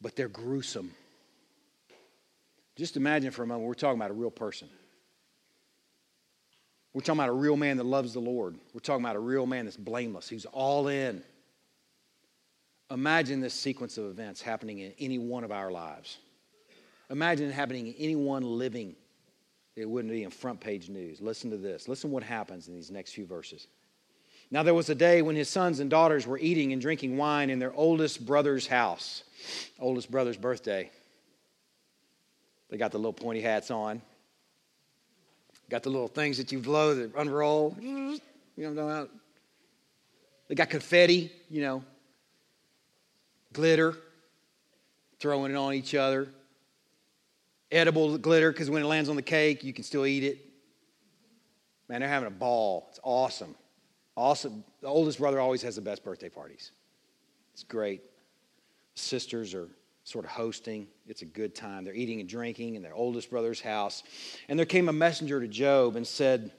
but 0.00 0.16
they're 0.16 0.28
gruesome. 0.28 0.92
Just 2.76 2.96
imagine 2.96 3.30
for 3.30 3.42
a 3.42 3.46
moment, 3.46 3.66
we're 3.66 3.74
talking 3.74 3.98
about 3.98 4.10
a 4.10 4.14
real 4.14 4.30
person. 4.30 4.68
We're 6.94 7.02
talking 7.02 7.18
about 7.18 7.28
a 7.28 7.32
real 7.32 7.56
man 7.56 7.76
that 7.76 7.84
loves 7.84 8.14
the 8.14 8.20
Lord. 8.20 8.56
We're 8.72 8.80
talking 8.80 9.04
about 9.04 9.16
a 9.16 9.20
real 9.20 9.46
man 9.46 9.64
that's 9.64 9.76
blameless, 9.76 10.28
who's 10.28 10.46
all 10.46 10.88
in. 10.88 11.22
Imagine 12.90 13.40
this 13.40 13.54
sequence 13.54 13.98
of 13.98 14.06
events 14.06 14.40
happening 14.40 14.78
in 14.78 14.92
any 14.98 15.18
one 15.18 15.44
of 15.44 15.52
our 15.52 15.70
lives. 15.70 16.18
Imagine 17.10 17.48
it 17.48 17.52
happening 17.52 17.88
in 17.88 17.94
anyone 17.98 18.42
living. 18.42 18.94
It 19.76 19.88
wouldn't 19.88 20.12
be 20.12 20.24
in 20.24 20.30
front 20.30 20.60
page 20.60 20.88
news. 20.88 21.20
Listen 21.20 21.50
to 21.50 21.56
this. 21.56 21.88
Listen 21.88 22.10
what 22.10 22.22
happens 22.22 22.68
in 22.68 22.74
these 22.74 22.90
next 22.90 23.12
few 23.12 23.26
verses. 23.26 23.66
Now 24.50 24.62
there 24.62 24.74
was 24.74 24.88
a 24.88 24.94
day 24.94 25.20
when 25.20 25.36
his 25.36 25.48
sons 25.48 25.80
and 25.80 25.90
daughters 25.90 26.26
were 26.26 26.38
eating 26.38 26.72
and 26.72 26.80
drinking 26.80 27.16
wine 27.16 27.50
in 27.50 27.58
their 27.58 27.72
oldest 27.72 28.24
brother's 28.24 28.66
house. 28.66 29.22
Oldest 29.78 30.10
brother's 30.10 30.36
birthday. 30.36 30.90
They 32.70 32.76
got 32.76 32.92
the 32.92 32.98
little 32.98 33.12
pointy 33.12 33.40
hats 33.40 33.70
on. 33.70 34.02
Got 35.70 35.82
the 35.82 35.90
little 35.90 36.08
things 36.08 36.38
that 36.38 36.50
you 36.50 36.60
blow 36.60 36.94
that 36.94 37.14
unroll. 37.14 37.76
You 37.80 38.18
know, 38.56 39.08
they 40.48 40.54
got 40.54 40.70
confetti, 40.70 41.30
you 41.50 41.60
know, 41.60 41.84
glitter, 43.52 43.94
throwing 45.20 45.52
it 45.52 45.56
on 45.56 45.74
each 45.74 45.94
other. 45.94 46.28
Edible 47.70 48.16
glitter, 48.16 48.50
because 48.50 48.70
when 48.70 48.82
it 48.82 48.86
lands 48.86 49.10
on 49.10 49.16
the 49.16 49.22
cake, 49.22 49.62
you 49.62 49.74
can 49.74 49.84
still 49.84 50.06
eat 50.06 50.24
it. 50.24 50.38
Man, 51.86 52.00
they're 52.00 52.08
having 52.08 52.28
a 52.28 52.30
ball. 52.30 52.86
It's 52.88 53.00
awesome. 53.02 53.54
Awesome. 54.18 54.64
The 54.80 54.88
oldest 54.88 55.20
brother 55.20 55.38
always 55.38 55.62
has 55.62 55.76
the 55.76 55.80
best 55.80 56.02
birthday 56.02 56.28
parties. 56.28 56.72
It's 57.52 57.62
great. 57.62 58.02
Sisters 58.96 59.54
are 59.54 59.68
sort 60.02 60.24
of 60.24 60.32
hosting. 60.32 60.88
It's 61.06 61.22
a 61.22 61.24
good 61.24 61.54
time. 61.54 61.84
They're 61.84 61.94
eating 61.94 62.18
and 62.18 62.28
drinking 62.28 62.74
in 62.74 62.82
their 62.82 62.94
oldest 62.94 63.30
brother's 63.30 63.60
house. 63.60 64.02
And 64.48 64.58
there 64.58 64.66
came 64.66 64.88
a 64.88 64.92
messenger 64.92 65.40
to 65.40 65.46
Job 65.46 65.94
and 65.94 66.04
said, 66.04 66.50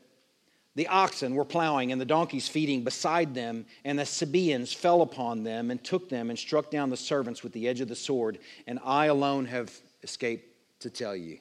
The 0.76 0.88
oxen 0.88 1.36
were 1.36 1.43
plowing 1.43 1.91
and 1.91 1.99
the 1.99 2.05
donkeys 2.05 2.47
feeding 2.47 2.86
beside 2.86 3.36
them, 3.36 3.66
and 3.84 3.99
the 3.99 4.05
Sabaeans 4.05 4.72
fell 4.72 5.01
upon 5.01 5.43
them 5.43 5.70
and 5.70 5.84
took 5.84 6.07
them 6.07 6.30
and 6.30 6.39
struck 6.39 6.72
down 6.72 6.89
the 6.89 6.95
servants 6.95 7.43
with 7.43 7.51
the 7.51 7.68
edge 7.68 7.82
of 7.82 7.89
the 7.89 7.95
sword, 7.95 8.39
and 8.68 8.80
I 8.86 9.07
alone 9.07 9.43
have 9.47 9.78
escaped 10.01 10.47
to 10.80 10.89
tell 10.89 11.14
you. 11.14 11.39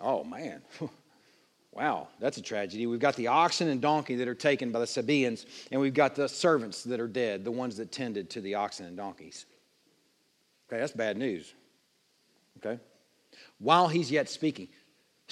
Oh, 0.00 0.24
man. 0.24 0.62
wow, 1.72 2.08
that's 2.20 2.36
a 2.36 2.42
tragedy. 2.42 2.86
We've 2.86 3.00
got 3.00 3.16
the 3.16 3.28
oxen 3.28 3.68
and 3.68 3.80
donkey 3.80 4.14
that 4.16 4.28
are 4.28 4.34
taken 4.34 4.70
by 4.70 4.80
the 4.80 4.86
Sabaeans, 4.86 5.46
and 5.70 5.80
we've 5.80 5.94
got 5.94 6.14
the 6.14 6.28
servants 6.28 6.84
that 6.84 7.00
are 7.00 7.08
dead, 7.08 7.44
the 7.44 7.50
ones 7.50 7.76
that 7.78 7.90
tended 7.90 8.30
to 8.30 8.40
the 8.40 8.54
oxen 8.54 8.86
and 8.86 8.96
donkeys. 8.96 9.46
Okay, 10.68 10.78
that's 10.78 10.92
bad 10.92 11.16
news. 11.16 11.54
Okay? 12.58 12.80
While 13.58 13.88
he's 13.88 14.10
yet 14.10 14.28
speaking, 14.28 14.68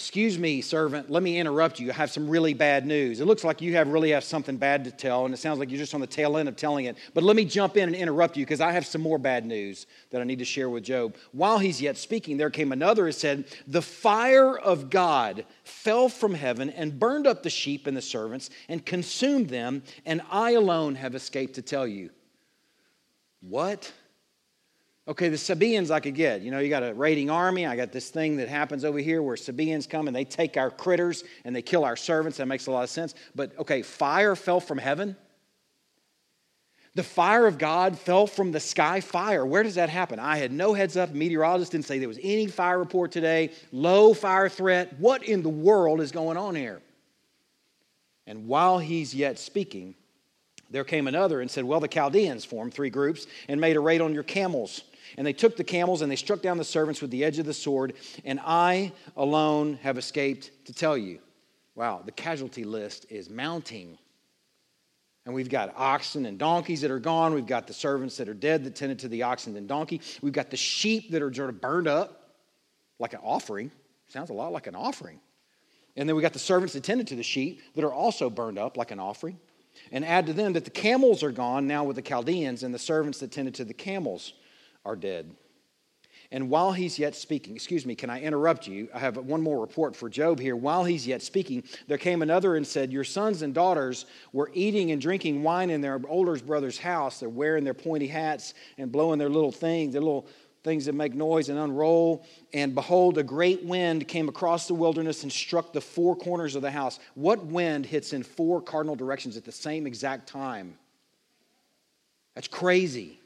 Excuse 0.00 0.38
me, 0.38 0.62
servant, 0.62 1.10
let 1.10 1.22
me 1.22 1.36
interrupt 1.36 1.78
you. 1.78 1.90
I 1.90 1.92
have 1.92 2.10
some 2.10 2.26
really 2.26 2.54
bad 2.54 2.86
news. 2.86 3.20
It 3.20 3.26
looks 3.26 3.44
like 3.44 3.60
you 3.60 3.74
have 3.74 3.86
really 3.88 4.12
have 4.12 4.24
something 4.24 4.56
bad 4.56 4.82
to 4.84 4.90
tell, 4.90 5.26
and 5.26 5.34
it 5.34 5.36
sounds 5.36 5.58
like 5.58 5.70
you're 5.70 5.78
just 5.78 5.94
on 5.94 6.00
the 6.00 6.06
tail 6.06 6.38
end 6.38 6.48
of 6.48 6.56
telling 6.56 6.86
it. 6.86 6.96
But 7.12 7.22
let 7.22 7.36
me 7.36 7.44
jump 7.44 7.76
in 7.76 7.86
and 7.86 7.94
interrupt 7.94 8.38
you 8.38 8.46
because 8.46 8.62
I 8.62 8.72
have 8.72 8.86
some 8.86 9.02
more 9.02 9.18
bad 9.18 9.44
news 9.44 9.86
that 10.08 10.22
I 10.22 10.24
need 10.24 10.38
to 10.38 10.44
share 10.46 10.70
with 10.70 10.84
Job. 10.84 11.16
While 11.32 11.58
he's 11.58 11.82
yet 11.82 11.98
speaking, 11.98 12.38
there 12.38 12.48
came 12.48 12.72
another 12.72 13.04
and 13.04 13.14
said, 13.14 13.44
The 13.66 13.82
fire 13.82 14.56
of 14.56 14.88
God 14.88 15.44
fell 15.64 16.08
from 16.08 16.32
heaven 16.32 16.70
and 16.70 16.98
burned 16.98 17.26
up 17.26 17.42
the 17.42 17.50
sheep 17.50 17.86
and 17.86 17.94
the 17.94 18.00
servants 18.00 18.48
and 18.70 18.86
consumed 18.86 19.50
them, 19.50 19.82
and 20.06 20.22
I 20.30 20.52
alone 20.52 20.94
have 20.94 21.14
escaped 21.14 21.56
to 21.56 21.62
tell 21.62 21.86
you. 21.86 22.08
What? 23.42 23.92
Okay, 25.08 25.28
the 25.28 25.38
Sabaeans 25.38 25.90
I 25.90 26.00
could 26.00 26.14
get. 26.14 26.42
You 26.42 26.50
know, 26.50 26.58
you 26.58 26.68
got 26.68 26.82
a 26.82 26.94
raiding 26.94 27.30
army. 27.30 27.66
I 27.66 27.74
got 27.74 27.90
this 27.90 28.10
thing 28.10 28.36
that 28.36 28.48
happens 28.48 28.84
over 28.84 28.98
here 28.98 29.22
where 29.22 29.36
Sabaeans 29.36 29.86
come 29.86 30.06
and 30.06 30.14
they 30.14 30.24
take 30.24 30.56
our 30.56 30.70
critters 30.70 31.24
and 31.44 31.56
they 31.56 31.62
kill 31.62 31.84
our 31.84 31.96
servants. 31.96 32.38
That 32.38 32.46
makes 32.46 32.66
a 32.66 32.70
lot 32.70 32.84
of 32.84 32.90
sense. 32.90 33.14
But 33.34 33.58
okay, 33.58 33.82
fire 33.82 34.36
fell 34.36 34.60
from 34.60 34.78
heaven. 34.78 35.16
The 36.94 37.02
fire 37.02 37.46
of 37.46 37.56
God 37.56 37.98
fell 37.98 38.26
from 38.26 38.52
the 38.52 38.60
sky. 38.60 39.00
Fire. 39.00 39.46
Where 39.46 39.62
does 39.62 39.76
that 39.76 39.88
happen? 39.88 40.18
I 40.18 40.36
had 40.36 40.52
no 40.52 40.74
heads 40.74 40.96
up. 40.96 41.12
Meteorologists 41.12 41.70
didn't 41.70 41.86
say 41.86 41.98
there 41.98 42.08
was 42.08 42.18
any 42.22 42.46
fire 42.46 42.78
report 42.78 43.12
today. 43.12 43.52
Low 43.72 44.12
fire 44.12 44.48
threat. 44.48 44.98
What 44.98 45.22
in 45.22 45.42
the 45.42 45.48
world 45.48 46.00
is 46.00 46.12
going 46.12 46.36
on 46.36 46.54
here? 46.54 46.82
And 48.26 48.46
while 48.46 48.78
he's 48.78 49.14
yet 49.14 49.38
speaking, 49.38 49.94
there 50.68 50.84
came 50.84 51.08
another 51.08 51.40
and 51.40 51.50
said, 51.50 51.64
Well, 51.64 51.80
the 51.80 51.88
Chaldeans 51.88 52.44
formed 52.44 52.74
three 52.74 52.90
groups 52.90 53.26
and 53.48 53.60
made 53.60 53.76
a 53.76 53.80
raid 53.80 54.00
on 54.00 54.12
your 54.12 54.22
camels 54.22 54.84
and 55.16 55.26
they 55.26 55.32
took 55.32 55.56
the 55.56 55.64
camels 55.64 56.02
and 56.02 56.10
they 56.10 56.16
struck 56.16 56.42
down 56.42 56.58
the 56.58 56.64
servants 56.64 57.00
with 57.00 57.10
the 57.10 57.24
edge 57.24 57.38
of 57.38 57.46
the 57.46 57.54
sword, 57.54 57.94
and 58.24 58.40
I 58.44 58.92
alone 59.16 59.78
have 59.82 59.98
escaped 59.98 60.50
to 60.66 60.72
tell 60.72 60.96
you. 60.96 61.20
Wow, 61.74 62.02
the 62.04 62.12
casualty 62.12 62.64
list 62.64 63.06
is 63.10 63.30
mounting. 63.30 63.98
And 65.26 65.34
we've 65.34 65.48
got 65.48 65.74
oxen 65.76 66.26
and 66.26 66.38
donkeys 66.38 66.80
that 66.80 66.90
are 66.90 66.98
gone. 66.98 67.34
We've 67.34 67.46
got 67.46 67.66
the 67.66 67.72
servants 67.72 68.16
that 68.16 68.28
are 68.28 68.34
dead 68.34 68.64
that 68.64 68.74
tended 68.74 68.98
to 69.00 69.08
the 69.08 69.22
oxen 69.22 69.56
and 69.56 69.68
donkey. 69.68 70.00
We've 70.22 70.32
got 70.32 70.50
the 70.50 70.56
sheep 70.56 71.10
that 71.12 71.22
are 71.22 71.32
sort 71.32 71.50
of 71.50 71.60
burned 71.60 71.88
up 71.88 72.34
like 72.98 73.12
an 73.12 73.20
offering. 73.22 73.70
Sounds 74.08 74.30
a 74.30 74.34
lot 74.34 74.52
like 74.52 74.66
an 74.66 74.74
offering. 74.74 75.20
And 75.96 76.08
then 76.08 76.16
we 76.16 76.22
got 76.22 76.32
the 76.32 76.38
servants 76.38 76.74
that 76.74 76.82
tended 76.82 77.06
to 77.08 77.16
the 77.16 77.22
sheep 77.22 77.60
that 77.74 77.84
are 77.84 77.92
also 77.92 78.30
burned 78.30 78.58
up 78.58 78.76
like 78.76 78.90
an 78.90 79.00
offering. 79.00 79.38
And 79.92 80.04
add 80.04 80.26
to 80.26 80.32
them 80.32 80.54
that 80.54 80.64
the 80.64 80.70
camels 80.70 81.22
are 81.22 81.30
gone 81.30 81.66
now 81.66 81.84
with 81.84 81.96
the 81.96 82.02
Chaldeans 82.02 82.62
and 82.62 82.74
the 82.74 82.78
servants 82.78 83.20
that 83.20 83.30
tended 83.30 83.54
to 83.56 83.64
the 83.64 83.74
camels 83.74 84.32
are 84.84 84.96
dead. 84.96 85.34
And 86.32 86.48
while 86.48 86.70
he's 86.70 86.96
yet 86.98 87.16
speaking, 87.16 87.56
excuse 87.56 87.84
me, 87.84 87.96
can 87.96 88.08
I 88.08 88.20
interrupt 88.20 88.68
you? 88.68 88.88
I 88.94 89.00
have 89.00 89.16
one 89.16 89.42
more 89.42 89.60
report 89.60 89.96
for 89.96 90.08
Job 90.08 90.38
here. 90.38 90.54
While 90.54 90.84
he's 90.84 91.04
yet 91.04 91.22
speaking, 91.22 91.64
there 91.88 91.98
came 91.98 92.22
another 92.22 92.54
and 92.54 92.64
said, 92.64 92.92
Your 92.92 93.02
sons 93.02 93.42
and 93.42 93.52
daughters 93.52 94.06
were 94.32 94.50
eating 94.54 94.92
and 94.92 95.00
drinking 95.00 95.42
wine 95.42 95.70
in 95.70 95.80
their 95.80 96.00
older 96.08 96.36
brother's 96.38 96.78
house. 96.78 97.18
They're 97.18 97.28
wearing 97.28 97.64
their 97.64 97.74
pointy 97.74 98.06
hats 98.06 98.54
and 98.78 98.92
blowing 98.92 99.18
their 99.18 99.28
little 99.28 99.50
things, 99.50 99.92
their 99.92 100.02
little 100.02 100.28
things 100.62 100.84
that 100.84 100.94
make 100.94 101.14
noise 101.14 101.48
and 101.48 101.58
unroll. 101.58 102.24
And 102.52 102.76
behold, 102.76 103.18
a 103.18 103.24
great 103.24 103.64
wind 103.64 104.06
came 104.06 104.28
across 104.28 104.68
the 104.68 104.74
wilderness 104.74 105.24
and 105.24 105.32
struck 105.32 105.72
the 105.72 105.80
four 105.80 106.14
corners 106.14 106.54
of 106.54 106.62
the 106.62 106.70
house. 106.70 107.00
What 107.14 107.44
wind 107.46 107.86
hits 107.86 108.12
in 108.12 108.22
four 108.22 108.60
cardinal 108.60 108.94
directions 108.94 109.36
at 109.36 109.44
the 109.44 109.52
same 109.52 109.86
exact 109.86 110.28
time? 110.28 110.78
That's 112.34 112.48
crazy. 112.48 113.19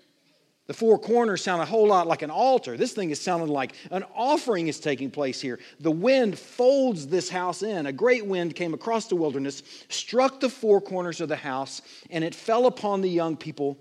The 0.67 0.75
four 0.75 0.99
corners 0.99 1.43
sound 1.43 1.61
a 1.61 1.67
whole 1.67 1.89
lot 1.89 2.07
like 2.07 2.23
an 2.23 2.31
altar. 2.31 2.77
This 2.79 2.95
thing 2.95 3.11
is 3.11 3.21
sounding 3.21 3.49
like 3.49 3.75
an 3.91 4.03
offering 4.15 4.69
is 4.69 4.81
taking 4.81 5.11
place 5.11 5.41
here. 5.41 5.61
The 5.81 5.91
wind 5.91 6.39
folds 6.39 7.07
this 7.07 7.29
house 7.29 7.63
in. 7.63 7.85
A 7.85 7.93
great 7.93 8.25
wind 8.25 8.57
came 8.57 8.73
across 8.73 9.07
the 9.07 9.17
wilderness, 9.17 9.63
struck 9.91 10.41
the 10.41 10.49
four 10.49 10.81
corners 10.81 11.21
of 11.21 11.29
the 11.29 11.37
house, 11.37 11.83
and 12.11 12.25
it 12.25 12.35
fell 12.35 12.67
upon 12.67 13.03
the 13.03 13.11
young 13.11 13.37
people, 13.37 13.77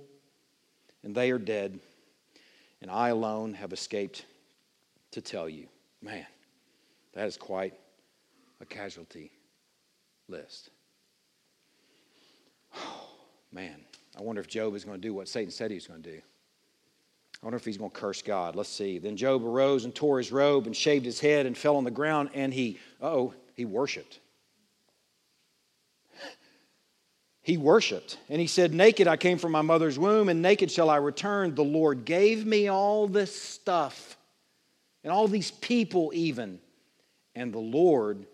and 1.03 1.15
they 1.15 1.31
are 1.31 1.39
dead. 1.39 1.79
And 2.81 2.91
I 2.91 3.09
alone 3.09 3.53
have 3.53 3.71
escaped 3.71 4.25
to 5.11 5.21
tell 5.21 5.47
you. 5.47 5.67
Man, 6.01 6.25
that 7.13 7.27
is 7.27 7.37
quite 7.37 7.75
a 8.59 8.65
casualty 8.65 9.31
list. 10.27 10.69
Oh, 12.75 13.07
man, 13.53 13.85
I 14.19 14.21
wonder 14.21 14.41
if 14.41 14.47
Job 14.47 14.75
is 14.75 14.83
going 14.83 14.99
to 14.99 15.07
do 15.07 15.13
what 15.13 15.29
Satan 15.29 15.49
said 15.49 15.71
he 15.71 15.75
was 15.75 15.87
going 15.87 16.03
to 16.03 16.11
do. 16.11 16.21
I 17.43 17.45
wonder 17.45 17.57
if 17.57 17.65
he's 17.65 17.77
going 17.77 17.91
to 17.91 17.99
curse 17.99 18.21
God. 18.21 18.55
Let's 18.55 18.69
see. 18.69 18.99
Then 18.99 19.17
Job 19.17 19.43
arose 19.45 19.83
and 19.83 19.93
tore 19.93 20.17
his 20.17 20.31
robe 20.31 20.65
and 20.65 20.73
shaved 20.73 21.03
his 21.03 21.19
head 21.19 21.45
and 21.45 21.57
fell 21.57 21.75
on 21.75 21.83
the 21.83 21.91
ground 21.91 22.29
and 22.33 22.53
he, 22.53 22.79
oh, 23.01 23.33
he 23.53 23.65
worshiped. 23.65 24.21
He 27.41 27.57
worshiped. 27.57 28.17
And 28.29 28.39
he 28.39 28.47
said, 28.47 28.73
Naked 28.73 29.09
I 29.09 29.17
came 29.17 29.37
from 29.37 29.51
my 29.51 29.61
mother's 29.61 29.99
womb, 29.99 30.29
and 30.29 30.41
naked 30.41 30.71
shall 30.71 30.89
I 30.89 30.95
return. 30.95 31.53
The 31.53 31.65
Lord 31.65 32.05
gave 32.05 32.45
me 32.45 32.69
all 32.69 33.09
this 33.09 33.37
stuff 33.37 34.15
and 35.03 35.11
all 35.11 35.27
these 35.27 35.51
people, 35.51 36.11
even, 36.15 36.61
and 37.35 37.51
the 37.51 37.59
Lord 37.59 38.25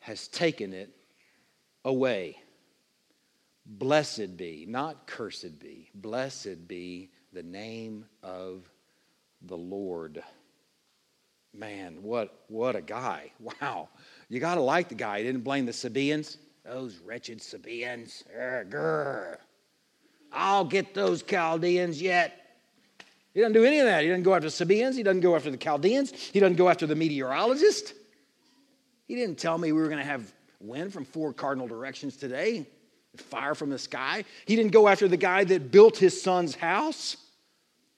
has 0.00 0.26
taken 0.26 0.72
it 0.72 0.90
away. 1.84 2.36
Blessed 3.64 4.36
be, 4.36 4.66
not 4.68 5.06
cursed 5.06 5.60
be, 5.60 5.90
blessed 5.94 6.66
be 6.66 7.10
the 7.32 7.42
name 7.42 8.04
of 8.22 8.70
the 9.42 9.56
Lord. 9.56 10.22
Man, 11.54 12.02
what, 12.02 12.44
what 12.48 12.76
a 12.76 12.82
guy. 12.82 13.32
Wow. 13.40 13.88
You 14.28 14.40
got 14.40 14.56
to 14.56 14.60
like 14.60 14.88
the 14.88 14.94
guy. 14.94 15.18
He 15.18 15.24
didn't 15.24 15.42
blame 15.42 15.64
the 15.64 15.72
Sabaeans. 15.72 16.36
Those 16.64 16.98
wretched 16.98 17.40
Sabaeans. 17.40 18.24
Grr. 18.70 19.38
I'll 20.30 20.64
get 20.64 20.92
those 20.92 21.22
Chaldeans 21.22 22.02
yet. 22.02 22.58
He 23.32 23.40
doesn't 23.40 23.54
do 23.54 23.64
any 23.64 23.78
of 23.78 23.86
that. 23.86 24.02
He 24.02 24.08
doesn't 24.08 24.24
go 24.24 24.34
after 24.34 24.48
the 24.48 24.50
Sabaeans. 24.50 24.96
He 24.96 25.02
doesn't 25.02 25.20
go 25.20 25.34
after 25.34 25.50
the 25.50 25.56
Chaldeans. 25.56 26.12
He 26.12 26.40
doesn't 26.40 26.56
go 26.56 26.68
after 26.68 26.86
the 26.86 26.94
meteorologist. 26.94 27.94
He 29.06 29.14
didn't 29.14 29.38
tell 29.38 29.56
me 29.56 29.72
we 29.72 29.80
were 29.80 29.88
going 29.88 30.00
to 30.00 30.04
have 30.04 30.30
wind 30.60 30.92
from 30.92 31.04
four 31.04 31.32
cardinal 31.32 31.66
directions 31.66 32.16
today 32.16 32.66
fire 33.20 33.54
from 33.54 33.70
the 33.70 33.78
sky. 33.78 34.24
He 34.46 34.56
didn't 34.56 34.72
go 34.72 34.88
after 34.88 35.08
the 35.08 35.16
guy 35.16 35.44
that 35.44 35.70
built 35.70 35.96
his 35.96 36.20
son's 36.20 36.54
house. 36.54 37.16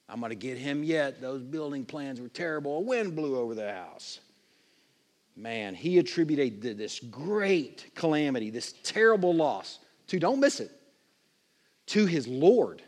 I'm 0.09 0.19
going 0.19 0.31
to 0.31 0.35
get 0.35 0.57
him 0.57 0.83
yet. 0.83 1.21
Those 1.21 1.41
building 1.41 1.85
plans 1.85 2.19
were 2.19 2.27
terrible. 2.27 2.77
A 2.77 2.81
wind 2.81 3.15
blew 3.15 3.37
over 3.37 3.55
the 3.55 3.71
house. 3.71 4.19
Man, 5.37 5.73
he 5.73 5.97
attributed 5.99 6.61
this 6.61 6.99
great 6.99 7.95
calamity, 7.95 8.49
this 8.49 8.73
terrible 8.83 9.33
loss, 9.33 9.79
to, 10.07 10.19
don't 10.19 10.41
miss 10.41 10.59
it, 10.59 10.71
to 11.87 12.05
his 12.05 12.27
Lord. 12.27 12.81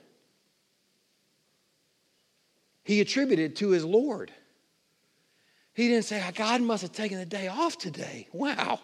He 2.83 2.99
attributed 2.99 3.55
to 3.57 3.69
his 3.69 3.85
Lord. 3.85 4.31
He 5.73 5.87
didn't 5.87 6.05
say, 6.05 6.21
ah, 6.23 6.31
God 6.35 6.61
must 6.61 6.81
have 6.81 6.91
taken 6.91 7.17
the 7.17 7.25
day 7.25 7.47
off 7.47 7.77
today. 7.77 8.27
Wow. 8.33 8.79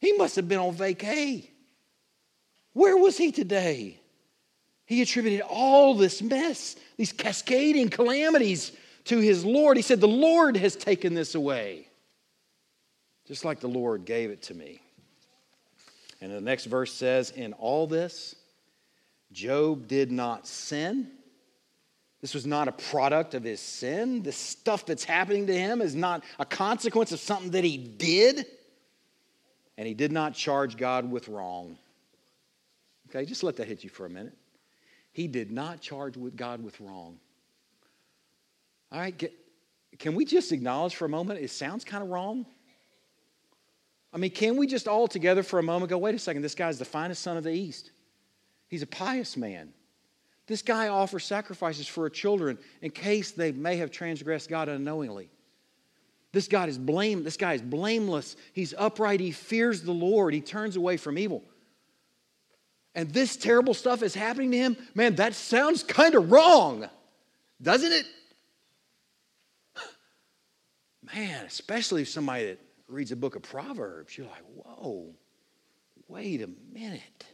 He 0.00 0.12
must 0.12 0.36
have 0.36 0.46
been 0.46 0.58
on 0.58 0.74
vacay. 0.74 1.48
Where 2.78 2.96
was 2.96 3.18
he 3.18 3.32
today? 3.32 3.98
He 4.86 5.02
attributed 5.02 5.40
all 5.40 5.94
this 5.94 6.22
mess, 6.22 6.76
these 6.96 7.12
cascading 7.12 7.88
calamities, 7.88 8.70
to 9.06 9.18
his 9.18 9.44
Lord. 9.44 9.76
He 9.76 9.82
said, 9.82 10.00
The 10.00 10.06
Lord 10.06 10.56
has 10.56 10.76
taken 10.76 11.12
this 11.12 11.34
away, 11.34 11.88
just 13.26 13.44
like 13.44 13.58
the 13.58 13.66
Lord 13.66 14.04
gave 14.04 14.30
it 14.30 14.42
to 14.42 14.54
me. 14.54 14.80
And 16.20 16.30
the 16.30 16.40
next 16.40 16.66
verse 16.66 16.92
says, 16.92 17.32
In 17.32 17.52
all 17.54 17.88
this, 17.88 18.36
Job 19.32 19.88
did 19.88 20.12
not 20.12 20.46
sin. 20.46 21.10
This 22.20 22.32
was 22.32 22.46
not 22.46 22.68
a 22.68 22.72
product 22.72 23.34
of 23.34 23.42
his 23.42 23.58
sin. 23.58 24.22
The 24.22 24.30
stuff 24.30 24.86
that's 24.86 25.02
happening 25.02 25.48
to 25.48 25.52
him 25.52 25.82
is 25.82 25.96
not 25.96 26.22
a 26.38 26.44
consequence 26.44 27.10
of 27.10 27.18
something 27.18 27.50
that 27.50 27.64
he 27.64 27.76
did. 27.76 28.46
And 29.76 29.88
he 29.88 29.94
did 29.94 30.12
not 30.12 30.34
charge 30.34 30.76
God 30.76 31.10
with 31.10 31.26
wrong. 31.26 31.76
Okay, 33.08 33.24
just 33.24 33.42
let 33.42 33.56
that 33.56 33.66
hit 33.66 33.84
you 33.84 33.90
for 33.90 34.06
a 34.06 34.10
minute. 34.10 34.34
He 35.12 35.26
did 35.26 35.50
not 35.50 35.80
charge 35.80 36.16
with 36.16 36.36
God 36.36 36.62
with 36.62 36.80
wrong. 36.80 37.18
All 38.92 39.00
right, 39.00 39.16
get, 39.16 39.32
can 39.98 40.14
we 40.14 40.24
just 40.24 40.52
acknowledge 40.52 40.94
for 40.94 41.06
a 41.06 41.08
moment 41.08 41.40
it 41.40 41.50
sounds 41.50 41.84
kind 41.84 42.02
of 42.02 42.10
wrong? 42.10 42.46
I 44.12 44.18
mean, 44.18 44.30
can 44.30 44.56
we 44.56 44.66
just 44.66 44.88
all 44.88 45.08
together 45.08 45.42
for 45.42 45.58
a 45.58 45.62
moment 45.62 45.90
go, 45.90 45.98
wait 45.98 46.14
a 46.14 46.18
second, 46.18 46.42
this 46.42 46.54
guy's 46.54 46.78
the 46.78 46.84
finest 46.84 47.22
son 47.22 47.36
of 47.36 47.44
the 47.44 47.52
East. 47.52 47.90
He's 48.68 48.82
a 48.82 48.86
pious 48.86 49.36
man. 49.36 49.72
This 50.46 50.62
guy 50.62 50.88
offers 50.88 51.24
sacrifices 51.24 51.86
for 51.86 52.04
her 52.04 52.10
children 52.10 52.58
in 52.80 52.90
case 52.90 53.32
they 53.32 53.52
may 53.52 53.76
have 53.76 53.90
transgressed 53.90 54.48
God 54.48 54.68
unknowingly. 54.68 55.30
This 56.32 56.48
God 56.48 56.68
is 56.68 56.78
blame, 56.78 57.24
this 57.24 57.36
guy 57.36 57.54
is 57.54 57.62
blameless. 57.62 58.36
He's 58.52 58.74
upright. 58.76 59.20
He 59.20 59.30
fears 59.30 59.82
the 59.82 59.92
Lord. 59.92 60.34
He 60.34 60.40
turns 60.40 60.76
away 60.76 60.98
from 60.98 61.18
evil 61.18 61.42
and 62.98 63.12
this 63.12 63.36
terrible 63.36 63.74
stuff 63.74 64.02
is 64.02 64.12
happening 64.12 64.50
to 64.50 64.56
him, 64.56 64.76
man, 64.92 65.14
that 65.14 65.32
sounds 65.32 65.84
kind 65.84 66.16
of 66.16 66.32
wrong, 66.32 66.84
doesn't 67.62 67.92
it? 67.92 68.06
Man, 71.14 71.44
especially 71.44 72.02
if 72.02 72.08
somebody 72.08 72.46
that 72.46 72.60
reads 72.88 73.12
a 73.12 73.16
book 73.16 73.36
of 73.36 73.42
Proverbs, 73.42 74.18
you're 74.18 74.26
like, 74.26 74.42
whoa, 74.52 75.14
wait 76.08 76.42
a 76.42 76.50
minute. 76.72 77.24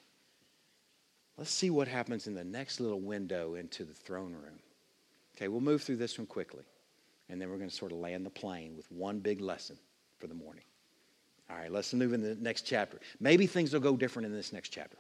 Let's 1.39 1.51
see 1.51 1.71
what 1.71 1.89
happens 1.89 2.27
in 2.27 2.35
the 2.35 2.45
next 2.45 2.79
little 2.79 3.01
window 3.01 3.55
into 3.55 3.85
the 3.85 3.95
throne 3.95 4.35
room. 4.35 4.59
Okay, 5.35 5.49
we'll 5.49 5.63
move 5.63 5.81
through 5.81 5.97
this 5.97 6.19
one 6.19 6.27
quickly, 6.27 6.65
and 7.31 7.41
then 7.41 7.49
we're 7.49 7.57
going 7.57 7.71
to 7.71 7.75
sort 7.75 7.91
of 7.91 7.97
land 7.97 8.27
the 8.27 8.31
plane 8.31 8.77
with 8.77 8.93
one 8.93 9.19
big 9.19 9.41
lesson 9.41 9.79
for 10.19 10.27
the 10.27 10.35
morning. 10.35 10.65
All 11.49 11.57
right, 11.57 11.73
let's 11.73 11.95
move 11.95 12.13
in 12.13 12.21
the 12.21 12.35
next 12.35 12.67
chapter. 12.67 13.01
Maybe 13.19 13.47
things 13.47 13.73
will 13.73 13.81
go 13.81 13.97
different 13.97 14.27
in 14.27 14.33
this 14.35 14.53
next 14.53 14.69
chapter. 14.69 14.99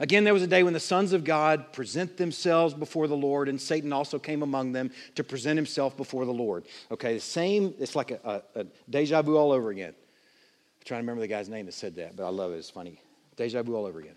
Again, 0.00 0.22
there 0.22 0.34
was 0.34 0.42
a 0.42 0.46
day 0.46 0.62
when 0.62 0.74
the 0.74 0.80
sons 0.80 1.12
of 1.12 1.24
God 1.24 1.72
present 1.72 2.16
themselves 2.16 2.72
before 2.72 3.08
the 3.08 3.16
Lord, 3.16 3.48
and 3.48 3.60
Satan 3.60 3.92
also 3.92 4.18
came 4.18 4.42
among 4.42 4.72
them 4.72 4.90
to 5.16 5.24
present 5.24 5.56
himself 5.56 5.96
before 5.96 6.24
the 6.24 6.32
Lord. 6.32 6.66
Okay, 6.90 7.14
the 7.14 7.20
same, 7.20 7.74
it's 7.80 7.96
like 7.96 8.12
a, 8.12 8.42
a, 8.54 8.60
a 8.60 8.66
deja 8.88 9.22
vu 9.22 9.36
all 9.36 9.50
over 9.50 9.70
again. 9.70 9.94
I'm 9.94 10.84
trying 10.84 10.98
to 10.98 11.02
remember 11.02 11.20
the 11.20 11.28
guy's 11.28 11.48
name 11.48 11.66
that 11.66 11.74
said 11.74 11.96
that, 11.96 12.14
but 12.14 12.24
I 12.24 12.30
love 12.30 12.52
it. 12.52 12.56
It's 12.56 12.70
funny. 12.70 13.00
Deja 13.36 13.62
vu 13.62 13.74
all 13.74 13.86
over 13.86 13.98
again. 13.98 14.16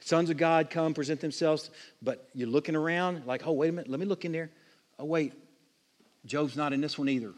Sons 0.00 0.30
of 0.30 0.36
God 0.36 0.70
come, 0.70 0.94
present 0.94 1.20
themselves, 1.20 1.70
but 2.00 2.28
you're 2.34 2.48
looking 2.48 2.74
around 2.74 3.26
like, 3.26 3.46
oh, 3.46 3.52
wait 3.52 3.68
a 3.68 3.72
minute, 3.72 3.90
let 3.90 4.00
me 4.00 4.06
look 4.06 4.24
in 4.24 4.32
there. 4.32 4.50
Oh, 4.98 5.04
wait, 5.04 5.34
Job's 6.24 6.56
not 6.56 6.72
in 6.72 6.80
this 6.80 6.98
one 6.98 7.08
either. 7.08 7.32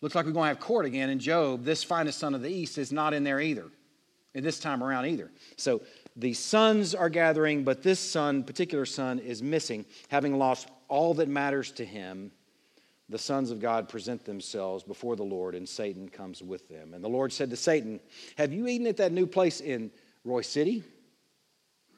Looks 0.00 0.14
like 0.14 0.26
we're 0.26 0.32
going 0.32 0.44
to 0.44 0.48
have 0.48 0.60
court 0.60 0.84
again, 0.84 1.08
and 1.10 1.20
Job, 1.20 1.64
this 1.64 1.82
finest 1.82 2.18
son 2.18 2.34
of 2.34 2.42
the 2.42 2.50
East, 2.50 2.76
is 2.76 2.92
not 2.92 3.14
in 3.14 3.24
there 3.24 3.40
either, 3.40 3.66
and 4.34 4.44
this 4.44 4.58
time 4.58 4.82
around 4.82 5.06
either. 5.06 5.30
So 5.56 5.80
the 6.16 6.32
sons 6.32 6.94
are 6.94 7.08
gathering, 7.08 7.64
but 7.64 7.82
this 7.82 7.98
son, 7.98 8.44
particular 8.44 8.86
son, 8.86 9.18
is 9.18 9.42
missing. 9.42 9.84
Having 10.08 10.38
lost 10.38 10.68
all 10.88 11.14
that 11.14 11.28
matters 11.28 11.72
to 11.72 11.84
him, 11.84 12.30
the 13.08 13.18
sons 13.18 13.50
of 13.50 13.60
God 13.60 13.88
present 13.88 14.24
themselves 14.24 14.84
before 14.84 15.16
the 15.16 15.24
Lord, 15.24 15.54
and 15.54 15.68
Satan 15.68 16.08
comes 16.08 16.42
with 16.42 16.68
them. 16.68 16.94
And 16.94 17.02
the 17.02 17.08
Lord 17.08 17.32
said 17.32 17.50
to 17.50 17.56
Satan, 17.56 18.00
Have 18.36 18.52
you 18.52 18.66
eaten 18.66 18.86
at 18.86 18.96
that 18.98 19.12
new 19.12 19.26
place 19.26 19.60
in 19.60 19.90
Royse 20.24 20.46
City? 20.46 20.84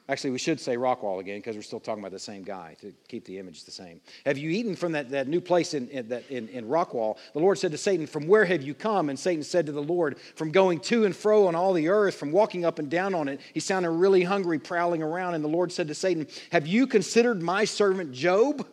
Actually, 0.09 0.29
we 0.29 0.39
should 0.39 0.57
say 0.57 0.77
Rockwall 0.77 1.19
again 1.19 1.39
because 1.39 1.57
we're 1.57 1.61
still 1.61 1.81
talking 1.81 2.01
about 2.01 2.13
the 2.13 2.19
same 2.19 2.41
guy 2.41 2.77
to 2.79 2.93
keep 3.09 3.25
the 3.25 3.37
image 3.39 3.65
the 3.65 3.71
same. 3.71 3.99
Have 4.25 4.37
you 4.37 4.49
eaten 4.49 4.73
from 4.73 4.93
that, 4.93 5.09
that 5.09 5.27
new 5.27 5.41
place 5.41 5.73
in, 5.73 5.89
in, 5.89 6.09
in, 6.29 6.47
in 6.47 6.65
Rockwall? 6.65 7.17
The 7.33 7.39
Lord 7.39 7.57
said 7.57 7.71
to 7.71 7.77
Satan, 7.77 8.07
From 8.07 8.25
where 8.25 8.45
have 8.45 8.63
you 8.63 8.73
come? 8.73 9.09
And 9.09 9.19
Satan 9.19 9.43
said 9.43 9.65
to 9.65 9.73
the 9.73 9.83
Lord, 9.83 10.17
From 10.35 10.51
going 10.51 10.79
to 10.81 11.03
and 11.03 11.13
fro 11.13 11.47
on 11.47 11.55
all 11.55 11.73
the 11.73 11.89
earth, 11.89 12.15
from 12.15 12.31
walking 12.31 12.63
up 12.63 12.79
and 12.79 12.89
down 12.89 13.13
on 13.13 13.27
it. 13.27 13.41
He 13.53 13.59
sounded 13.59 13.91
really 13.91 14.23
hungry, 14.23 14.59
prowling 14.59 15.03
around. 15.03 15.33
And 15.33 15.43
the 15.43 15.49
Lord 15.49 15.73
said 15.73 15.89
to 15.89 15.95
Satan, 15.95 16.27
Have 16.53 16.67
you 16.67 16.87
considered 16.87 17.41
my 17.41 17.65
servant 17.65 18.13
Job? 18.13 18.65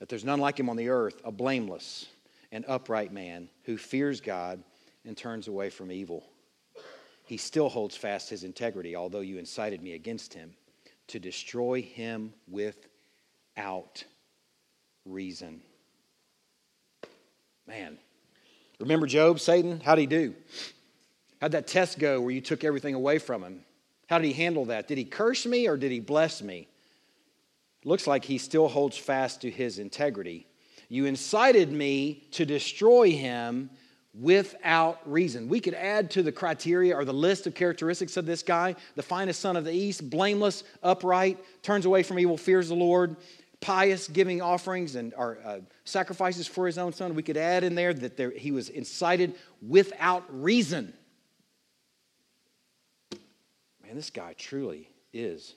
That 0.00 0.10
there's 0.10 0.24
none 0.24 0.38
like 0.38 0.60
him 0.60 0.68
on 0.68 0.76
the 0.76 0.90
earth, 0.90 1.22
a 1.24 1.32
blameless 1.32 2.06
and 2.52 2.62
upright 2.68 3.10
man 3.10 3.48
who 3.64 3.78
fears 3.78 4.20
God 4.20 4.62
and 5.06 5.16
turns 5.16 5.48
away 5.48 5.70
from 5.70 5.90
evil 5.90 6.24
he 7.28 7.36
still 7.36 7.68
holds 7.68 7.94
fast 7.94 8.30
his 8.30 8.42
integrity, 8.42 8.96
although 8.96 9.20
you 9.20 9.36
incited 9.36 9.82
me 9.82 9.92
against 9.92 10.32
him 10.32 10.54
to 11.08 11.20
destroy 11.20 11.82
him 11.82 12.32
without 12.48 14.02
reason. 15.04 15.60
Man, 17.66 17.98
remember 18.80 19.06
Job, 19.06 19.40
Satan? 19.40 19.80
How'd 19.80 19.98
he 19.98 20.06
do? 20.06 20.34
How'd 21.42 21.52
that 21.52 21.66
test 21.66 21.98
go 21.98 22.18
where 22.18 22.30
you 22.30 22.40
took 22.40 22.64
everything 22.64 22.94
away 22.94 23.18
from 23.18 23.42
him? 23.42 23.60
How 24.08 24.16
did 24.16 24.26
he 24.26 24.32
handle 24.32 24.64
that? 24.66 24.88
Did 24.88 24.96
he 24.96 25.04
curse 25.04 25.44
me 25.44 25.68
or 25.68 25.76
did 25.76 25.92
he 25.92 26.00
bless 26.00 26.40
me? 26.40 26.66
Looks 27.84 28.06
like 28.06 28.24
he 28.24 28.38
still 28.38 28.68
holds 28.68 28.96
fast 28.96 29.42
to 29.42 29.50
his 29.50 29.78
integrity. 29.78 30.46
You 30.88 31.04
incited 31.04 31.70
me 31.70 32.26
to 32.32 32.46
destroy 32.46 33.10
him 33.10 33.68
without 34.18 35.00
reason. 35.10 35.48
We 35.48 35.60
could 35.60 35.74
add 35.74 36.10
to 36.12 36.22
the 36.22 36.32
criteria 36.32 36.94
or 36.94 37.04
the 37.04 37.12
list 37.12 37.46
of 37.46 37.54
characteristics 37.54 38.16
of 38.16 38.26
this 38.26 38.42
guy 38.42 38.74
the 38.96 39.02
finest 39.02 39.40
son 39.40 39.56
of 39.56 39.64
the 39.64 39.72
East, 39.72 40.10
blameless, 40.10 40.64
upright, 40.82 41.38
turns 41.62 41.86
away 41.86 42.02
from 42.02 42.18
evil, 42.18 42.36
fears 42.36 42.68
the 42.68 42.74
Lord, 42.74 43.16
pious, 43.60 44.08
giving 44.08 44.42
offerings 44.42 44.96
and 44.96 45.14
or, 45.16 45.38
uh, 45.44 45.60
sacrifices 45.84 46.46
for 46.46 46.66
his 46.66 46.78
own 46.78 46.92
son. 46.92 47.14
We 47.14 47.22
could 47.22 47.36
add 47.36 47.64
in 47.64 47.74
there 47.74 47.94
that 47.94 48.16
there, 48.16 48.30
he 48.30 48.50
was 48.50 48.68
incited 48.68 49.36
without 49.66 50.24
reason. 50.28 50.92
Man, 53.84 53.94
this 53.94 54.10
guy 54.10 54.34
truly 54.34 54.90
is 55.12 55.54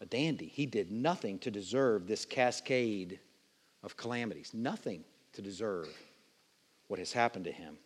a 0.00 0.06
dandy. 0.06 0.46
He 0.46 0.66
did 0.66 0.90
nothing 0.90 1.38
to 1.40 1.50
deserve 1.50 2.06
this 2.06 2.24
cascade 2.24 3.18
of 3.82 3.96
calamities, 3.96 4.52
nothing 4.54 5.04
to 5.32 5.42
deserve 5.42 5.88
what 6.88 6.98
has 6.98 7.12
happened 7.12 7.44
to 7.44 7.52
him. 7.52 7.76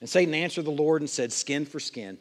And 0.00 0.08
Satan 0.08 0.34
answered 0.34 0.64
the 0.64 0.70
Lord 0.70 1.02
and 1.02 1.10
said, 1.10 1.32
Skin 1.32 1.64
for 1.66 1.80
skin. 1.80 2.18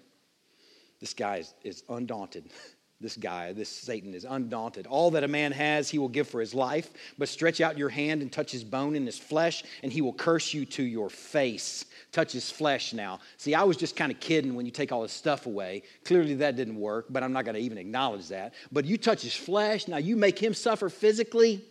This 0.99 1.14
guy 1.14 1.38
is, 1.38 1.53
is 1.64 1.84
undaunted. 1.89 2.45
This 3.01 3.18
guy, 3.18 3.51
this 3.51 3.68
Satan, 3.68 4.14
is 4.14 4.24
undaunted. 4.24 4.88
All 4.88 5.11
that 5.11 5.26
a 5.26 5.28
man 5.28 5.51
has, 5.51 5.89
he 5.89 5.97
will 5.97 6.07
give 6.07 6.26
for 6.26 6.39
his 6.39 6.53
life, 6.53 6.89
but 7.18 7.28
stretch 7.28 7.59
out 7.59 7.78
your 7.78 7.89
hand 7.89 8.22
and 8.22 8.32
touch 8.32 8.49
his 8.49 8.64
bone 8.64 8.95
and 8.95 9.05
his 9.05 9.20
flesh, 9.20 9.66
and 9.84 9.91
he 9.91 9.99
will 9.99 10.14
curse 10.14 10.53
you 10.53 10.66
to 10.68 10.84
your 10.84 11.09
face. 11.09 11.84
Touch 12.14 12.32
his 12.32 12.49
flesh 12.49 12.93
now. 12.93 13.20
See, 13.36 13.55
I 13.55 13.64
was 13.64 13.76
just 13.76 13.97
kind 13.97 14.09
of 14.09 14.22
kidding 14.22 14.55
when 14.55 14.66
you 14.66 14.72
take 14.72 14.93
all 14.93 15.01
his 15.01 15.11
stuff 15.11 15.47
away. 15.47 15.84
Clearly 16.05 16.36
that 16.36 16.55
didn't 16.55 16.80
work, 16.80 17.07
but 17.09 17.24
I'm 17.24 17.34
not 17.34 17.43
going 17.43 17.55
to 17.55 17.61
even 17.61 17.78
acknowledge 17.78 18.30
that. 18.30 18.53
But 18.72 18.86
you 18.86 18.97
touch 18.97 19.24
his 19.24 19.36
flesh, 19.36 19.89
now 19.89 19.97
you 19.97 20.16
make 20.16 20.41
him 20.41 20.53
suffer 20.53 20.88
physically 20.88 21.61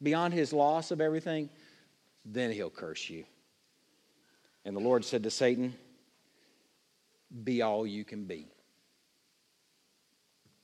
beyond 0.00 0.34
his 0.34 0.52
loss 0.52 0.92
of 0.92 1.00
everything, 1.00 1.50
then 2.24 2.52
he'll 2.52 2.70
curse 2.70 3.10
you. 3.10 3.24
And 4.66 4.76
the 4.76 4.80
Lord 4.80 5.04
said 5.04 5.22
to 5.22 5.30
Satan, 5.30 5.74
Be 7.44 7.62
all 7.62 7.86
you 7.86 8.04
can 8.04 8.24
be. 8.24 8.48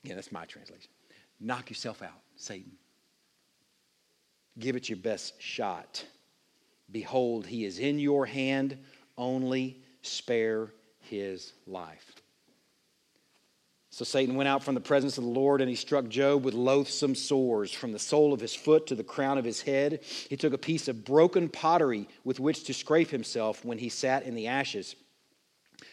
Yeah, 0.02 0.16
that's 0.16 0.32
my 0.32 0.44
translation. 0.44 0.90
Knock 1.38 1.70
yourself 1.70 2.02
out, 2.02 2.20
Satan. 2.34 2.72
Give 4.58 4.74
it 4.74 4.88
your 4.88 4.98
best 4.98 5.40
shot. 5.40 6.04
Behold, 6.90 7.46
he 7.46 7.64
is 7.64 7.78
in 7.78 8.00
your 8.00 8.26
hand, 8.26 8.76
only 9.16 9.80
spare 10.02 10.72
his 10.98 11.52
life. 11.68 12.21
So 13.92 14.06
Satan 14.06 14.36
went 14.36 14.48
out 14.48 14.64
from 14.64 14.74
the 14.74 14.80
presence 14.80 15.18
of 15.18 15.24
the 15.24 15.30
Lord 15.30 15.60
and 15.60 15.68
he 15.68 15.76
struck 15.76 16.08
Job 16.08 16.46
with 16.46 16.54
loathsome 16.54 17.14
sores 17.14 17.72
from 17.72 17.92
the 17.92 17.98
sole 17.98 18.32
of 18.32 18.40
his 18.40 18.54
foot 18.54 18.86
to 18.86 18.94
the 18.94 19.04
crown 19.04 19.36
of 19.36 19.44
his 19.44 19.60
head. 19.60 20.00
He 20.30 20.36
took 20.38 20.54
a 20.54 20.58
piece 20.58 20.88
of 20.88 21.04
broken 21.04 21.50
pottery 21.50 22.08
with 22.24 22.40
which 22.40 22.64
to 22.64 22.72
scrape 22.72 23.10
himself 23.10 23.66
when 23.66 23.76
he 23.76 23.90
sat 23.90 24.22
in 24.22 24.34
the 24.34 24.46
ashes. 24.46 24.96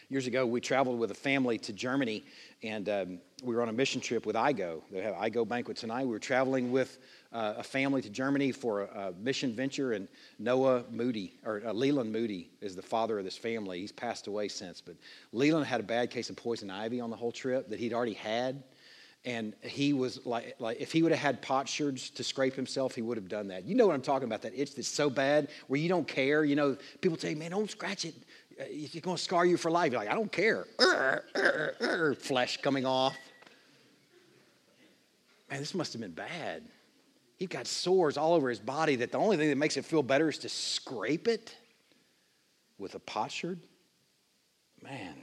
Years 0.08 0.26
ago, 0.26 0.46
we 0.46 0.62
traveled 0.62 0.98
with 0.98 1.10
a 1.10 1.14
family 1.14 1.58
to 1.58 1.74
Germany 1.74 2.24
and 2.62 2.88
um, 2.88 3.20
we 3.42 3.54
were 3.54 3.60
on 3.60 3.68
a 3.68 3.72
mission 3.74 4.00
trip 4.00 4.24
with 4.24 4.34
IGO. 4.34 4.80
They 4.90 5.02
have 5.02 5.14
IGO 5.16 5.46
banquet 5.46 5.76
tonight. 5.76 6.04
We 6.04 6.12
were 6.12 6.18
traveling 6.18 6.72
with 6.72 6.96
uh, 7.32 7.54
a 7.58 7.62
family 7.62 8.02
to 8.02 8.10
Germany 8.10 8.50
for 8.50 8.82
a, 8.82 9.08
a, 9.08 9.12
mission 9.12 9.54
venture, 9.54 9.92
and 9.92 10.08
Noah 10.38 10.84
Moody, 10.90 11.34
or 11.44 11.62
uh, 11.64 11.72
Leland 11.72 12.12
Moody, 12.12 12.50
is 12.60 12.74
the 12.74 12.82
father 12.82 13.18
of 13.18 13.24
this 13.24 13.36
family. 13.36 13.80
He's 13.80 13.92
passed 13.92 14.26
away 14.26 14.48
since, 14.48 14.80
but 14.80 14.96
Leland 15.32 15.66
had 15.66 15.80
a 15.80 15.84
bad 15.84 16.10
case 16.10 16.28
of 16.30 16.36
poison 16.36 16.70
ivy 16.70 17.00
on 17.00 17.10
the 17.10 17.16
whole 17.16 17.32
trip 17.32 17.68
that 17.68 17.78
he'd 17.78 17.92
already 17.92 18.14
had. 18.14 18.62
And 19.24 19.54
he 19.60 19.92
was 19.92 20.24
like, 20.24 20.56
like 20.58 20.80
if 20.80 20.92
he 20.92 21.02
would 21.02 21.12
have 21.12 21.20
had 21.20 21.42
potsherds 21.42 22.08
to 22.10 22.24
scrape 22.24 22.54
himself, 22.54 22.94
he 22.94 23.02
would 23.02 23.18
have 23.18 23.28
done 23.28 23.48
that. 23.48 23.64
You 23.64 23.74
know 23.74 23.86
what 23.86 23.94
I'm 23.94 24.00
talking 24.00 24.26
about? 24.26 24.42
That 24.42 24.58
itch 24.58 24.74
that's 24.74 24.88
so 24.88 25.10
bad 25.10 25.48
where 25.68 25.78
you 25.78 25.90
don't 25.90 26.08
care. 26.08 26.42
You 26.42 26.56
know, 26.56 26.76
people 27.02 27.18
say, 27.18 27.34
"Man, 27.34 27.50
don't 27.50 27.70
scratch 27.70 28.06
it. 28.06 28.14
Uh, 28.58 28.64
it's 28.68 28.98
going 28.98 29.18
to 29.18 29.22
scar 29.22 29.44
you 29.44 29.58
for 29.58 29.70
life." 29.70 29.92
You're 29.92 30.00
like, 30.00 30.10
"I 30.10 30.14
don't 30.14 30.32
care." 30.32 30.66
Flesh 32.18 32.62
coming 32.62 32.86
off. 32.86 33.14
Man, 35.50 35.60
this 35.60 35.74
must 35.74 35.92
have 35.92 36.00
been 36.00 36.12
bad. 36.12 36.62
He's 37.40 37.48
got 37.48 37.66
sores 37.66 38.18
all 38.18 38.34
over 38.34 38.50
his 38.50 38.60
body 38.60 38.96
that 38.96 39.12
the 39.12 39.18
only 39.18 39.38
thing 39.38 39.48
that 39.48 39.56
makes 39.56 39.78
it 39.78 39.84
feel 39.86 40.02
better 40.02 40.28
is 40.28 40.36
to 40.38 40.48
scrape 40.50 41.26
it 41.26 41.56
with 42.78 42.94
a 42.94 42.98
potsherd. 42.98 43.58
Man, 44.82 45.14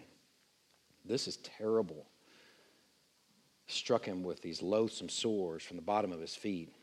this 1.06 1.28
is 1.28 1.38
terrible. 1.38 2.08
Struck 3.68 4.04
him 4.04 4.24
with 4.24 4.42
these 4.42 4.64
loathsome 4.64 5.10
sores 5.10 5.62
from 5.62 5.78
the 5.78 5.84
bottom 5.84 6.12
of 6.12 6.20
his 6.20 6.36
feet 6.36 6.74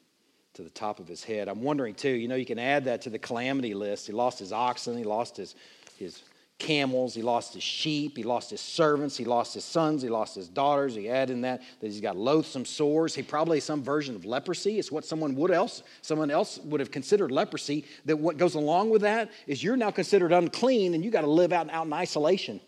to 0.53 0.63
the 0.63 0.71
top 0.71 1.01
of 1.01 1.09
his 1.09 1.25
head. 1.25 1.49
I'm 1.49 1.63
wondering 1.63 1.97
too, 1.97 2.11
you 2.11 2.29
know, 2.29 2.37
you 2.37 2.47
can 2.47 2.61
add 2.61 2.85
that 2.85 3.03
to 3.03 3.11
the 3.11 3.19
calamity 3.19 3.75
list. 3.75 4.07
He 4.07 4.13
lost 4.13 4.39
his 4.39 4.53
oxen, 4.53 4.97
he 4.97 5.03
lost 5.03 5.37
his, 5.37 5.57
his 5.99 6.23
camels, 6.59 7.15
he 7.15 7.23
lost 7.23 7.55
his 7.55 7.63
sheep, 7.63 8.17
he 8.17 8.23
lost 8.23 8.51
his 8.51 8.61
servants, 8.61 9.17
he 9.17 9.25
lost 9.25 9.55
his 9.55 9.65
sons, 9.65 10.03
he 10.03 10.09
lost 10.09 10.35
his 10.35 10.49
daughters. 10.49 10.95
He 10.95 11.09
added 11.09 11.33
in 11.35 11.41
that 11.43 11.63
that 11.81 11.87
he's 11.87 12.01
got 12.01 12.17
loathsome 12.17 12.65
sores. 12.65 13.15
He 13.15 13.23
probably 13.23 13.61
some 13.61 13.83
version 13.83 14.15
of 14.15 14.25
leprosy. 14.25 14.79
It's 14.79 14.93
what 14.93 15.05
someone 15.05 15.35
would 15.37 15.51
else 15.51 15.83
someone 16.03 16.31
else 16.31 16.59
would 16.59 16.81
have 16.81 16.91
considered 16.91 17.31
leprosy. 17.31 17.85
That 18.05 18.19
what 18.19 18.37
goes 18.37 18.55
along 18.55 18.91
with 18.91 19.03
that 19.03 19.31
is 19.47 19.63
you're 19.63 19.77
now 19.77 19.91
considered 19.91 20.33
unclean 20.33 20.95
and 20.95 21.05
you 21.05 21.11
got 21.11 21.23
to 21.23 21.31
live 21.31 21.53
out, 21.53 21.63
and 21.63 21.71
out 21.71 21.87
in 21.87 21.93
isolation. 21.93 22.61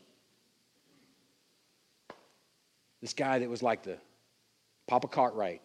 This 3.00 3.12
guy 3.12 3.38
that 3.38 3.48
was 3.48 3.62
like 3.62 3.82
the 3.82 3.98
Papa 4.88 5.08
Cartwright 5.08 5.62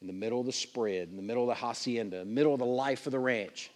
in 0.00 0.06
the 0.06 0.12
middle 0.12 0.40
of 0.40 0.46
the 0.46 0.52
spread, 0.52 1.08
in 1.08 1.16
the 1.16 1.22
middle 1.22 1.42
of 1.42 1.48
the 1.48 1.54
hacienda, 1.54 2.24
middle 2.24 2.52
of 2.52 2.58
the 2.58 2.66
life 2.66 3.06
of 3.06 3.12
the 3.12 3.18
ranch, 3.18 3.70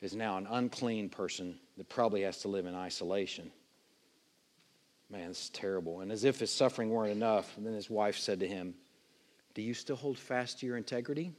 is 0.00 0.14
now 0.14 0.36
an 0.36 0.46
unclean 0.50 1.08
person 1.08 1.58
that 1.76 1.88
probably 1.88 2.22
has 2.22 2.38
to 2.38 2.48
live 2.48 2.66
in 2.66 2.74
isolation. 2.74 3.50
Man, 5.10 5.30
is 5.30 5.50
terrible. 5.50 6.00
And 6.00 6.10
as 6.10 6.24
if 6.24 6.40
his 6.40 6.50
suffering 6.50 6.90
weren't 6.90 7.12
enough, 7.12 7.56
and 7.56 7.66
then 7.66 7.74
his 7.74 7.90
wife 7.90 8.16
said 8.16 8.40
to 8.40 8.48
him, 8.48 8.74
Do 9.54 9.62
you 9.62 9.74
still 9.74 9.96
hold 9.96 10.18
fast 10.18 10.60
to 10.60 10.66
your 10.66 10.76
integrity? 10.76 11.32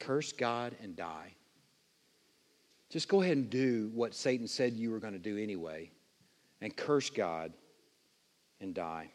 Curse 0.00 0.32
God 0.32 0.74
and 0.82 0.96
die. 0.96 1.34
Just 2.88 3.08
go 3.08 3.22
ahead 3.22 3.36
and 3.36 3.48
do 3.48 3.90
what 3.94 4.14
Satan 4.14 4.46
said 4.46 4.74
you 4.74 4.90
were 4.90 4.98
going 4.98 5.12
to 5.14 5.18
do 5.18 5.38
anyway, 5.38 5.90
and 6.60 6.76
curse 6.76 7.08
God 7.10 7.52
and 8.60 8.74
die. 8.74 9.10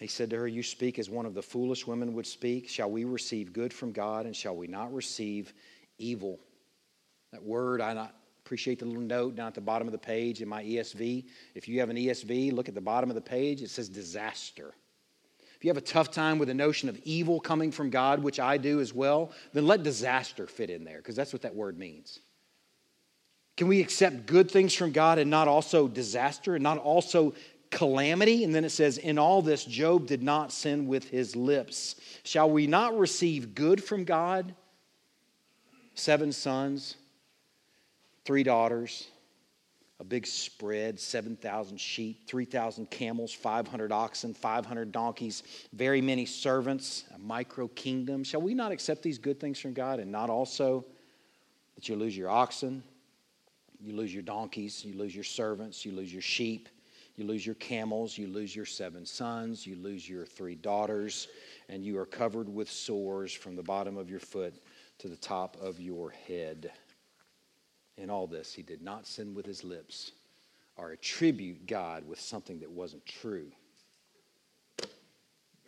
He 0.00 0.06
said 0.06 0.30
to 0.30 0.36
her, 0.36 0.48
You 0.48 0.62
speak 0.62 0.98
as 0.98 1.10
one 1.10 1.26
of 1.26 1.34
the 1.34 1.42
foolish 1.42 1.86
women 1.86 2.14
would 2.14 2.26
speak. 2.26 2.68
Shall 2.68 2.90
we 2.90 3.04
receive 3.04 3.52
good 3.52 3.72
from 3.72 3.92
God, 3.92 4.26
and 4.26 4.34
shall 4.34 4.56
we 4.56 4.66
not 4.66 4.92
receive 4.92 5.52
evil? 5.98 6.40
That 7.32 7.42
word, 7.42 7.80
I 7.80 7.92
not 7.92 8.14
appreciate 8.50 8.80
the 8.80 8.84
little 8.84 9.00
note 9.00 9.36
down 9.36 9.46
at 9.46 9.54
the 9.54 9.60
bottom 9.60 9.86
of 9.86 9.92
the 9.92 9.98
page 9.98 10.42
in 10.42 10.48
my 10.48 10.64
ESV. 10.64 11.24
If 11.54 11.68
you 11.68 11.78
have 11.78 11.88
an 11.88 11.96
ESV, 11.96 12.52
look 12.52 12.68
at 12.68 12.74
the 12.74 12.80
bottom 12.80 13.08
of 13.08 13.14
the 13.14 13.20
page. 13.20 13.62
It 13.62 13.70
says 13.70 13.88
disaster. 13.88 14.74
If 15.54 15.64
you 15.64 15.70
have 15.70 15.76
a 15.76 15.80
tough 15.80 16.10
time 16.10 16.36
with 16.36 16.48
the 16.48 16.54
notion 16.54 16.88
of 16.88 16.98
evil 17.04 17.38
coming 17.38 17.70
from 17.70 17.90
God, 17.90 18.20
which 18.20 18.40
I 18.40 18.56
do 18.56 18.80
as 18.80 18.92
well, 18.92 19.30
then 19.52 19.68
let 19.68 19.84
disaster 19.84 20.48
fit 20.48 20.68
in 20.68 20.82
there, 20.82 20.96
because 20.96 21.14
that's 21.14 21.32
what 21.32 21.42
that 21.42 21.54
word 21.54 21.78
means. 21.78 22.18
Can 23.56 23.68
we 23.68 23.80
accept 23.80 24.26
good 24.26 24.50
things 24.50 24.74
from 24.74 24.90
God 24.90 25.20
and 25.20 25.30
not 25.30 25.46
also 25.46 25.86
disaster 25.86 26.56
and 26.56 26.62
not 26.64 26.78
also 26.78 27.34
calamity? 27.70 28.42
And 28.42 28.52
then 28.52 28.64
it 28.64 28.70
says, 28.70 28.98
In 28.98 29.16
all 29.16 29.42
this, 29.42 29.64
Job 29.64 30.08
did 30.08 30.24
not 30.24 30.50
sin 30.50 30.88
with 30.88 31.08
his 31.08 31.36
lips. 31.36 31.94
Shall 32.24 32.50
we 32.50 32.66
not 32.66 32.98
receive 32.98 33.54
good 33.54 33.80
from 33.84 34.02
God? 34.02 34.56
Seven 35.94 36.32
sons, 36.32 36.96
three 38.24 38.42
daughters, 38.42 39.08
a 40.00 40.04
big 40.04 40.26
spread 40.26 40.98
7,000 40.98 41.78
sheep, 41.78 42.26
3,000 42.26 42.90
camels, 42.90 43.32
500 43.32 43.92
oxen, 43.92 44.32
500 44.32 44.92
donkeys, 44.92 45.42
very 45.74 46.00
many 46.00 46.24
servants, 46.24 47.04
a 47.14 47.18
micro 47.18 47.68
kingdom. 47.68 48.24
Shall 48.24 48.40
we 48.40 48.54
not 48.54 48.72
accept 48.72 49.02
these 49.02 49.18
good 49.18 49.38
things 49.38 49.58
from 49.58 49.74
God 49.74 50.00
and 50.00 50.10
not 50.10 50.30
also 50.30 50.86
that 51.74 51.88
you 51.88 51.96
lose 51.96 52.16
your 52.16 52.30
oxen, 52.30 52.82
you 53.78 53.94
lose 53.94 54.12
your 54.12 54.22
donkeys, 54.22 54.84
you 54.84 54.94
lose 54.94 55.14
your 55.14 55.24
servants, 55.24 55.84
you 55.84 55.92
lose 55.92 56.12
your 56.12 56.22
sheep, 56.22 56.68
you 57.16 57.24
lose 57.24 57.44
your 57.44 57.54
camels, 57.56 58.16
you 58.16 58.26
lose 58.26 58.56
your 58.56 58.64
seven 58.64 59.04
sons, 59.04 59.66
you 59.66 59.76
lose 59.76 60.08
your 60.08 60.24
three 60.24 60.54
daughters, 60.54 61.28
and 61.68 61.84
you 61.84 61.98
are 61.98 62.06
covered 62.06 62.48
with 62.48 62.70
sores 62.70 63.32
from 63.32 63.56
the 63.56 63.62
bottom 63.62 63.98
of 63.98 64.08
your 64.08 64.20
foot 64.20 64.54
to 64.98 65.08
the 65.08 65.16
top 65.16 65.56
of 65.60 65.80
your 65.80 66.10
head? 66.10 66.70
In 68.00 68.10
all 68.10 68.26
this, 68.26 68.52
he 68.52 68.62
did 68.62 68.82
not 68.82 69.06
sin 69.06 69.34
with 69.34 69.46
his 69.46 69.62
lips 69.62 70.12
or 70.76 70.92
attribute 70.92 71.66
God 71.66 72.06
with 72.08 72.20
something 72.20 72.60
that 72.60 72.70
wasn't 72.70 73.04
true. 73.04 73.50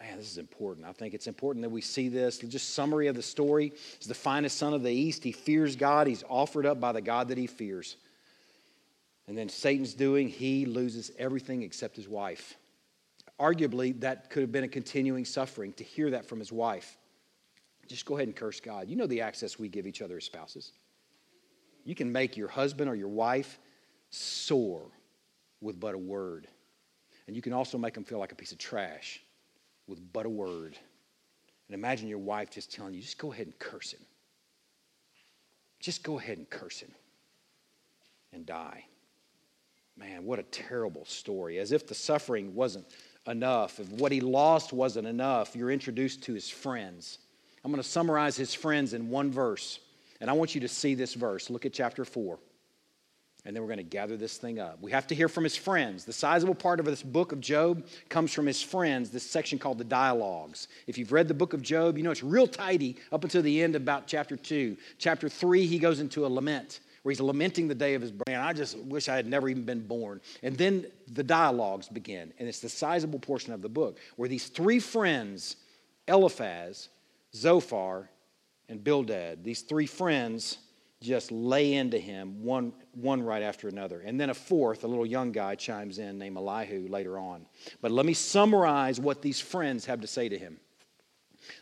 Man, 0.00 0.16
this 0.16 0.30
is 0.30 0.38
important. 0.38 0.86
I 0.86 0.92
think 0.92 1.14
it's 1.14 1.28
important 1.28 1.62
that 1.62 1.70
we 1.70 1.80
see 1.80 2.08
this. 2.08 2.38
Just 2.38 2.74
summary 2.74 3.06
of 3.06 3.14
the 3.14 3.22
story. 3.22 3.72
He's 3.98 4.08
the 4.08 4.14
finest 4.14 4.56
son 4.58 4.74
of 4.74 4.82
the 4.82 4.90
East. 4.90 5.22
He 5.22 5.30
fears 5.30 5.76
God. 5.76 6.08
He's 6.08 6.24
offered 6.28 6.66
up 6.66 6.80
by 6.80 6.90
the 6.90 7.00
God 7.00 7.28
that 7.28 7.38
he 7.38 7.46
fears. 7.46 7.96
And 9.28 9.38
then 9.38 9.48
Satan's 9.48 9.94
doing, 9.94 10.28
he 10.28 10.66
loses 10.66 11.12
everything 11.18 11.62
except 11.62 11.94
his 11.94 12.08
wife. 12.08 12.56
Arguably, 13.38 14.00
that 14.00 14.30
could 14.30 14.40
have 14.40 14.50
been 14.50 14.64
a 14.64 14.68
continuing 14.68 15.24
suffering 15.24 15.72
to 15.74 15.84
hear 15.84 16.10
that 16.10 16.26
from 16.26 16.40
his 16.40 16.50
wife. 16.50 16.96
Just 17.86 18.04
go 18.04 18.16
ahead 18.16 18.26
and 18.26 18.36
curse 18.36 18.58
God. 18.58 18.88
You 18.88 18.96
know 18.96 19.06
the 19.06 19.20
access 19.20 19.58
we 19.58 19.68
give 19.68 19.86
each 19.86 20.02
other 20.02 20.16
as 20.16 20.24
spouses. 20.24 20.72
You 21.84 21.94
can 21.94 22.12
make 22.12 22.36
your 22.36 22.48
husband 22.48 22.88
or 22.88 22.94
your 22.94 23.08
wife 23.08 23.58
sore 24.10 24.86
with 25.60 25.80
but 25.80 25.94
a 25.94 25.98
word. 25.98 26.46
And 27.26 27.36
you 27.36 27.42
can 27.42 27.52
also 27.52 27.78
make 27.78 27.94
them 27.94 28.04
feel 28.04 28.18
like 28.18 28.32
a 28.32 28.36
piece 28.36 28.52
of 28.52 28.58
trash 28.58 29.20
with 29.86 30.00
but 30.12 30.26
a 30.26 30.30
word. 30.30 30.76
And 31.68 31.74
imagine 31.74 32.08
your 32.08 32.18
wife 32.18 32.50
just 32.50 32.72
telling 32.72 32.94
you, 32.94 33.00
just 33.00 33.18
go 33.18 33.32
ahead 33.32 33.46
and 33.46 33.58
curse 33.58 33.92
him. 33.92 34.00
Just 35.80 36.02
go 36.02 36.18
ahead 36.18 36.38
and 36.38 36.48
curse 36.48 36.80
him 36.80 36.90
and 38.32 38.46
die. 38.46 38.84
Man, 39.96 40.24
what 40.24 40.38
a 40.38 40.44
terrible 40.44 41.04
story. 41.04 41.58
As 41.58 41.72
if 41.72 41.86
the 41.86 41.94
suffering 41.94 42.54
wasn't 42.54 42.86
enough, 43.26 43.78
if 43.78 43.88
what 43.90 44.12
he 44.12 44.20
lost 44.20 44.72
wasn't 44.72 45.06
enough, 45.06 45.54
you're 45.54 45.70
introduced 45.70 46.22
to 46.24 46.34
his 46.34 46.48
friends. 46.48 47.18
I'm 47.64 47.70
going 47.70 47.82
to 47.82 47.88
summarize 47.88 48.36
his 48.36 48.54
friends 48.54 48.94
in 48.94 49.08
one 49.08 49.30
verse. 49.30 49.78
And 50.22 50.30
I 50.30 50.34
want 50.34 50.54
you 50.54 50.60
to 50.60 50.68
see 50.68 50.94
this 50.94 51.14
verse. 51.14 51.50
Look 51.50 51.66
at 51.66 51.72
chapter 51.72 52.04
4. 52.04 52.38
And 53.44 53.56
then 53.56 53.60
we're 53.60 53.68
going 53.68 53.78
to 53.78 53.82
gather 53.82 54.16
this 54.16 54.36
thing 54.36 54.60
up. 54.60 54.80
We 54.80 54.92
have 54.92 55.08
to 55.08 55.16
hear 55.16 55.28
from 55.28 55.42
his 55.42 55.56
friends. 55.56 56.04
The 56.04 56.12
sizable 56.12 56.54
part 56.54 56.78
of 56.78 56.86
this 56.86 57.02
book 57.02 57.32
of 57.32 57.40
Job 57.40 57.84
comes 58.08 58.32
from 58.32 58.46
his 58.46 58.62
friends, 58.62 59.10
this 59.10 59.28
section 59.28 59.58
called 59.58 59.78
the 59.78 59.84
dialogues. 59.84 60.68
If 60.86 60.96
you've 60.96 61.10
read 61.10 61.26
the 61.26 61.34
book 61.34 61.54
of 61.54 61.60
Job, 61.60 61.98
you 61.98 62.04
know 62.04 62.12
it's 62.12 62.22
real 62.22 62.46
tidy 62.46 62.98
up 63.10 63.24
until 63.24 63.42
the 63.42 63.62
end, 63.64 63.74
about 63.74 64.06
chapter 64.06 64.36
2. 64.36 64.76
Chapter 64.96 65.28
3, 65.28 65.66
he 65.66 65.80
goes 65.80 65.98
into 65.98 66.24
a 66.24 66.28
lament 66.28 66.78
where 67.02 67.10
he's 67.10 67.20
lamenting 67.20 67.66
the 67.66 67.74
day 67.74 67.94
of 67.94 68.00
his 68.00 68.12
brain. 68.12 68.36
I 68.36 68.52
just 68.52 68.78
wish 68.78 69.08
I 69.08 69.16
had 69.16 69.26
never 69.26 69.48
even 69.48 69.64
been 69.64 69.84
born. 69.84 70.20
And 70.44 70.56
then 70.56 70.86
the 71.10 71.24
dialogues 71.24 71.88
begin, 71.88 72.32
and 72.38 72.48
it's 72.48 72.60
the 72.60 72.68
sizable 72.68 73.18
portion 73.18 73.52
of 73.52 73.60
the 73.60 73.68
book 73.68 73.98
where 74.14 74.28
these 74.28 74.46
three 74.46 74.78
friends, 74.78 75.56
Eliphaz, 76.06 76.90
Zophar, 77.34 78.08
and 78.72 78.82
Bildad, 78.82 79.44
these 79.44 79.60
three 79.60 79.84
friends 79.84 80.56
just 81.02 81.30
lay 81.30 81.74
into 81.74 81.98
him 81.98 82.42
one, 82.42 82.72
one 82.94 83.22
right 83.22 83.42
after 83.42 83.68
another. 83.68 84.00
And 84.00 84.18
then 84.18 84.30
a 84.30 84.34
fourth, 84.34 84.82
a 84.82 84.86
little 84.86 85.04
young 85.04 85.30
guy, 85.30 85.56
chimes 85.56 85.98
in 85.98 86.16
named 86.16 86.38
Elihu 86.38 86.88
later 86.88 87.18
on. 87.18 87.44
But 87.82 87.90
let 87.90 88.06
me 88.06 88.14
summarize 88.14 88.98
what 88.98 89.20
these 89.20 89.40
friends 89.40 89.84
have 89.84 90.00
to 90.00 90.06
say 90.06 90.30
to 90.30 90.38
him. 90.38 90.58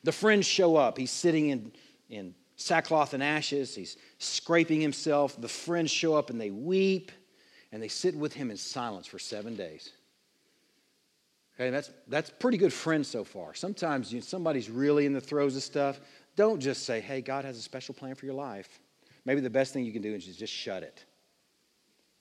The 0.04 0.12
friends 0.12 0.46
show 0.46 0.76
up. 0.76 0.96
He's 0.96 1.11
sitting 1.11 1.48
in, 1.48 1.72
in 2.11 2.34
sackcloth 2.54 3.12
and 3.12 3.24
ashes. 3.24 3.74
He's 3.74 3.96
scraping 4.18 4.80
himself. 4.80 5.40
The 5.40 5.48
friends 5.48 5.90
show 5.90 6.14
up 6.14 6.30
and 6.30 6.40
they 6.40 6.50
weep 6.50 7.11
and 7.72 7.82
they 7.82 7.88
sit 7.88 8.14
with 8.14 8.34
him 8.34 8.52
in 8.52 8.56
silence 8.56 9.08
for 9.08 9.18
seven 9.18 9.56
days. 9.56 9.90
Okay, 11.61 11.68
that's, 11.68 11.90
that's 12.08 12.30
pretty 12.30 12.56
good 12.56 12.72
friends 12.72 13.06
so 13.06 13.22
far. 13.22 13.52
Sometimes 13.52 14.11
you 14.11 14.22
somebody's 14.22 14.70
really 14.70 15.04
in 15.04 15.12
the 15.12 15.20
throes 15.20 15.56
of 15.56 15.62
stuff. 15.62 16.00
Don't 16.36 16.60
just 16.60 16.84
say, 16.84 17.00
hey, 17.00 17.20
God 17.20 17.44
has 17.44 17.58
a 17.58 17.62
special 17.62 17.94
plan 17.94 18.14
for 18.14 18.26
your 18.26 18.34
life. 18.34 18.80
Maybe 19.24 19.40
the 19.40 19.50
best 19.50 19.72
thing 19.72 19.84
you 19.84 19.92
can 19.92 20.02
do 20.02 20.14
is 20.14 20.24
just 20.24 20.52
shut 20.52 20.82
it. 20.82 21.04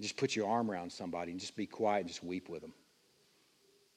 Just 0.01 0.17
put 0.17 0.35
your 0.35 0.47
arm 0.49 0.71
around 0.71 0.91
somebody 0.91 1.31
and 1.31 1.39
just 1.39 1.55
be 1.55 1.65
quiet 1.65 2.01
and 2.01 2.07
just 2.07 2.23
weep 2.23 2.49
with 2.49 2.61
them. 2.61 2.73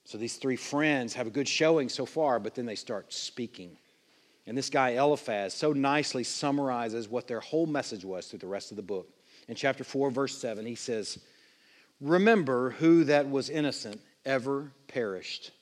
So 0.05 0.19
these 0.19 0.37
three 0.37 0.57
friends 0.57 1.15
have 1.15 1.27
a 1.27 1.31
good 1.31 1.47
showing 1.47 1.89
so 1.89 2.05
far, 2.05 2.41
but 2.41 2.55
then 2.55 2.67
they 2.67 2.75
start 2.75 3.13
speaking. 3.13 3.77
And 4.47 4.59
this 4.59 4.71
guy, 4.71 4.91
Eliphaz, 4.91 5.55
so 5.55 5.73
nicely 5.73 6.25
summarizes 6.25 7.09
what 7.09 7.29
their 7.29 7.41
whole 7.41 7.67
message 7.67 8.05
was 8.05 8.27
through 8.27 8.41
the 8.41 8.49
rest 8.49 8.73
of 8.73 8.77
the 8.77 8.83
book. 8.83 9.09
In 9.49 9.55
chapter 9.55 9.85
4, 9.85 10.11
verse 10.11 10.37
7, 10.37 10.67
he 10.67 10.75
says, 10.75 11.19
Remember 12.01 12.71
who 12.71 13.05
that 13.05 13.31
was 13.31 13.49
innocent 13.49 14.01
ever 14.25 14.73
perished, 14.89 15.53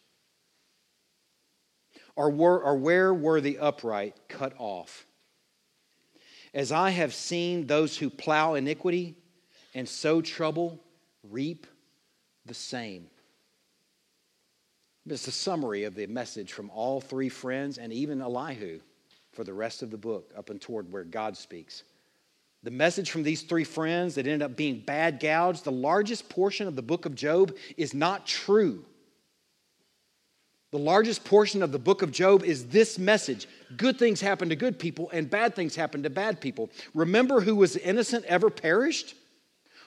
or, 2.20 2.28
were, 2.28 2.62
or 2.62 2.76
where 2.76 3.14
were 3.14 3.40
the 3.40 3.58
upright 3.58 4.14
cut 4.28 4.52
off? 4.58 5.06
As 6.52 6.70
I 6.70 6.90
have 6.90 7.14
seen 7.14 7.66
those 7.66 7.96
who 7.96 8.10
plow 8.10 8.56
iniquity 8.56 9.14
and 9.74 9.88
sow 9.88 10.20
trouble 10.20 10.78
reap 11.30 11.66
the 12.44 12.52
same. 12.52 13.06
It's 15.08 15.28
a 15.28 15.32
summary 15.32 15.84
of 15.84 15.94
the 15.94 16.06
message 16.08 16.52
from 16.52 16.68
all 16.68 17.00
three 17.00 17.30
friends 17.30 17.78
and 17.78 17.90
even 17.90 18.20
Elihu 18.20 18.80
for 19.32 19.42
the 19.42 19.54
rest 19.54 19.82
of 19.82 19.90
the 19.90 19.96
book, 19.96 20.30
up 20.36 20.50
and 20.50 20.60
toward 20.60 20.92
where 20.92 21.04
God 21.04 21.38
speaks. 21.38 21.84
The 22.62 22.70
message 22.70 23.10
from 23.10 23.22
these 23.22 23.40
three 23.40 23.64
friends 23.64 24.16
that 24.16 24.26
ended 24.26 24.42
up 24.42 24.56
being 24.56 24.80
bad 24.80 25.20
gouge, 25.20 25.62
the 25.62 25.72
largest 25.72 26.28
portion 26.28 26.68
of 26.68 26.76
the 26.76 26.82
book 26.82 27.06
of 27.06 27.14
Job 27.14 27.56
is 27.78 27.94
not 27.94 28.26
true. 28.26 28.84
The 30.70 30.78
largest 30.78 31.24
portion 31.24 31.62
of 31.64 31.72
the 31.72 31.80
book 31.80 32.02
of 32.02 32.12
Job 32.12 32.44
is 32.44 32.66
this 32.66 32.98
message 32.98 33.48
good 33.76 33.98
things 33.98 34.20
happen 34.20 34.48
to 34.48 34.56
good 34.56 34.78
people, 34.78 35.10
and 35.12 35.28
bad 35.28 35.56
things 35.56 35.74
happen 35.74 36.02
to 36.04 36.10
bad 36.10 36.40
people. 36.40 36.70
Remember 36.94 37.40
who 37.40 37.56
was 37.56 37.76
innocent 37.76 38.24
ever 38.26 38.50
perished? 38.50 39.14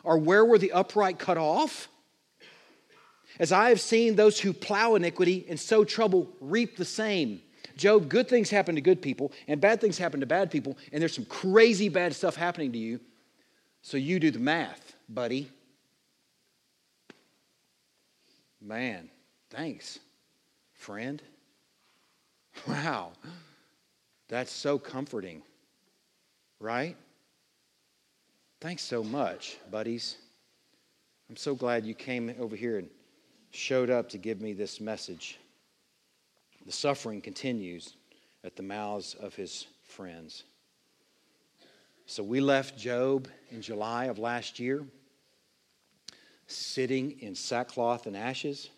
Or 0.03 0.17
where 0.17 0.43
were 0.43 0.57
the 0.57 0.73
upright 0.73 1.17
cut 1.17 1.37
off? 1.37 1.87
As 3.39 3.53
I 3.53 3.69
have 3.69 3.79
seen 3.79 4.15
those 4.15 4.39
who 4.39 4.51
plow 4.51 4.95
iniquity 4.95 5.45
and 5.47 5.57
sow 5.57 5.85
trouble 5.85 6.29
reap 6.41 6.75
the 6.75 6.85
same. 6.85 7.41
Job, 7.77 8.09
good 8.09 8.27
things 8.27 8.49
happen 8.49 8.75
to 8.75 8.81
good 8.81 9.01
people, 9.01 9.31
and 9.47 9.61
bad 9.61 9.79
things 9.79 9.97
happen 9.97 10.19
to 10.19 10.25
bad 10.25 10.51
people, 10.51 10.77
and 10.91 11.01
there's 11.01 11.15
some 11.15 11.25
crazy 11.25 11.87
bad 11.87 12.13
stuff 12.13 12.35
happening 12.35 12.73
to 12.73 12.77
you. 12.77 12.99
So 13.81 13.95
you 13.97 14.19
do 14.19 14.29
the 14.29 14.39
math, 14.39 14.93
buddy. 15.07 15.49
Man, 18.61 19.09
thanks 19.49 19.99
friend. 20.83 21.21
Wow, 22.67 23.13
that's 24.27 24.51
so 24.51 24.77
comforting, 24.77 25.41
right? 26.59 26.95
Thanks 28.61 28.83
so 28.83 29.03
much, 29.03 29.57
buddies. 29.71 30.17
I'm 31.31 31.35
so 31.35 31.55
glad 31.55 31.83
you 31.83 31.95
came 31.95 32.35
over 32.39 32.55
here 32.55 32.77
and 32.77 32.89
showed 33.49 33.89
up 33.89 34.07
to 34.09 34.19
give 34.19 34.39
me 34.39 34.53
this 34.53 34.79
message. 34.79 35.39
The 36.67 36.71
suffering 36.71 37.21
continues 37.21 37.95
at 38.43 38.55
the 38.55 38.61
mouths 38.61 39.15
of 39.15 39.33
his 39.33 39.65
friends. 39.83 40.43
So 42.05 42.21
we 42.21 42.39
left 42.39 42.77
Job 42.77 43.27
in 43.49 43.63
July 43.63 44.05
of 44.05 44.19
last 44.19 44.59
year, 44.59 44.85
sitting 46.45 47.19
in 47.19 47.33
sackcloth 47.33 48.05
and 48.05 48.15
ashes 48.15 48.69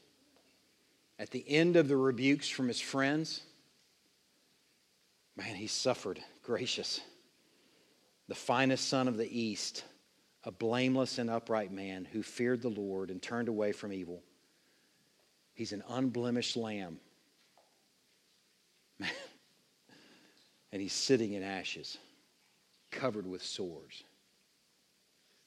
at 1.17 1.31
the 1.31 1.43
end 1.47 1.75
of 1.75 1.87
the 1.87 1.97
rebukes 1.97 2.49
from 2.49 2.67
his 2.67 2.81
friends, 2.81 3.41
man, 5.37 5.55
he 5.55 5.67
suffered 5.67 6.19
gracious. 6.43 7.01
The 8.27 8.35
finest 8.35 8.87
son 8.87 9.07
of 9.07 9.17
the 9.17 9.39
East, 9.39 9.83
a 10.43 10.51
blameless 10.51 11.17
and 11.17 11.29
upright 11.29 11.71
man 11.71 12.05
who 12.05 12.23
feared 12.23 12.61
the 12.61 12.69
Lord 12.69 13.09
and 13.09 13.21
turned 13.21 13.47
away 13.47 13.71
from 13.71 13.93
evil. 13.93 14.23
He's 15.53 15.71
an 15.71 15.83
unblemished 15.87 16.57
lamb. 16.57 16.99
Man. 18.99 19.11
And 20.71 20.81
he's 20.81 20.93
sitting 20.93 21.31
in 21.33 21.43
ashes, 21.43 21.97
covered 22.91 23.25
with 23.25 23.41
sores. 23.41 24.03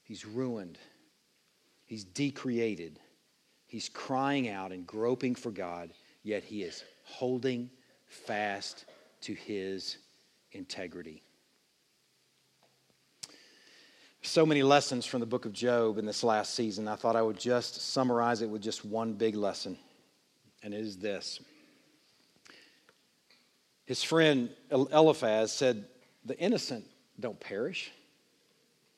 He's 0.01 0.25
ruined. 0.25 0.79
He's 1.85 2.03
decreated. 2.03 2.99
He's 3.69 3.87
crying 3.87 4.49
out 4.49 4.71
and 4.71 4.85
groping 4.85 5.35
for 5.35 5.51
God, 5.51 5.91
yet 6.23 6.43
he 6.43 6.63
is 6.63 6.83
holding 7.03 7.69
fast 8.07 8.85
to 9.21 9.33
his 9.35 9.97
integrity. 10.53 11.21
So 14.23 14.43
many 14.43 14.63
lessons 14.63 15.05
from 15.05 15.19
the 15.19 15.27
book 15.27 15.45
of 15.45 15.53
Job 15.53 15.99
in 15.99 16.05
this 16.07 16.23
last 16.23 16.55
season. 16.55 16.87
I 16.87 16.95
thought 16.95 17.15
I 17.15 17.21
would 17.21 17.39
just 17.39 17.79
summarize 17.93 18.41
it 18.41 18.49
with 18.49 18.63
just 18.63 18.83
one 18.83 19.13
big 19.13 19.35
lesson, 19.35 19.77
and 20.63 20.73
it 20.73 20.81
is 20.81 20.97
this. 20.97 21.39
His 23.85 24.01
friend 24.01 24.49
Eliphaz 24.71 25.51
said, 25.51 25.85
The 26.25 26.37
innocent 26.39 26.85
don't 27.19 27.39
perish. 27.39 27.91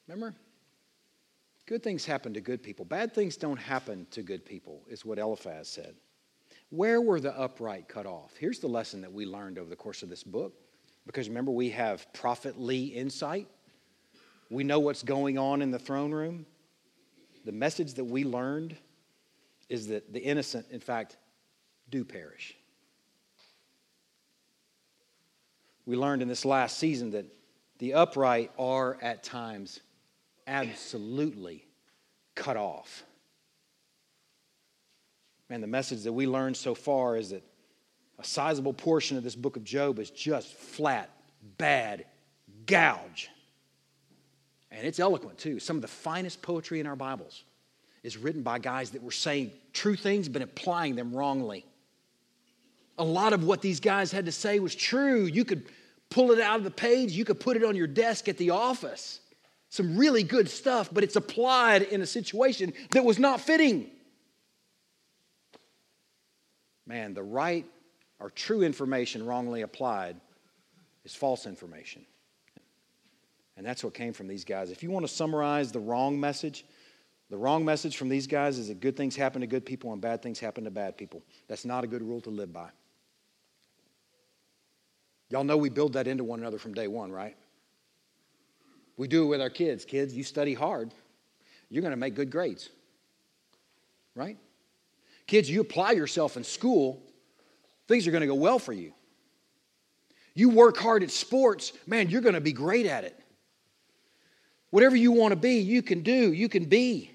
Remember? 0.07 0.33
Good 1.71 1.83
things 1.83 2.03
happen 2.03 2.33
to 2.33 2.41
good 2.41 2.61
people. 2.61 2.83
Bad 2.83 3.13
things 3.13 3.37
don't 3.37 3.55
happen 3.55 4.05
to 4.11 4.21
good 4.21 4.43
people, 4.43 4.81
is 4.89 5.05
what 5.05 5.17
Eliphaz 5.17 5.69
said. 5.69 5.95
Where 6.69 6.99
were 6.99 7.21
the 7.21 7.31
upright 7.39 7.87
cut 7.87 8.05
off? 8.05 8.33
Here's 8.37 8.59
the 8.59 8.67
lesson 8.67 8.99
that 8.99 9.13
we 9.13 9.25
learned 9.25 9.57
over 9.57 9.69
the 9.69 9.77
course 9.77 10.03
of 10.03 10.09
this 10.09 10.21
book. 10.21 10.53
Because 11.05 11.29
remember, 11.29 11.49
we 11.49 11.69
have 11.69 12.11
prophetly 12.11 12.87
insight. 12.87 13.47
We 14.49 14.65
know 14.65 14.81
what's 14.81 15.01
going 15.01 15.37
on 15.37 15.61
in 15.61 15.71
the 15.71 15.79
throne 15.79 16.11
room. 16.11 16.45
The 17.45 17.53
message 17.53 17.93
that 17.93 18.03
we 18.03 18.25
learned 18.25 18.75
is 19.69 19.87
that 19.87 20.11
the 20.11 20.19
innocent, 20.19 20.65
in 20.71 20.81
fact, 20.81 21.15
do 21.89 22.03
perish. 22.03 22.53
We 25.85 25.95
learned 25.95 26.21
in 26.21 26.27
this 26.27 26.43
last 26.43 26.79
season 26.79 27.11
that 27.11 27.27
the 27.77 27.93
upright 27.93 28.51
are 28.59 28.97
at 29.01 29.23
times 29.23 29.79
absolutely 30.51 31.65
cut 32.35 32.57
off. 32.57 33.03
Man, 35.49 35.61
the 35.61 35.67
message 35.67 36.03
that 36.03 36.13
we 36.13 36.27
learned 36.27 36.55
so 36.55 36.75
far 36.75 37.17
is 37.17 37.31
that 37.31 37.43
a 38.19 38.23
sizable 38.23 38.73
portion 38.73 39.17
of 39.17 39.23
this 39.23 39.35
book 39.35 39.55
of 39.55 39.63
Job 39.63 39.97
is 39.97 40.11
just 40.11 40.53
flat, 40.53 41.09
bad 41.57 42.05
gouge. 42.65 43.29
And 44.69 44.85
it's 44.85 44.99
eloquent 44.99 45.37
too. 45.37 45.59
Some 45.59 45.77
of 45.77 45.81
the 45.81 45.87
finest 45.87 46.41
poetry 46.41 46.79
in 46.79 46.87
our 46.87 46.95
Bibles 46.95 47.43
is 48.03 48.17
written 48.17 48.41
by 48.43 48.59
guys 48.59 48.91
that 48.91 49.01
were 49.01 49.11
saying 49.11 49.51
true 49.73 49.95
things 49.95 50.29
but 50.29 50.41
applying 50.41 50.95
them 50.95 51.13
wrongly. 51.13 51.65
A 52.97 53.03
lot 53.03 53.33
of 53.33 53.43
what 53.43 53.61
these 53.61 53.79
guys 53.79 54.11
had 54.11 54.25
to 54.25 54.31
say 54.31 54.59
was 54.59 54.75
true. 54.75 55.23
You 55.25 55.45
could 55.45 55.65
pull 56.09 56.31
it 56.31 56.39
out 56.39 56.57
of 56.57 56.63
the 56.63 56.71
page, 56.71 57.13
you 57.13 57.25
could 57.25 57.39
put 57.39 57.57
it 57.57 57.63
on 57.63 57.75
your 57.75 57.87
desk 57.87 58.27
at 58.27 58.37
the 58.37 58.49
office 58.49 59.21
some 59.71 59.97
really 59.97 60.21
good 60.21 60.49
stuff, 60.49 60.89
but 60.91 61.01
it's 61.01 61.15
applied 61.15 61.83
in 61.83 62.01
a 62.01 62.05
situation 62.05 62.73
that 62.91 63.05
was 63.05 63.17
not 63.17 63.39
fitting. 63.39 63.89
Man, 66.85 67.13
the 67.13 67.23
right 67.23 67.65
or 68.19 68.29
true 68.29 68.63
information 68.63 69.25
wrongly 69.25 69.61
applied 69.61 70.17
is 71.05 71.15
false 71.15 71.45
information. 71.45 72.05
And 73.55 73.65
that's 73.65 73.81
what 73.81 73.93
came 73.93 74.11
from 74.11 74.27
these 74.27 74.43
guys. 74.43 74.71
If 74.71 74.83
you 74.83 74.91
want 74.91 75.07
to 75.07 75.11
summarize 75.11 75.71
the 75.71 75.79
wrong 75.79 76.19
message, 76.19 76.65
the 77.29 77.37
wrong 77.37 77.63
message 77.63 77.95
from 77.95 78.09
these 78.09 78.27
guys 78.27 78.57
is 78.57 78.67
that 78.67 78.81
good 78.81 78.97
things 78.97 79.15
happen 79.15 79.39
to 79.39 79.47
good 79.47 79.65
people 79.65 79.93
and 79.93 80.01
bad 80.01 80.21
things 80.21 80.37
happen 80.37 80.65
to 80.65 80.71
bad 80.71 80.97
people. 80.97 81.23
That's 81.47 81.63
not 81.63 81.85
a 81.85 81.87
good 81.87 82.01
rule 82.01 82.19
to 82.21 82.29
live 82.29 82.51
by. 82.51 82.67
Y'all 85.29 85.45
know 85.45 85.55
we 85.55 85.69
build 85.69 85.93
that 85.93 86.07
into 86.07 86.25
one 86.25 86.41
another 86.41 86.57
from 86.57 86.73
day 86.73 86.89
one, 86.89 87.09
right? 87.09 87.37
We 89.01 89.07
do 89.07 89.23
it 89.23 89.25
with 89.29 89.41
our 89.41 89.49
kids. 89.49 89.83
Kids, 89.83 90.15
you 90.15 90.23
study 90.23 90.53
hard, 90.53 90.93
you're 91.71 91.81
going 91.81 91.89
to 91.89 91.97
make 91.97 92.13
good 92.13 92.29
grades, 92.29 92.69
right? 94.13 94.37
Kids, 95.25 95.49
you 95.49 95.59
apply 95.59 95.93
yourself 95.93 96.37
in 96.37 96.43
school, 96.43 97.01
things 97.87 98.05
are 98.05 98.11
going 98.11 98.21
to 98.21 98.27
go 98.27 98.35
well 98.35 98.59
for 98.59 98.73
you. 98.73 98.93
You 100.35 100.49
work 100.49 100.77
hard 100.77 101.01
at 101.01 101.09
sports, 101.09 101.73
man, 101.87 102.11
you're 102.11 102.21
going 102.21 102.35
to 102.35 102.41
be 102.41 102.51
great 102.51 102.85
at 102.85 103.03
it. 103.03 103.19
Whatever 104.69 104.95
you 104.95 105.11
want 105.11 105.31
to 105.31 105.35
be, 105.35 105.55
you 105.55 105.81
can 105.81 106.03
do, 106.03 106.31
you 106.31 106.47
can 106.47 106.65
be. 106.65 107.09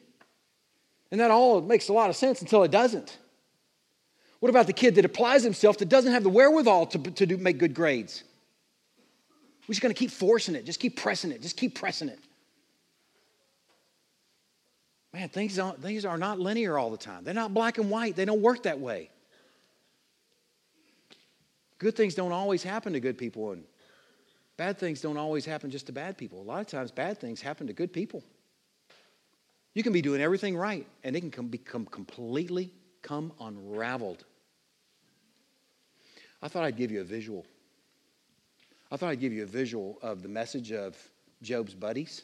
And 1.12 1.20
that 1.20 1.30
all 1.30 1.60
makes 1.60 1.88
a 1.88 1.92
lot 1.92 2.10
of 2.10 2.16
sense 2.16 2.40
until 2.40 2.64
it 2.64 2.72
doesn't. 2.72 3.16
What 4.40 4.48
about 4.48 4.66
the 4.66 4.72
kid 4.72 4.96
that 4.96 5.04
applies 5.04 5.44
himself 5.44 5.78
that 5.78 5.88
doesn't 5.88 6.10
have 6.10 6.24
the 6.24 6.30
wherewithal 6.30 6.86
to, 6.86 6.98
to 6.98 7.26
do, 7.26 7.36
make 7.36 7.58
good 7.58 7.74
grades? 7.74 8.24
We're 9.66 9.72
just 9.72 9.82
going 9.82 9.94
to 9.94 9.98
keep 9.98 10.10
forcing 10.10 10.54
it, 10.54 10.64
just 10.64 10.78
keep 10.78 10.96
pressing 10.96 11.32
it, 11.32 11.42
just 11.42 11.56
keep 11.56 11.74
pressing 11.74 12.08
it. 12.08 12.20
Man, 15.12 15.28
things, 15.28 15.58
things 15.80 16.04
are 16.04 16.18
not 16.18 16.38
linear 16.38 16.78
all 16.78 16.90
the 16.90 16.96
time. 16.96 17.24
They're 17.24 17.34
not 17.34 17.54
black 17.54 17.78
and 17.78 17.90
white, 17.90 18.16
they 18.16 18.24
don't 18.24 18.42
work 18.42 18.64
that 18.64 18.78
way. 18.78 19.10
Good 21.78 21.96
things 21.96 22.14
don't 22.14 22.32
always 22.32 22.62
happen 22.62 22.92
to 22.92 23.00
good 23.00 23.18
people, 23.18 23.52
and 23.52 23.64
bad 24.56 24.78
things 24.78 25.00
don't 25.00 25.16
always 25.16 25.44
happen 25.44 25.70
just 25.70 25.86
to 25.86 25.92
bad 25.92 26.16
people. 26.16 26.40
A 26.40 26.44
lot 26.44 26.60
of 26.60 26.66
times, 26.66 26.90
bad 26.90 27.18
things 27.18 27.40
happen 27.40 27.66
to 27.66 27.72
good 27.72 27.92
people. 27.92 28.22
You 29.74 29.82
can 29.82 29.92
be 29.92 30.00
doing 30.00 30.22
everything 30.22 30.56
right, 30.56 30.86
and 31.04 31.14
it 31.16 31.20
can 31.20 31.30
come, 31.30 31.48
become 31.48 31.84
completely 31.86 32.72
come 33.02 33.32
unraveled. 33.40 34.24
I 36.40 36.48
thought 36.48 36.64
I'd 36.64 36.76
give 36.76 36.90
you 36.90 37.00
a 37.00 37.04
visual. 37.04 37.46
I 38.90 38.96
thought 38.96 39.10
I'd 39.10 39.20
give 39.20 39.32
you 39.32 39.42
a 39.42 39.46
visual 39.46 39.98
of 40.02 40.22
the 40.22 40.28
message 40.28 40.72
of 40.72 40.96
Job's 41.42 41.74
buddies. 41.74 42.22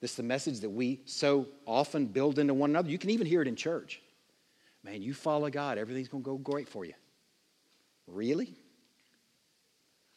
This 0.00 0.10
is 0.12 0.16
the 0.16 0.22
message 0.22 0.60
that 0.60 0.70
we 0.70 1.00
so 1.06 1.46
often 1.66 2.06
build 2.06 2.38
into 2.38 2.54
one 2.54 2.70
another. 2.70 2.90
You 2.90 2.98
can 2.98 3.10
even 3.10 3.26
hear 3.26 3.42
it 3.42 3.48
in 3.48 3.56
church. 3.56 4.00
Man, 4.84 5.02
you 5.02 5.12
follow 5.12 5.50
God, 5.50 5.78
everything's 5.78 6.08
going 6.08 6.22
to 6.22 6.30
go 6.30 6.36
great 6.36 6.68
for 6.68 6.84
you. 6.84 6.94
Really? 8.06 8.54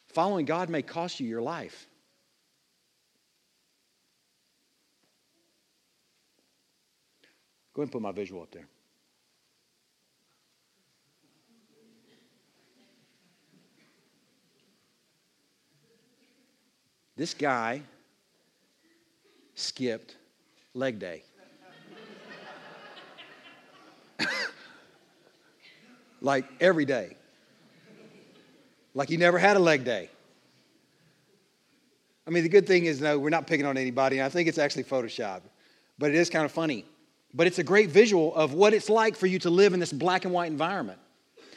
Following 0.08 0.46
God 0.46 0.68
may 0.68 0.82
cost 0.82 1.18
you 1.18 1.26
your 1.26 1.42
life. 1.42 1.86
Go 7.74 7.80
ahead 7.80 7.86
and 7.86 7.92
put 7.92 8.02
my 8.02 8.12
visual 8.12 8.42
up 8.42 8.52
there. 8.52 8.66
This 17.22 17.34
guy 17.34 17.82
skipped 19.54 20.16
leg 20.74 20.98
day. 20.98 21.22
like 26.20 26.46
every 26.60 26.84
day. 26.84 27.16
Like 28.92 29.08
he 29.08 29.16
never 29.16 29.38
had 29.38 29.56
a 29.56 29.60
leg 29.60 29.84
day. 29.84 30.10
I 32.26 32.30
mean, 32.30 32.42
the 32.42 32.48
good 32.48 32.66
thing 32.66 32.86
is, 32.86 33.00
no, 33.00 33.20
we're 33.20 33.30
not 33.30 33.46
picking 33.46 33.66
on 33.66 33.76
anybody. 33.76 34.18
And 34.18 34.26
I 34.26 34.28
think 34.28 34.48
it's 34.48 34.58
actually 34.58 34.82
Photoshop, 34.82 35.42
but 36.00 36.10
it 36.10 36.16
is 36.16 36.28
kind 36.28 36.44
of 36.44 36.50
funny. 36.50 36.84
But 37.32 37.46
it's 37.46 37.60
a 37.60 37.64
great 37.64 37.90
visual 37.90 38.34
of 38.34 38.52
what 38.54 38.74
it's 38.74 38.90
like 38.90 39.14
for 39.14 39.28
you 39.28 39.38
to 39.38 39.50
live 39.50 39.74
in 39.74 39.78
this 39.78 39.92
black 39.92 40.24
and 40.24 40.34
white 40.34 40.50
environment 40.50 40.98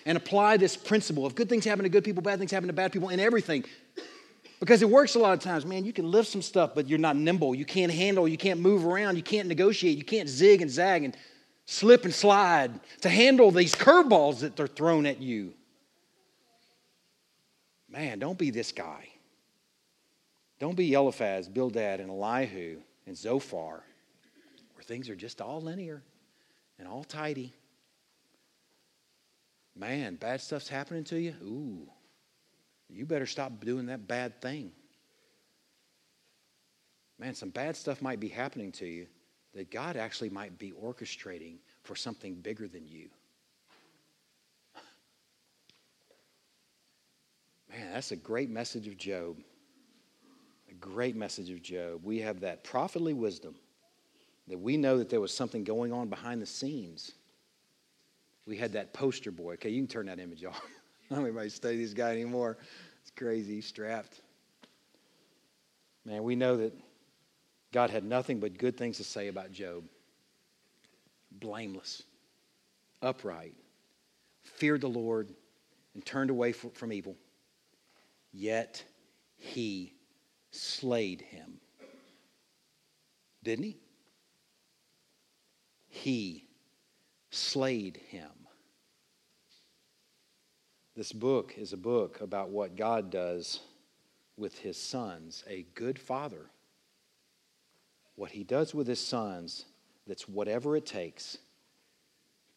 and 0.05 0.15
apply 0.15 0.57
this 0.57 0.77
principle 0.77 1.25
of 1.25 1.33
good 1.33 1.49
things 1.49 1.65
happen 1.65 1.81
to 1.81 1.89
good 1.89 2.03
people, 2.03 2.21
bad 2.21 2.37
things 2.37 2.51
happen 2.51 2.67
to 2.67 2.73
bad 2.73 2.93
people 2.93 3.09
in 3.09 3.19
everything. 3.19 3.65
Because 4.59 4.81
it 4.81 4.89
works 4.89 5.15
a 5.15 5.19
lot 5.19 5.33
of 5.33 5.39
times, 5.39 5.65
man. 5.65 5.85
You 5.85 5.93
can 5.93 6.09
lift 6.09 6.29
some 6.29 6.41
stuff, 6.41 6.73
but 6.73 6.87
you're 6.87 6.99
not 6.99 7.15
nimble. 7.15 7.53
You 7.53 7.65
can't 7.65 7.91
handle, 7.91 8.27
you 8.27 8.37
can't 8.37 8.59
move 8.59 8.85
around, 8.85 9.15
you 9.17 9.23
can't 9.23 9.47
negotiate, 9.47 9.97
you 9.97 10.03
can't 10.03 10.29
zig 10.29 10.61
and 10.61 10.71
zag 10.71 11.03
and 11.03 11.15
slip 11.65 12.05
and 12.05 12.13
slide 12.13 12.79
to 13.01 13.09
handle 13.09 13.51
these 13.51 13.75
curveballs 13.75 14.39
that 14.39 14.55
they're 14.55 14.67
thrown 14.67 15.05
at 15.05 15.21
you. 15.21 15.53
Man, 17.89 18.19
don't 18.19 18.37
be 18.37 18.49
this 18.49 18.71
guy. 18.71 19.07
Don't 20.59 20.75
be 20.75 20.93
Eliphaz, 20.93 21.49
Bildad, 21.49 21.99
and 21.99 22.09
Elihu, 22.09 22.79
and 23.07 23.17
Zophar, 23.17 23.83
where 24.73 24.83
things 24.83 25.09
are 25.09 25.15
just 25.15 25.41
all 25.41 25.61
linear 25.61 26.01
and 26.79 26.87
all 26.87 27.03
tidy. 27.03 27.53
Man, 29.75 30.15
bad 30.15 30.39
stuff's 30.39 30.69
happening 30.69 31.03
to 31.05 31.19
you? 31.19 31.35
Ooh, 31.43 31.89
you 32.95 33.05
better 33.05 33.25
stop 33.25 33.63
doing 33.63 33.87
that 33.87 34.07
bad 34.07 34.41
thing. 34.41 34.71
Man, 37.19 37.35
some 37.35 37.49
bad 37.49 37.75
stuff 37.75 38.01
might 38.01 38.19
be 38.19 38.29
happening 38.29 38.71
to 38.73 38.85
you 38.85 39.07
that 39.53 39.71
God 39.71 39.95
actually 39.95 40.29
might 40.29 40.57
be 40.57 40.71
orchestrating 40.71 41.57
for 41.83 41.95
something 41.95 42.35
bigger 42.35 42.67
than 42.67 42.87
you. 42.87 43.09
Man, 47.69 47.93
that's 47.93 48.11
a 48.11 48.15
great 48.15 48.49
message 48.49 48.87
of 48.87 48.97
Job. 48.97 49.37
A 50.69 50.73
great 50.75 51.15
message 51.15 51.49
of 51.49 51.61
Job. 51.61 52.01
We 52.03 52.19
have 52.19 52.39
that 52.41 52.63
prophetly 52.63 53.13
wisdom 53.13 53.55
that 54.47 54.59
we 54.59 54.77
know 54.77 54.97
that 54.97 55.09
there 55.09 55.21
was 55.21 55.33
something 55.33 55.63
going 55.63 55.91
on 55.91 56.07
behind 56.07 56.41
the 56.41 56.45
scenes. 56.45 57.13
We 58.45 58.57
had 58.57 58.73
that 58.73 58.93
poster 58.93 59.31
boy. 59.31 59.53
Okay, 59.53 59.69
you 59.69 59.81
can 59.81 59.87
turn 59.87 60.05
that 60.05 60.19
image 60.19 60.45
off. 60.45 60.61
I 61.11 61.15
don't 61.15 61.23
anybody 61.23 61.49
study 61.49 61.77
this 61.77 61.93
guy 61.93 62.11
anymore. 62.11 62.57
Crazy, 63.17 63.61
strapped. 63.61 64.21
Man, 66.03 66.23
we 66.23 66.35
know 66.35 66.57
that 66.57 66.73
God 67.71 67.89
had 67.89 68.03
nothing 68.03 68.39
but 68.39 68.57
good 68.57 68.77
things 68.77 68.97
to 68.97 69.03
say 69.03 69.27
about 69.27 69.51
Job. 69.51 69.85
Blameless, 71.31 72.03
upright, 73.01 73.55
feared 74.43 74.81
the 74.81 74.87
Lord, 74.87 75.33
and 75.93 76.05
turned 76.05 76.29
away 76.29 76.51
from 76.51 76.93
evil. 76.93 77.15
Yet 78.31 78.83
he 79.37 79.93
slayed 80.51 81.21
him. 81.21 81.59
Didn't 83.43 83.65
he? 83.65 83.77
He 85.87 86.45
slayed 87.29 87.97
him. 88.09 88.29
This 90.95 91.11
book 91.11 91.55
is 91.57 91.73
a 91.73 91.77
book 91.77 92.21
about 92.21 92.49
what 92.49 92.77
God 92.77 93.09
does 93.09 93.59
with 94.37 94.57
his 94.59 94.77
sons, 94.77 95.43
a 95.47 95.65
good 95.75 95.99
father. 95.99 96.45
What 98.15 98.31
he 98.31 98.45
does 98.45 98.73
with 98.73 98.87
his 98.87 98.99
sons, 98.99 99.65
that's 100.07 100.29
whatever 100.29 100.77
it 100.77 100.85
takes 100.85 101.37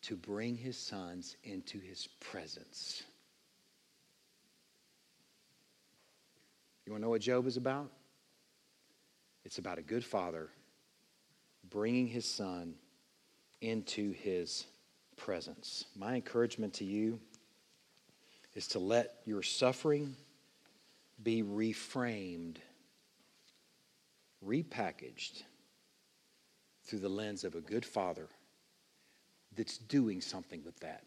to 0.02 0.14
bring 0.14 0.56
his 0.56 0.76
sons 0.78 1.36
into 1.42 1.80
his 1.80 2.06
presence. 2.20 3.02
You 6.86 6.92
want 6.92 7.02
to 7.02 7.06
know 7.06 7.10
what 7.10 7.20
Job 7.20 7.46
is 7.48 7.56
about? 7.56 7.90
It's 9.44 9.58
about 9.58 9.78
a 9.78 9.82
good 9.82 10.04
father 10.04 10.48
bringing 11.70 12.06
his 12.06 12.24
son 12.24 12.74
into 13.60 14.12
his 14.12 14.66
presence. 15.16 15.86
My 15.96 16.14
encouragement 16.14 16.72
to 16.74 16.84
you 16.84 17.18
is 18.58 18.66
to 18.66 18.80
let 18.80 19.14
your 19.24 19.40
suffering 19.40 20.16
be 21.22 21.44
reframed, 21.44 22.56
repackaged 24.44 25.44
through 26.82 26.98
the 26.98 27.08
lens 27.08 27.44
of 27.44 27.54
a 27.54 27.60
good 27.60 27.86
father 27.86 28.26
that's 29.56 29.78
doing 29.78 30.20
something 30.20 30.60
with 30.64 30.76
that. 30.80 31.04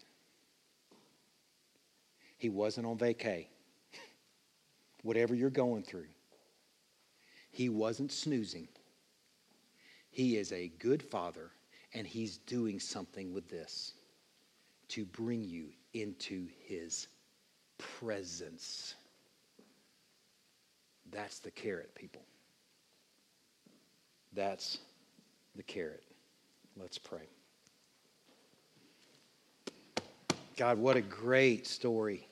He 2.37 2.47
wasn't 2.47 2.87
on 2.87 2.97
vacay. 2.97 3.47
Whatever 5.03 5.35
you're 5.35 5.49
going 5.49 5.83
through, 5.83 6.07
he 7.51 7.67
wasn't 7.67 8.13
snoozing. 8.13 8.69
He 10.09 10.37
is 10.37 10.53
a 10.53 10.71
good 10.79 11.03
father, 11.03 11.51
and 11.93 12.07
he's 12.07 12.37
doing 12.37 12.79
something 12.79 13.33
with 13.33 13.49
this 13.49 13.95
to 14.87 15.03
bring 15.03 15.43
you 15.43 15.65
into 15.93 16.47
his 16.65 17.07
presence. 17.99 18.95
That's 21.11 21.39
the 21.39 21.51
carrot, 21.51 21.93
people. 21.95 22.21
That's 24.33 24.77
the 25.55 25.63
carrot. 25.63 26.03
Let's 26.77 26.97
pray. 26.97 27.27
God, 30.57 30.77
what 30.77 30.95
a 30.95 31.01
great 31.01 31.67
story. 31.67 32.27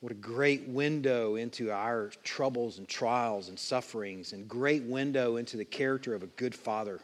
What 0.00 0.12
a 0.12 0.16
great 0.16 0.68
window 0.68 1.36
into 1.36 1.70
our 1.70 2.10
troubles 2.24 2.78
and 2.78 2.86
trials 2.86 3.48
and 3.48 3.58
sufferings, 3.58 4.32
and 4.32 4.46
great 4.46 4.82
window 4.82 5.36
into 5.36 5.56
the 5.56 5.64
character 5.64 6.14
of 6.14 6.22
a 6.22 6.26
good 6.26 6.54
father. 6.54 7.00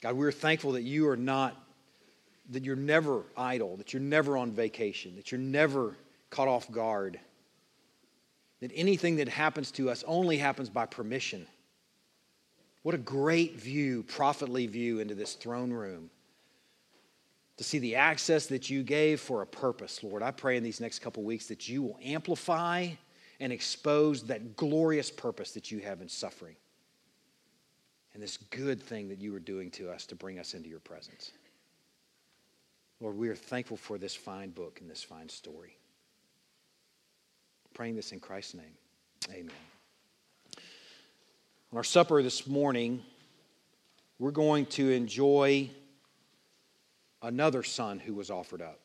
God, 0.00 0.14
we're 0.14 0.30
thankful 0.30 0.72
that 0.72 0.82
you 0.82 1.08
are 1.08 1.16
not, 1.16 1.56
that 2.50 2.64
you're 2.64 2.76
never 2.76 3.24
idle, 3.36 3.76
that 3.76 3.92
you're 3.92 4.02
never 4.02 4.36
on 4.36 4.52
vacation, 4.52 5.16
that 5.16 5.30
you're 5.30 5.40
never 5.40 5.96
caught 6.30 6.48
off 6.48 6.70
guard, 6.70 7.18
that 8.60 8.70
anything 8.74 9.16
that 9.16 9.28
happens 9.28 9.70
to 9.72 9.90
us 9.90 10.04
only 10.06 10.38
happens 10.38 10.68
by 10.68 10.86
permission. 10.86 11.46
What 12.82 12.94
a 12.94 12.98
great 12.98 13.56
view, 13.56 14.02
prophetly 14.04 14.66
view 14.66 15.00
into 15.00 15.14
this 15.14 15.34
throne 15.34 15.72
room. 15.72 16.10
To 17.58 17.64
see 17.64 17.80
the 17.80 17.96
access 17.96 18.46
that 18.46 18.70
you 18.70 18.84
gave 18.84 19.20
for 19.20 19.42
a 19.42 19.46
purpose, 19.46 20.02
Lord. 20.04 20.22
I 20.22 20.30
pray 20.30 20.56
in 20.56 20.62
these 20.62 20.80
next 20.80 21.00
couple 21.00 21.24
weeks 21.24 21.46
that 21.46 21.68
you 21.68 21.82
will 21.82 21.98
amplify 22.04 22.88
and 23.40 23.52
expose 23.52 24.22
that 24.24 24.56
glorious 24.56 25.10
purpose 25.10 25.52
that 25.52 25.70
you 25.70 25.80
have 25.80 26.00
in 26.00 26.08
suffering 26.08 26.54
and 28.18 28.22
this 28.22 28.36
good 28.36 28.82
thing 28.82 29.08
that 29.08 29.20
you 29.20 29.34
are 29.34 29.40
doing 29.40 29.70
to 29.70 29.88
us 29.90 30.04
to 30.06 30.16
bring 30.16 30.38
us 30.40 30.54
into 30.54 30.68
your 30.68 30.80
presence. 30.80 31.30
Lord, 33.00 33.16
we 33.16 33.28
are 33.28 33.36
thankful 33.36 33.76
for 33.76 33.96
this 33.96 34.14
fine 34.14 34.50
book 34.50 34.80
and 34.80 34.90
this 34.90 35.02
fine 35.02 35.28
story. 35.28 35.76
Praying 37.74 37.94
this 37.94 38.10
in 38.12 38.18
Christ's 38.18 38.54
name. 38.54 38.76
Amen. 39.30 39.54
On 41.70 41.76
our 41.76 41.84
supper 41.84 42.22
this 42.22 42.46
morning, 42.46 43.02
we're 44.18 44.32
going 44.32 44.66
to 44.66 44.90
enjoy 44.90 45.70
another 47.22 47.62
son 47.62 48.00
who 48.00 48.14
was 48.14 48.30
offered 48.30 48.62
up. 48.62 48.80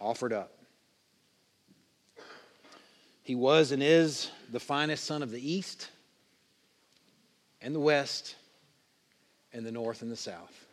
Offered 0.00 0.32
up. 0.32 0.56
He 3.22 3.34
was 3.34 3.70
and 3.70 3.82
is 3.82 4.30
the 4.50 4.60
finest 4.60 5.04
son 5.04 5.22
of 5.22 5.30
the 5.30 5.52
East 5.52 5.90
and 7.60 7.74
the 7.74 7.80
West 7.80 8.34
and 9.52 9.64
the 9.66 9.72
North 9.72 10.02
and 10.02 10.10
the 10.10 10.16
South. 10.16 10.66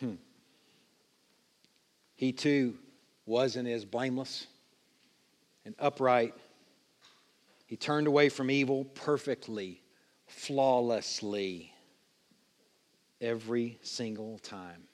Hmm. 0.00 0.14
He 2.14 2.32
too 2.32 2.76
was 3.26 3.56
and 3.56 3.68
is 3.68 3.84
blameless 3.84 4.46
and 5.64 5.74
upright. 5.78 6.34
He 7.66 7.76
turned 7.76 8.06
away 8.06 8.28
from 8.28 8.50
evil 8.50 8.84
perfectly, 8.84 9.82
flawlessly, 10.26 11.72
every 13.20 13.78
single 13.82 14.38
time. 14.38 14.84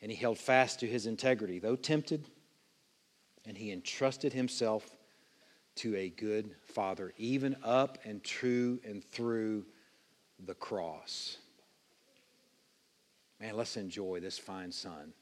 And 0.00 0.10
he 0.10 0.16
held 0.16 0.38
fast 0.38 0.80
to 0.80 0.86
his 0.86 1.06
integrity, 1.06 1.58
though 1.58 1.76
tempted, 1.76 2.24
and 3.46 3.56
he 3.56 3.70
entrusted 3.70 4.32
himself 4.32 4.88
to 5.76 5.96
a 5.96 6.10
good 6.10 6.54
father, 6.64 7.12
even 7.16 7.56
up 7.62 7.98
and 8.04 8.22
true 8.22 8.80
and 8.84 9.04
through 9.04 9.64
the 10.46 10.54
cross. 10.54 11.38
Man, 13.40 13.56
let's 13.56 13.76
enjoy 13.76 14.20
this 14.20 14.38
fine 14.38 14.70
son 14.70 15.12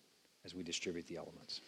as 0.45 0.55
we 0.55 0.63
distribute 0.63 1.07
the 1.07 1.17
elements. 1.17 1.61